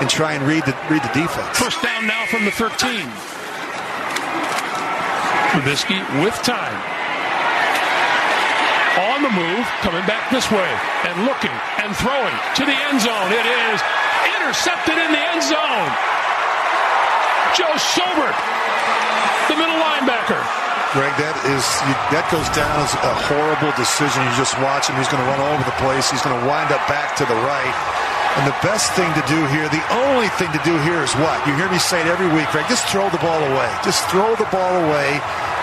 and 0.00 0.08
try 0.08 0.32
and 0.34 0.46
read 0.46 0.64
the 0.64 0.72
read 0.88 1.02
the 1.02 1.12
defense. 1.12 1.58
First 1.58 1.82
down 1.82 2.06
now 2.06 2.24
from 2.26 2.44
the 2.44 2.52
13. 2.52 3.02
Trubisky 5.50 5.98
with 6.22 6.34
time 6.42 6.97
on 9.18 9.26
the 9.26 9.34
move, 9.34 9.66
coming 9.82 10.06
back 10.06 10.30
this 10.30 10.46
way, 10.54 10.70
and 11.02 11.26
looking 11.26 11.50
and 11.82 11.90
throwing 11.98 12.36
to 12.54 12.62
the 12.62 12.76
end 12.86 13.02
zone. 13.02 13.30
It 13.34 13.42
is 13.42 13.78
intercepted 14.38 14.94
in 14.94 15.10
the 15.10 15.22
end 15.34 15.42
zone. 15.42 15.90
Joe 17.58 17.74
Schobert, 17.74 18.38
the 19.50 19.58
middle 19.58 19.74
linebacker. 19.74 20.38
Greg, 20.94 21.10
that 21.18 21.34
is 21.50 21.66
that 22.14 22.30
goes 22.30 22.46
down 22.54 22.78
as 22.78 22.94
a 23.02 23.14
horrible 23.26 23.74
decision. 23.74 24.22
You 24.22 24.34
just 24.38 24.54
watch 24.62 24.86
him; 24.86 24.94
he's 24.94 25.10
going 25.10 25.20
to 25.20 25.26
run 25.26 25.42
all 25.42 25.50
over 25.50 25.66
the 25.66 25.78
place. 25.82 26.06
He's 26.14 26.22
going 26.22 26.38
to 26.38 26.44
wind 26.46 26.70
up 26.70 26.86
back 26.86 27.18
to 27.18 27.26
the 27.26 27.38
right. 27.42 27.74
And 28.38 28.46
the 28.46 28.54
best 28.62 28.94
thing 28.94 29.10
to 29.18 29.24
do 29.26 29.40
here, 29.50 29.66
the 29.66 29.82
only 30.06 30.30
thing 30.38 30.54
to 30.54 30.62
do 30.62 30.78
here 30.86 31.02
is 31.02 31.10
what? 31.18 31.42
You 31.42 31.58
hear 31.58 31.66
me 31.74 31.82
say 31.82 31.98
it 31.98 32.06
every 32.06 32.30
week, 32.30 32.46
Greg. 32.54 32.70
Just 32.70 32.86
throw 32.86 33.10
the 33.10 33.18
ball 33.18 33.42
away. 33.50 33.66
Just 33.82 34.06
throw 34.14 34.38
the 34.38 34.46
ball 34.54 34.78
away 34.86 35.18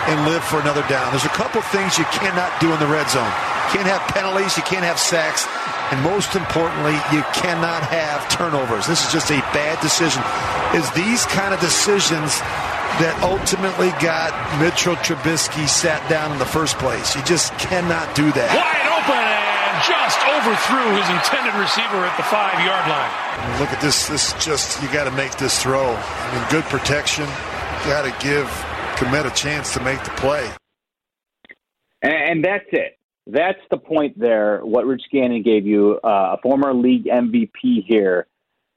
and 0.08 0.26
live 0.26 0.44
for 0.44 0.62
another 0.62 0.86
down. 0.88 1.12
There's 1.12 1.26
a 1.26 1.38
couple 1.38 1.62
things 1.74 1.98
you 1.98 2.06
cannot 2.14 2.54
do 2.62 2.72
in 2.72 2.80
the 2.80 2.88
red 2.88 3.10
zone. 3.10 3.26
You 3.26 3.82
can't 3.82 3.90
have 3.90 4.02
penalties, 4.14 4.56
you 4.58 4.64
can't 4.64 4.86
have 4.86 5.00
sacks, 5.00 5.50
and 5.92 6.02
most 6.02 6.36
importantly, 6.36 6.94
you 7.10 7.26
cannot 7.34 7.82
have 7.90 8.28
turnovers. 8.30 8.86
This 8.86 9.06
is 9.06 9.12
just 9.12 9.32
a 9.32 9.40
bad 9.54 9.82
decision. 9.82 10.22
Is 10.78 10.86
these 10.94 11.26
kind 11.26 11.54
of 11.54 11.60
decisions 11.60 12.42
that 13.02 13.12
ultimately 13.20 13.92
got 14.00 14.32
Mitchell 14.56 14.96
Trubisky 15.04 15.68
sat 15.68 16.00
down 16.08 16.32
in 16.32 16.40
the 16.40 16.48
first 16.48 16.80
place. 16.80 17.16
You 17.16 17.24
just 17.28 17.52
cannot 17.60 18.16
do 18.16 18.32
that. 18.32 18.50
Wide 18.56 18.88
open 18.96 19.20
and 19.20 19.78
just 19.84 20.20
overthrew 20.24 20.96
his 20.96 21.08
intended 21.12 21.52
receiver 21.60 22.08
at 22.08 22.16
the 22.16 22.24
five 22.32 22.56
yard 22.64 22.88
line. 22.88 23.12
Look 23.60 23.76
at 23.76 23.82
this. 23.82 24.08
This 24.08 24.32
just 24.40 24.82
you 24.82 24.88
got 24.96 25.06
to 25.06 25.12
make 25.12 25.36
this 25.36 25.60
throw. 25.62 25.92
I 25.92 26.26
mean, 26.32 26.46
good 26.50 26.64
protection. 26.72 27.26
Got 27.84 28.08
to 28.08 28.16
give 28.24 28.48
Kmet 28.96 29.26
a 29.26 29.36
chance 29.36 29.74
to 29.74 29.84
make 29.84 30.04
the 30.04 30.12
play. 30.12 30.50
And, 32.02 32.44
that's 32.44 32.66
it. 32.72 32.98
That's 33.26 33.60
the 33.72 33.78
point 33.78 34.20
there. 34.20 34.60
What 34.60 34.86
Rich 34.86 35.04
Gannon 35.12 35.42
gave 35.42 35.66
you, 35.66 36.00
uh, 36.04 36.36
a 36.38 36.38
former 36.42 36.74
league 36.74 37.06
MVP 37.06 37.84
here, 37.86 38.28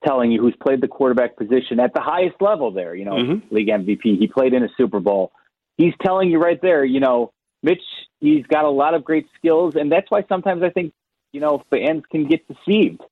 telling 0.05 0.33
you 0.33 0.41
who's 0.41 0.57
played 0.63 0.81
the 0.81 0.89
quarterback 0.89 1.37
position 1.37 1.81
at 1.81 1.93
the 1.93 2.01
highest 2.01 2.37
level 2.41 2.71
there, 2.71 2.95
you 2.95 3.05
know, 3.05 3.17
mm-hmm. 3.17 3.55
league 3.55 3.69
MVP. 3.69 4.19
He 4.19 4.27
played 4.27 4.55
in 4.55 4.63
a 4.63 4.69
Super 4.77 5.01
Bowl. 5.01 5.33
He's 5.77 5.93
telling 6.03 6.31
you 6.31 6.39
right 6.39 6.61
there, 6.61 6.85
you 6.85 7.01
know, 7.01 7.33
Mitch, 7.63 7.83
he's 8.21 8.47
got 8.47 8.65
a 8.65 8.71
lot 8.71 8.95
of 8.95 9.05
great 9.05 9.27
skills. 9.37 9.75
And 9.77 9.93
that's 9.93 10.11
why 10.11 10.25
sometimes 10.29 10.63
I 10.63 10.71
think, 10.71 10.93
you 11.33 11.41
know, 11.41 11.63
fans 11.71 12.05
can 12.11 12.27
get 12.27 12.41
deceived. 12.49 13.03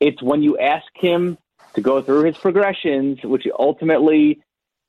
It's 0.00 0.22
when 0.22 0.42
you 0.42 0.58
ask 0.58 0.86
him 0.94 1.38
to 1.74 1.80
go 1.80 2.00
through 2.02 2.24
his 2.24 2.36
progressions, 2.36 3.18
which 3.22 3.46
ultimately 3.58 4.40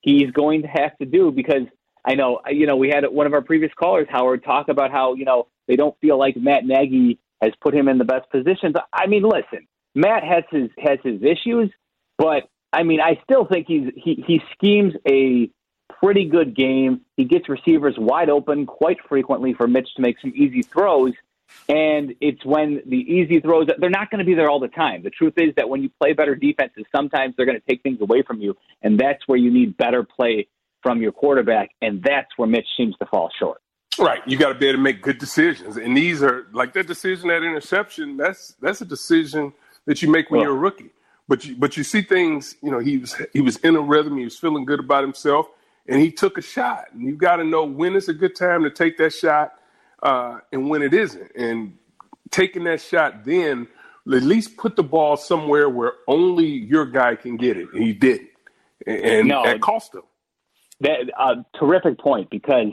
he's 0.08 0.32
going 0.32 0.62
to 0.62 0.68
have 0.70 0.98
to 1.00 1.06
do 1.06 1.32
because 1.32 1.64
I 2.06 2.16
know, 2.16 2.40
you 2.50 2.66
know, 2.66 2.78
we 2.78 2.88
had 2.90 3.04
one 3.06 3.28
of 3.28 3.34
our 3.34 3.42
previous 3.42 3.74
callers, 3.78 4.08
Howard, 4.10 4.44
talk 4.44 4.70
about 4.70 4.92
how, 4.92 5.16
you 5.16 5.26
know, 5.26 5.48
they 5.68 5.76
don't 5.76 6.00
feel 6.00 6.18
like 6.18 6.38
Matt 6.38 6.66
Nagy 6.66 7.20
has 7.42 7.52
put 7.62 7.76
him 7.76 7.90
in 7.90 7.98
the 7.98 8.06
best 8.06 8.30
positions. 8.32 8.76
I 8.94 9.08
mean, 9.08 9.24
listen, 9.24 9.68
Matt 9.94 10.24
has 10.24 10.46
his 10.50 10.70
has 10.80 11.00
his 11.04 11.22
issues, 11.22 11.70
but 12.18 12.44
I 12.72 12.84
mean, 12.84 13.02
I 13.02 13.20
still 13.24 13.46
think 13.46 13.68
he's 13.68 13.92
he 13.96 14.24
he 14.26 14.42
schemes 14.54 14.94
a 15.06 15.50
pretty 16.02 16.26
good 16.26 16.56
game. 16.56 17.02
He 17.18 17.26
gets 17.26 17.50
receivers 17.50 17.96
wide 17.98 18.30
open 18.30 18.66
quite 18.66 18.98
frequently 19.10 19.54
for 19.54 19.68
Mitch 19.68 19.90
to 19.96 20.02
make 20.02 20.20
some 20.22 20.32
easy 20.34 20.62
throws. 20.62 21.12
And 21.70 22.16
it's 22.22 22.46
when 22.46 22.82
the 22.86 22.98
easy 22.98 23.40
throws, 23.40 23.68
they're 23.78 23.90
not 23.90 24.10
going 24.10 24.20
to 24.20 24.26
be 24.26 24.36
there 24.36 24.50
all 24.50 24.60
the 24.60 24.68
time. 24.70 25.04
The 25.04 25.10
truth 25.10 25.34
is 25.38 25.54
that 25.56 25.68
when 25.68 25.84
you 25.84 25.90
play 26.02 26.14
better 26.14 26.36
defenses, 26.36 26.86
sometimes 26.96 27.36
they're 27.36 27.46
going 27.46 27.60
to 27.60 27.68
take 27.68 27.84
things 27.84 28.00
away 28.02 28.22
from 28.22 28.40
you. 28.40 28.56
And 28.82 29.00
that's 29.00 29.28
where 29.28 29.38
you 29.38 29.52
need 29.52 29.76
better 29.78 30.04
play 30.04 30.48
from 30.82 31.02
your 31.02 31.12
quarterback. 31.12 31.72
And 31.82 32.02
that's 32.02 32.30
where 32.38 32.48
Mitch 32.48 32.68
seems 32.78 32.96
to 32.98 33.06
fall 33.06 33.30
short. 33.38 33.62
Right. 34.00 34.22
You 34.28 34.38
got 34.38 34.54
to 34.54 34.60
be 34.60 34.68
able 34.68 34.78
to 34.78 34.84
make 34.84 35.02
good 35.02 35.18
decisions. 35.18 35.78
And 35.78 35.98
these 35.98 36.22
are 36.22 36.48
like 36.54 36.74
that 36.74 36.88
decision, 36.88 37.30
that 37.30 37.44
interception, 37.44 38.16
that's, 38.16 38.56
that's 38.62 38.82
a 38.82 38.86
decision 38.86 39.52
that 39.86 40.02
you 40.02 40.10
make 40.10 40.30
when 40.30 40.40
well, 40.40 40.50
you're 40.50 40.58
a 40.58 40.60
rookie. 40.60 40.92
But 41.28 41.44
you, 41.44 41.56
but 41.58 41.76
you 41.76 41.84
see 41.84 42.02
things, 42.02 42.56
you 42.62 42.72
know, 42.72 42.80
he 42.80 43.00
was, 43.00 43.16
he 43.34 43.42
was 43.42 43.58
in 43.58 43.76
a 43.76 43.82
rhythm. 43.82 44.18
He 44.18 44.24
was 44.24 44.38
feeling 44.38 44.64
good 44.66 44.80
about 44.80 45.04
himself 45.04 45.48
and 45.88 46.02
he 46.02 46.12
took 46.12 46.38
a 46.38 46.42
shot. 46.42 46.86
And 46.94 47.02
you 47.02 47.16
got 47.16 47.38
to 47.38 47.44
know 47.44 47.64
when 47.66 47.96
is 47.96 48.08
a 48.08 48.14
good 48.14 48.36
time 48.36 48.64
to 48.64 48.70
take 48.70 48.98
that 48.98 49.14
shot 49.14 49.54
uh, 50.04 50.40
and 50.52 50.70
when 50.70 50.82
it 50.82 50.94
isn't. 50.94 51.32
And 51.36 51.78
taking 52.32 52.64
that 52.66 52.82
shot 52.82 53.26
then, 53.26 53.68
at 54.08 54.24
least 54.24 54.58
put 54.58 54.76
the 54.76 54.84
ball 54.84 55.18
somewhere 55.18 55.70
where 55.70 55.94
only 56.08 56.46
your 56.46 56.86
guy 56.86 57.16
can 57.16 57.38
get 57.38 57.58
it. 57.58 57.68
And 57.74 57.84
he 57.84 57.94
didn't. 57.94 58.30
And 58.86 59.28
no, 59.28 59.44
that 59.44 59.62
cost 59.62 59.94
him. 59.94 60.04
That 60.80 61.10
a 61.18 61.22
uh, 61.22 61.36
terrific 61.60 62.00
point 62.00 62.30
because 62.30 62.72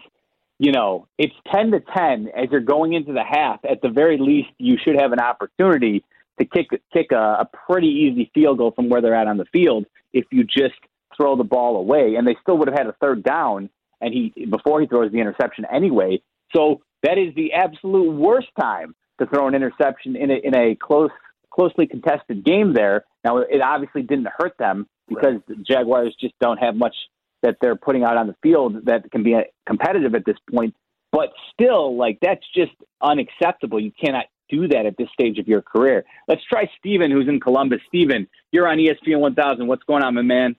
you 0.59 0.71
know 0.71 1.09
it's 1.19 1.35
ten 1.53 1.71
to 1.73 1.81
ten 1.81 2.29
as 2.37 2.49
you're 2.51 2.61
going 2.61 2.93
into 2.93 3.13
the 3.13 3.25
half. 3.25 3.61
At 3.69 3.81
the 3.83 3.89
very 3.89 4.19
least, 4.19 4.51
you 4.59 4.77
should 4.77 4.97
have 4.97 5.13
an 5.13 5.19
opportunity 5.19 6.05
to 6.39 6.45
kick 6.45 6.69
kick 6.93 7.11
a, 7.13 7.17
a 7.41 7.49
pretty 7.67 7.89
easy 7.89 8.31
field 8.35 8.59
goal 8.59 8.73
from 8.73 8.89
where 8.89 9.01
they're 9.01 9.15
at 9.15 9.27
on 9.27 9.39
the 9.39 9.47
field 9.47 9.87
if 10.13 10.27
you 10.31 10.45
just 10.45 10.75
throw 11.17 11.37
the 11.37 11.45
ball 11.45 11.77
away. 11.77 12.15
And 12.17 12.27
they 12.27 12.37
still 12.43 12.59
would 12.59 12.69
have 12.69 12.77
had 12.77 12.87
a 12.87 12.93
third 13.01 13.23
down, 13.23 13.71
and 14.01 14.13
he 14.13 14.47
before 14.47 14.81
he 14.81 14.87
throws 14.87 15.11
the 15.11 15.19
interception 15.19 15.65
anyway. 15.73 16.21
So 16.55 16.83
that 17.05 17.19
is 17.19 17.35
the 17.35 17.53
absolute 17.53 18.11
worst 18.13 18.49
time 18.61 18.95
to 19.19 19.27
throw 19.27 19.47
an 19.47 19.55
interception 19.55 20.17
in 20.17 20.31
a, 20.31 20.35
in 20.35 20.57
a 20.57 20.75
close, 20.75 21.11
closely 21.51 21.87
contested 21.87 22.45
game. 22.45 22.75
There 22.75 23.05
now, 23.25 23.39
it 23.39 23.61
obviously 23.63 24.03
didn't 24.03 24.29
hurt 24.37 24.57
them 24.59 24.87
because 25.09 25.35
right. 25.35 25.47
the 25.49 25.57
Jaguars 25.57 26.15
just 26.21 26.35
don't 26.41 26.59
have 26.59 26.75
much 26.75 26.95
that 27.43 27.57
they're 27.61 27.77
putting 27.77 28.05
out 28.05 28.17
on 28.17 28.27
the 28.27 28.35
field 28.43 28.87
that 28.87 29.11
can 29.13 29.23
be 29.23 29.35
uh, 29.35 29.43
competitive 29.67 30.15
at 30.15 30.25
this 30.25 30.37
point. 30.51 30.75
But 31.13 31.29
still, 31.53 31.97
like 31.97 32.19
that's 32.21 32.45
just 32.55 32.73
unacceptable. 33.01 33.79
You 33.79 33.93
cannot 33.93 34.25
do 34.49 34.67
that 34.69 34.87
at 34.87 34.97
this 34.97 35.09
stage 35.13 35.39
of 35.39 35.47
your 35.47 35.63
career. 35.63 36.05
Let's 36.27 36.43
try 36.51 36.69
Steven, 36.79 37.11
who's 37.11 37.29
in 37.29 37.41
Columbus. 37.41 37.81
Steven, 37.89 38.27
you're 38.51 38.67
on 38.67 38.79
ESPN 38.79 39.21
1000. 39.21 39.67
What's 39.67 39.85
going 39.85 40.03
on, 40.03 40.15
my 40.15 40.23
man? 40.23 40.57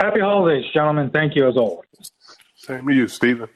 Happy 0.00 0.20
holidays, 0.20 0.64
gentlemen. 0.74 1.10
Thank 1.10 1.36
you 1.36 1.48
as 1.48 1.56
always. 1.56 1.86
Same 2.56 2.86
to 2.86 2.94
you, 2.94 3.08
Steven. 3.08 3.48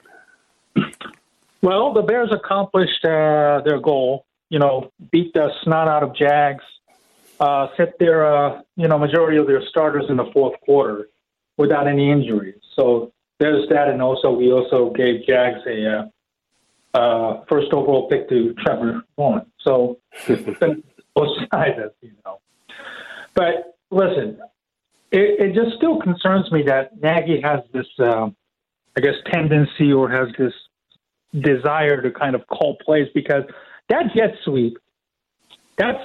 Well, 1.62 1.92
the 1.92 2.02
Bears 2.02 2.30
accomplished 2.32 3.04
uh, 3.04 3.62
their 3.64 3.80
goal. 3.80 4.24
You 4.50 4.58
know, 4.58 4.92
beat 5.10 5.34
the 5.34 5.50
snot 5.62 5.88
out 5.88 6.02
of 6.02 6.16
Jags, 6.16 6.64
uh, 7.40 7.68
set 7.76 7.98
their 7.98 8.24
uh, 8.26 8.62
you 8.76 8.88
know 8.88 8.98
majority 8.98 9.36
of 9.36 9.46
their 9.46 9.62
starters 9.68 10.04
in 10.08 10.16
the 10.16 10.30
fourth 10.32 10.58
quarter 10.62 11.08
without 11.56 11.86
any 11.86 12.10
injuries. 12.10 12.60
So 12.74 13.12
there's 13.38 13.68
that, 13.68 13.88
and 13.88 14.00
also 14.00 14.30
we 14.30 14.52
also 14.52 14.90
gave 14.90 15.26
Jags 15.26 15.60
a 15.66 16.08
uh, 16.94 16.98
uh, 16.98 17.44
first 17.48 17.72
overall 17.72 18.08
pick 18.08 18.28
to 18.28 18.54
Trevor 18.54 19.02
Lawrence. 19.16 19.50
So 19.60 19.98
both 20.26 21.36
sides, 21.52 21.78
you 22.00 22.12
know. 22.24 22.40
But 23.34 23.76
listen, 23.90 24.38
it, 25.10 25.40
it 25.40 25.54
just 25.54 25.76
still 25.76 26.00
concerns 26.00 26.50
me 26.50 26.62
that 26.62 27.00
Nagy 27.00 27.40
has 27.42 27.60
this, 27.72 27.86
uh, 27.98 28.28
I 28.96 29.00
guess, 29.00 29.14
tendency 29.30 29.92
or 29.92 30.10
has 30.10 30.28
this 30.38 30.52
desire 31.38 32.00
to 32.02 32.10
kind 32.10 32.34
of 32.34 32.46
call 32.46 32.76
plays 32.84 33.08
because 33.14 33.44
that 33.88 34.04
jet 34.14 34.34
sweep, 34.44 34.78
that's 35.76 36.00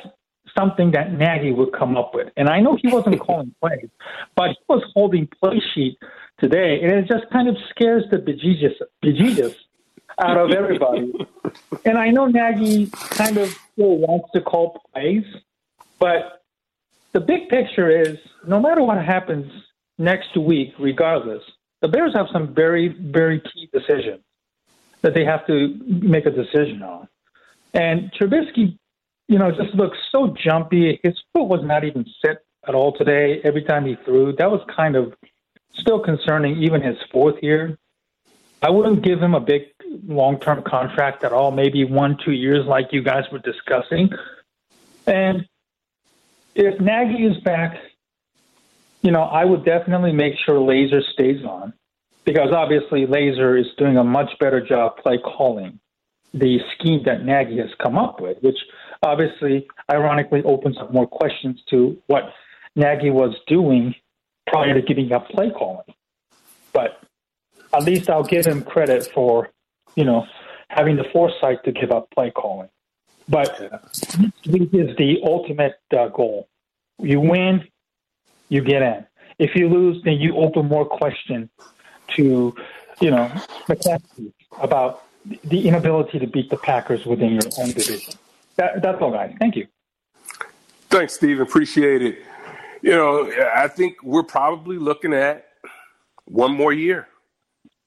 something 0.58 0.92
that 0.92 1.14
Nagy 1.14 1.52
would 1.52 1.74
come 1.74 1.98
up 1.98 2.14
with. 2.14 2.30
And 2.38 2.50
I 2.50 2.60
know 2.60 2.78
he 2.82 2.88
wasn't 2.88 3.20
calling 3.26 3.54
plays, 3.62 3.90
but 4.36 4.50
he 4.50 4.58
was 4.68 4.84
holding 4.94 5.28
play 5.42 5.62
sheet 5.74 5.98
today, 6.40 6.80
and 6.82 6.92
it 6.92 7.08
just 7.08 7.30
kind 7.32 7.48
of 7.48 7.58
scares 7.70 8.04
the 8.12 8.18
bejesus, 8.18 8.76
bejesus 9.04 9.56
out 10.20 10.38
of 10.38 10.52
everybody. 10.52 11.12
and 11.86 11.98
I 11.98 12.10
know 12.10 12.28
Nagy 12.28 12.88
kind 12.88 13.38
of 13.38 13.50
still 13.74 13.98
wants 13.98 14.30
to 14.34 14.42
call 14.42 14.82
plays, 14.94 15.24
but 16.00 16.44
the 17.14 17.20
big 17.20 17.50
picture 17.50 17.90
is 17.90 18.18
no 18.48 18.60
matter 18.60 18.84
what 18.84 19.04
happens 19.04 19.52
next 19.98 20.36
week, 20.38 20.74
regardless, 20.80 21.44
the 21.82 21.88
Bears 21.88 22.14
have 22.16 22.28
some 22.32 22.54
very, 22.54 22.88
very 22.88 23.42
key 23.42 23.70
decisions 23.74 24.24
that 25.04 25.14
they 25.14 25.24
have 25.24 25.46
to 25.48 25.80
make 25.86 26.26
a 26.26 26.32
decision 26.32 26.82
on. 26.82 27.08
And 27.74 28.12
Trubisky, 28.14 28.78
you 29.28 29.38
know, 29.38 29.52
just 29.52 29.76
looks 29.76 29.98
so 30.12 30.36
jumpy. 30.44 31.00
His 31.04 31.16
foot 31.34 31.44
was 31.44 31.62
not 31.64 31.84
even 31.84 32.06
set 32.26 32.44
at 32.68 32.74
all 32.74 32.94
today. 32.94 33.42
Every 33.44 33.64
time 33.64 33.86
he 33.86 33.96
threw, 34.06 34.34
that 34.38 34.50
was 34.50 34.62
kind 34.76 34.96
of 34.96 35.14
still 35.76 36.00
concerning, 36.00 36.64
even 36.64 36.82
his 36.82 36.98
fourth 37.12 37.36
year. 37.44 37.78
I 38.62 38.70
wouldn't 38.70 39.04
give 39.04 39.22
him 39.22 39.36
a 39.36 39.42
big 39.42 39.64
long 40.08 40.40
term 40.40 40.64
contract 40.64 41.24
at 41.24 41.34
all, 41.34 41.52
maybe 41.52 41.84
one, 41.84 42.18
two 42.24 42.32
years, 42.32 42.66
like 42.66 42.94
you 42.94 43.04
guys 43.04 43.26
were 43.32 43.40
discussing. 43.40 44.10
And 45.06 45.48
if 46.56 46.80
Nagy 46.80 47.26
is 47.26 47.38
back, 47.44 47.78
you 49.02 49.12
know, 49.12 49.24
I 49.24 49.44
would 49.44 49.66
definitely 49.66 50.14
make 50.14 50.36
sure 50.46 50.56
Lazor 50.56 51.04
stays 51.12 51.44
on 51.44 51.74
because 52.26 52.52
obviously 52.52 53.06
Lazor 53.06 53.60
is 53.60 53.68
doing 53.78 53.98
a 53.98 54.04
much 54.04 54.30
better 54.40 54.66
job 54.66 54.98
play 54.98 55.18
calling 55.18 55.80
the 56.34 56.60
scheme 56.74 57.02
that 57.06 57.24
Nagy 57.24 57.58
has 57.58 57.70
come 57.82 57.98
up 57.98 58.20
with, 58.20 58.38
which 58.42 58.58
obviously, 59.04 59.68
ironically, 59.92 60.42
opens 60.44 60.78
up 60.80 60.92
more 60.92 61.08
questions 61.08 61.62
to 61.70 61.98
what 62.08 62.24
Nagy 62.76 63.12
was 63.12 63.36
doing 63.48 63.94
prior 64.48 64.74
to 64.74 64.82
giving 64.82 65.12
up 65.12 65.30
play 65.30 65.52
calling. 65.52 65.86
But 66.74 67.00
at 67.72 67.84
least 67.84 68.10
I'll 68.10 68.24
give 68.24 68.46
him 68.46 68.64
credit 68.64 69.12
for, 69.14 69.50
you 69.96 70.06
know, 70.06 70.26
having 70.70 70.96
the 70.96 71.06
foresight 71.14 71.64
to 71.66 71.72
give 71.72 71.92
up 71.92 72.10
play 72.12 72.32
calling. 72.32 72.70
But 73.30 73.58
this 74.44 74.62
is 74.74 74.98
the 74.98 75.20
ultimate 75.24 75.80
uh, 75.96 76.08
goal. 76.08 76.50
You 77.00 77.22
win, 77.22 77.68
you 78.50 78.62
get 78.64 78.82
in. 78.82 79.06
If 79.40 79.52
you 79.56 79.70
lose, 79.70 80.02
then 80.04 80.16
you 80.16 80.36
open 80.36 80.68
more 80.68 80.86
questions 80.86 81.50
to, 82.16 82.56
you 83.02 83.12
know, 83.12 83.28
McCaskey 83.68 84.32
about 84.62 85.04
the 85.44 85.68
inability 85.68 86.20
to 86.20 86.28
beat 86.28 86.50
the 86.50 86.58
Packers 86.58 87.06
within 87.06 87.34
your 87.34 87.52
own 87.60 87.72
division. 87.72 88.14
That, 88.56 88.82
that's 88.82 89.02
all, 89.02 89.12
guys. 89.12 89.36
Thank 89.40 89.56
you. 89.56 89.68
Thanks, 90.90 91.14
Steve. 91.14 91.40
Appreciate 91.40 92.02
it. 92.02 92.20
You 92.82 92.92
know, 92.92 93.32
I 93.56 93.68
think 93.68 94.04
we're 94.04 94.24
probably 94.24 94.78
looking 94.78 95.14
at 95.14 95.48
one 96.26 96.54
more 96.54 96.74
year 96.74 97.08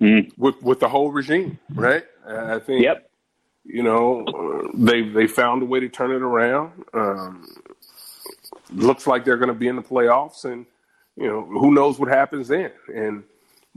mm. 0.00 0.30
with 0.36 0.60
with 0.62 0.80
the 0.80 0.88
whole 0.88 1.12
regime, 1.12 1.58
right? 1.74 2.04
I 2.26 2.58
think. 2.58 2.82
Yep. 2.82 3.10
You 3.64 3.82
know, 3.82 4.70
they 4.74 5.02
they 5.02 5.26
found 5.26 5.62
a 5.62 5.66
way 5.66 5.80
to 5.80 5.88
turn 5.88 6.12
it 6.12 6.22
around. 6.22 6.84
Um, 6.94 7.46
looks 8.72 9.06
like 9.06 9.24
they're 9.24 9.36
going 9.36 9.48
to 9.48 9.54
be 9.54 9.68
in 9.68 9.76
the 9.76 9.82
playoffs, 9.82 10.44
and 10.44 10.66
you 11.16 11.26
know 11.26 11.44
who 11.44 11.72
knows 11.74 11.98
what 11.98 12.08
happens 12.08 12.48
then. 12.48 12.70
And 12.94 13.24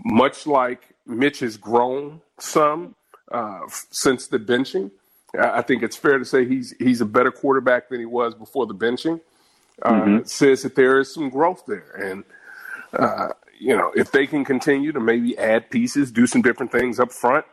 much 0.05 0.47
like 0.47 0.95
Mitch 1.05 1.39
has 1.39 1.57
grown 1.57 2.21
some 2.39 2.95
uh, 3.31 3.61
since 3.91 4.27
the 4.27 4.39
benching, 4.39 4.91
I 5.37 5.61
think 5.61 5.83
it's 5.83 5.95
fair 5.95 6.17
to 6.17 6.25
say 6.25 6.45
he's 6.45 6.73
he's 6.79 7.01
a 7.01 7.05
better 7.05 7.31
quarterback 7.31 7.89
than 7.89 7.99
he 7.99 8.05
was 8.05 8.33
before 8.33 8.65
the 8.65 8.73
benching. 8.73 9.21
Uh, 9.81 9.91
mm-hmm. 9.91 10.23
Says 10.25 10.63
that 10.63 10.75
there 10.75 10.99
is 10.99 11.13
some 11.13 11.29
growth 11.29 11.63
there, 11.67 11.91
and 11.95 12.23
uh, 12.93 13.29
you 13.59 13.75
know 13.75 13.91
if 13.95 14.11
they 14.11 14.25
can 14.25 14.43
continue 14.43 14.91
to 14.91 14.99
maybe 14.99 15.37
add 15.37 15.69
pieces, 15.69 16.11
do 16.11 16.25
some 16.25 16.41
different 16.41 16.71
things 16.71 16.99
up 16.99 17.11
front, 17.11 17.45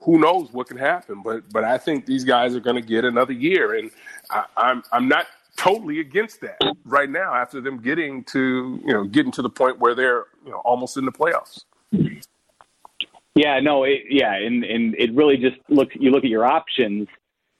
who 0.00 0.18
knows 0.18 0.52
what 0.52 0.66
can 0.66 0.76
happen? 0.76 1.22
But 1.22 1.50
but 1.52 1.64
I 1.64 1.78
think 1.78 2.06
these 2.06 2.24
guys 2.24 2.54
are 2.54 2.60
going 2.60 2.76
to 2.76 2.86
get 2.86 3.04
another 3.04 3.32
year, 3.32 3.74
and 3.74 3.90
I, 4.28 4.44
I'm 4.56 4.82
I'm 4.92 5.08
not 5.08 5.26
totally 5.56 6.00
against 6.00 6.40
that 6.40 6.60
right 6.84 7.10
now 7.10 7.34
after 7.34 7.60
them 7.60 7.80
getting 7.80 8.24
to 8.24 8.80
you 8.84 8.92
know 8.92 9.04
getting 9.04 9.32
to 9.32 9.42
the 9.42 9.50
point 9.50 9.78
where 9.78 9.94
they're 9.94 10.24
you 10.44 10.50
know 10.50 10.58
almost 10.64 10.96
in 10.96 11.04
the 11.04 11.12
playoffs. 11.12 11.64
Yeah, 11.92 13.60
no, 13.60 13.84
it, 13.84 14.02
yeah, 14.08 14.34
and 14.34 14.64
and 14.64 14.94
it 14.98 15.14
really 15.14 15.36
just 15.36 15.56
looks. 15.68 15.94
You 15.98 16.10
look 16.10 16.24
at 16.24 16.30
your 16.30 16.44
options, 16.44 17.08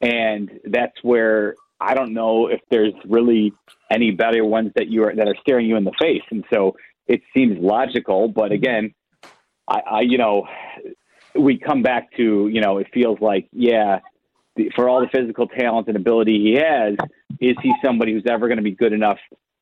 and 0.01 0.51
that's 0.65 0.97
where 1.03 1.55
I 1.81 1.95
don't 1.95 2.13
know 2.13 2.49
if 2.49 2.61
there's 2.71 2.95
really 3.05 3.53
any 3.91 4.11
better 4.11 4.45
ones 4.45 4.73
that 4.77 4.89
you 4.89 5.05
are 5.05 5.15
that 5.15 5.29
are 5.29 5.37
staring 5.41 5.67
you 5.67 5.77
in 5.77 5.85
the 5.85 5.93
face, 6.01 6.25
and 6.31 6.45
so 6.53 6.77
it 7.07 7.23
seems 7.33 7.59
logical. 7.59 8.29
But 8.29 8.53
again, 8.53 8.95
I, 9.69 9.81
I 9.81 10.01
you 10.03 10.19
know, 10.19 10.47
we 11.35 11.59
come 11.59 11.83
back 11.83 12.15
to 12.17 12.49
you 12.49 12.61
know, 12.61 12.79
it 12.79 12.89
feels 12.93 13.21
like 13.21 13.49
yeah, 13.53 14.01
for 14.75 14.89
all 14.89 15.01
the 15.01 15.09
physical 15.09 15.47
talent 15.47 15.89
and 15.89 15.97
ability 15.97 16.39
he 16.39 16.55
has, 16.55 16.97
is 17.41 17.57
he 17.63 17.73
somebody 17.85 18.13
who's 18.13 18.27
ever 18.29 18.49
going 18.49 18.59
to 18.59 18.63
be 18.63 18.73
good 18.73 18.93
enough 18.93 19.19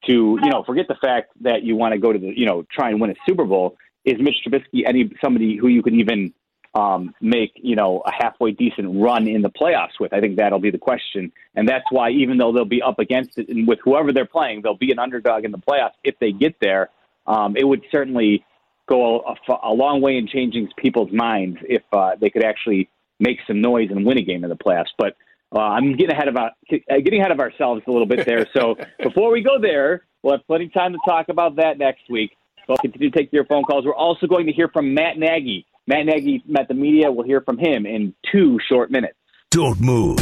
to, 0.06 0.38
you 0.42 0.50
know, 0.50 0.62
forget 0.64 0.86
the 0.88 0.96
fact 0.96 1.30
that 1.40 1.62
you 1.62 1.76
want 1.76 1.92
to 1.92 1.98
go 1.98 2.12
to 2.12 2.18
the, 2.18 2.32
you 2.36 2.46
know, 2.46 2.64
try 2.70 2.90
and 2.90 3.00
win 3.00 3.10
a 3.10 3.14
Super 3.26 3.44
Bowl? 3.44 3.76
Is 4.04 4.14
Mitch 4.20 4.36
Trubisky 4.46 4.82
any 4.86 5.10
somebody 5.22 5.56
who 5.56 5.68
you 5.68 5.82
could 5.82 5.94
even 5.94 6.32
um, 6.74 7.14
make, 7.20 7.52
you 7.56 7.76
know, 7.76 8.02
a 8.04 8.12
halfway 8.12 8.52
decent 8.52 9.00
run 9.02 9.26
in 9.26 9.42
the 9.42 9.50
playoffs 9.50 9.98
with? 10.00 10.12
I 10.12 10.20
think 10.20 10.36
that'll 10.36 10.60
be 10.60 10.70
the 10.70 10.78
question, 10.78 11.32
and 11.54 11.68
that's 11.68 11.84
why 11.90 12.10
even 12.10 12.38
though 12.38 12.52
they'll 12.52 12.64
be 12.64 12.82
up 12.82 12.98
against 12.98 13.38
it 13.38 13.48
and 13.48 13.66
with 13.66 13.80
whoever 13.82 14.12
they're 14.12 14.26
playing, 14.26 14.62
they'll 14.62 14.76
be 14.76 14.92
an 14.92 14.98
underdog 14.98 15.44
in 15.44 15.50
the 15.50 15.58
playoffs 15.58 15.94
if 16.04 16.18
they 16.18 16.32
get 16.32 16.56
there. 16.60 16.90
Um, 17.26 17.56
it 17.56 17.64
would 17.64 17.82
certainly 17.92 18.44
go 18.88 19.20
a, 19.20 19.52
a, 19.62 19.72
long 19.72 20.00
way 20.00 20.16
in 20.16 20.26
changing 20.26 20.70
people's 20.78 21.12
minds 21.12 21.58
if 21.68 21.82
uh, 21.92 22.12
they 22.18 22.30
could 22.30 22.42
actually 22.42 22.88
make 23.20 23.38
some 23.46 23.60
noise 23.60 23.90
and 23.90 24.04
win 24.04 24.18
a 24.18 24.22
game 24.22 24.44
in 24.44 24.50
the 24.50 24.56
playoffs. 24.56 24.86
But 24.96 25.14
uh, 25.54 25.60
I'm 25.60 25.96
getting 25.96 26.10
ahead 26.10 26.28
of 26.28 26.36
uh, 26.36 26.50
getting 26.70 27.20
ahead 27.20 27.32
of 27.32 27.40
ourselves 27.40 27.82
a 27.86 27.90
little 27.90 28.06
bit 28.06 28.26
there. 28.26 28.46
So 28.54 28.76
before 29.02 29.30
we 29.30 29.42
go 29.42 29.60
there, 29.60 30.04
we'll 30.22 30.36
have 30.36 30.46
plenty 30.46 30.66
of 30.66 30.72
time 30.72 30.92
to 30.92 30.98
talk 31.06 31.28
about 31.28 31.56
that 31.56 31.78
next 31.78 32.08
week. 32.10 32.36
So 32.68 32.74
I'll 32.74 32.78
continue 32.78 33.10
to 33.10 33.18
take 33.18 33.32
your 33.32 33.46
phone 33.46 33.64
calls. 33.64 33.86
We're 33.86 33.94
also 33.94 34.26
going 34.26 34.46
to 34.46 34.52
hear 34.52 34.68
from 34.68 34.92
Matt 34.92 35.18
Nagy. 35.18 35.66
Matt 35.86 36.04
Nagy 36.04 36.42
met 36.46 36.68
the 36.68 36.74
media. 36.74 37.10
We'll 37.10 37.24
hear 37.24 37.40
from 37.40 37.56
him 37.56 37.86
in 37.86 38.14
two 38.30 38.58
short 38.68 38.90
minutes. 38.90 39.14
Don't 39.50 39.80
move. 39.80 40.18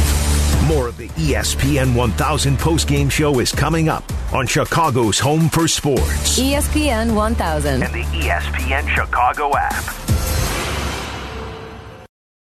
More 0.65 0.87
of 0.87 0.95
the 0.95 1.09
ESPN 1.09 1.93
1000 1.93 2.57
postgame 2.57 3.11
show 3.11 3.39
is 3.41 3.51
coming 3.51 3.89
up 3.89 4.03
on 4.33 4.47
Chicago's 4.47 5.19
Home 5.19 5.49
for 5.49 5.67
Sports. 5.67 6.39
ESPN 6.39 7.13
1000 7.13 7.83
and 7.83 7.93
the 7.93 8.03
ESPN 8.03 8.87
Chicago 8.95 9.51
app. 9.57 10.36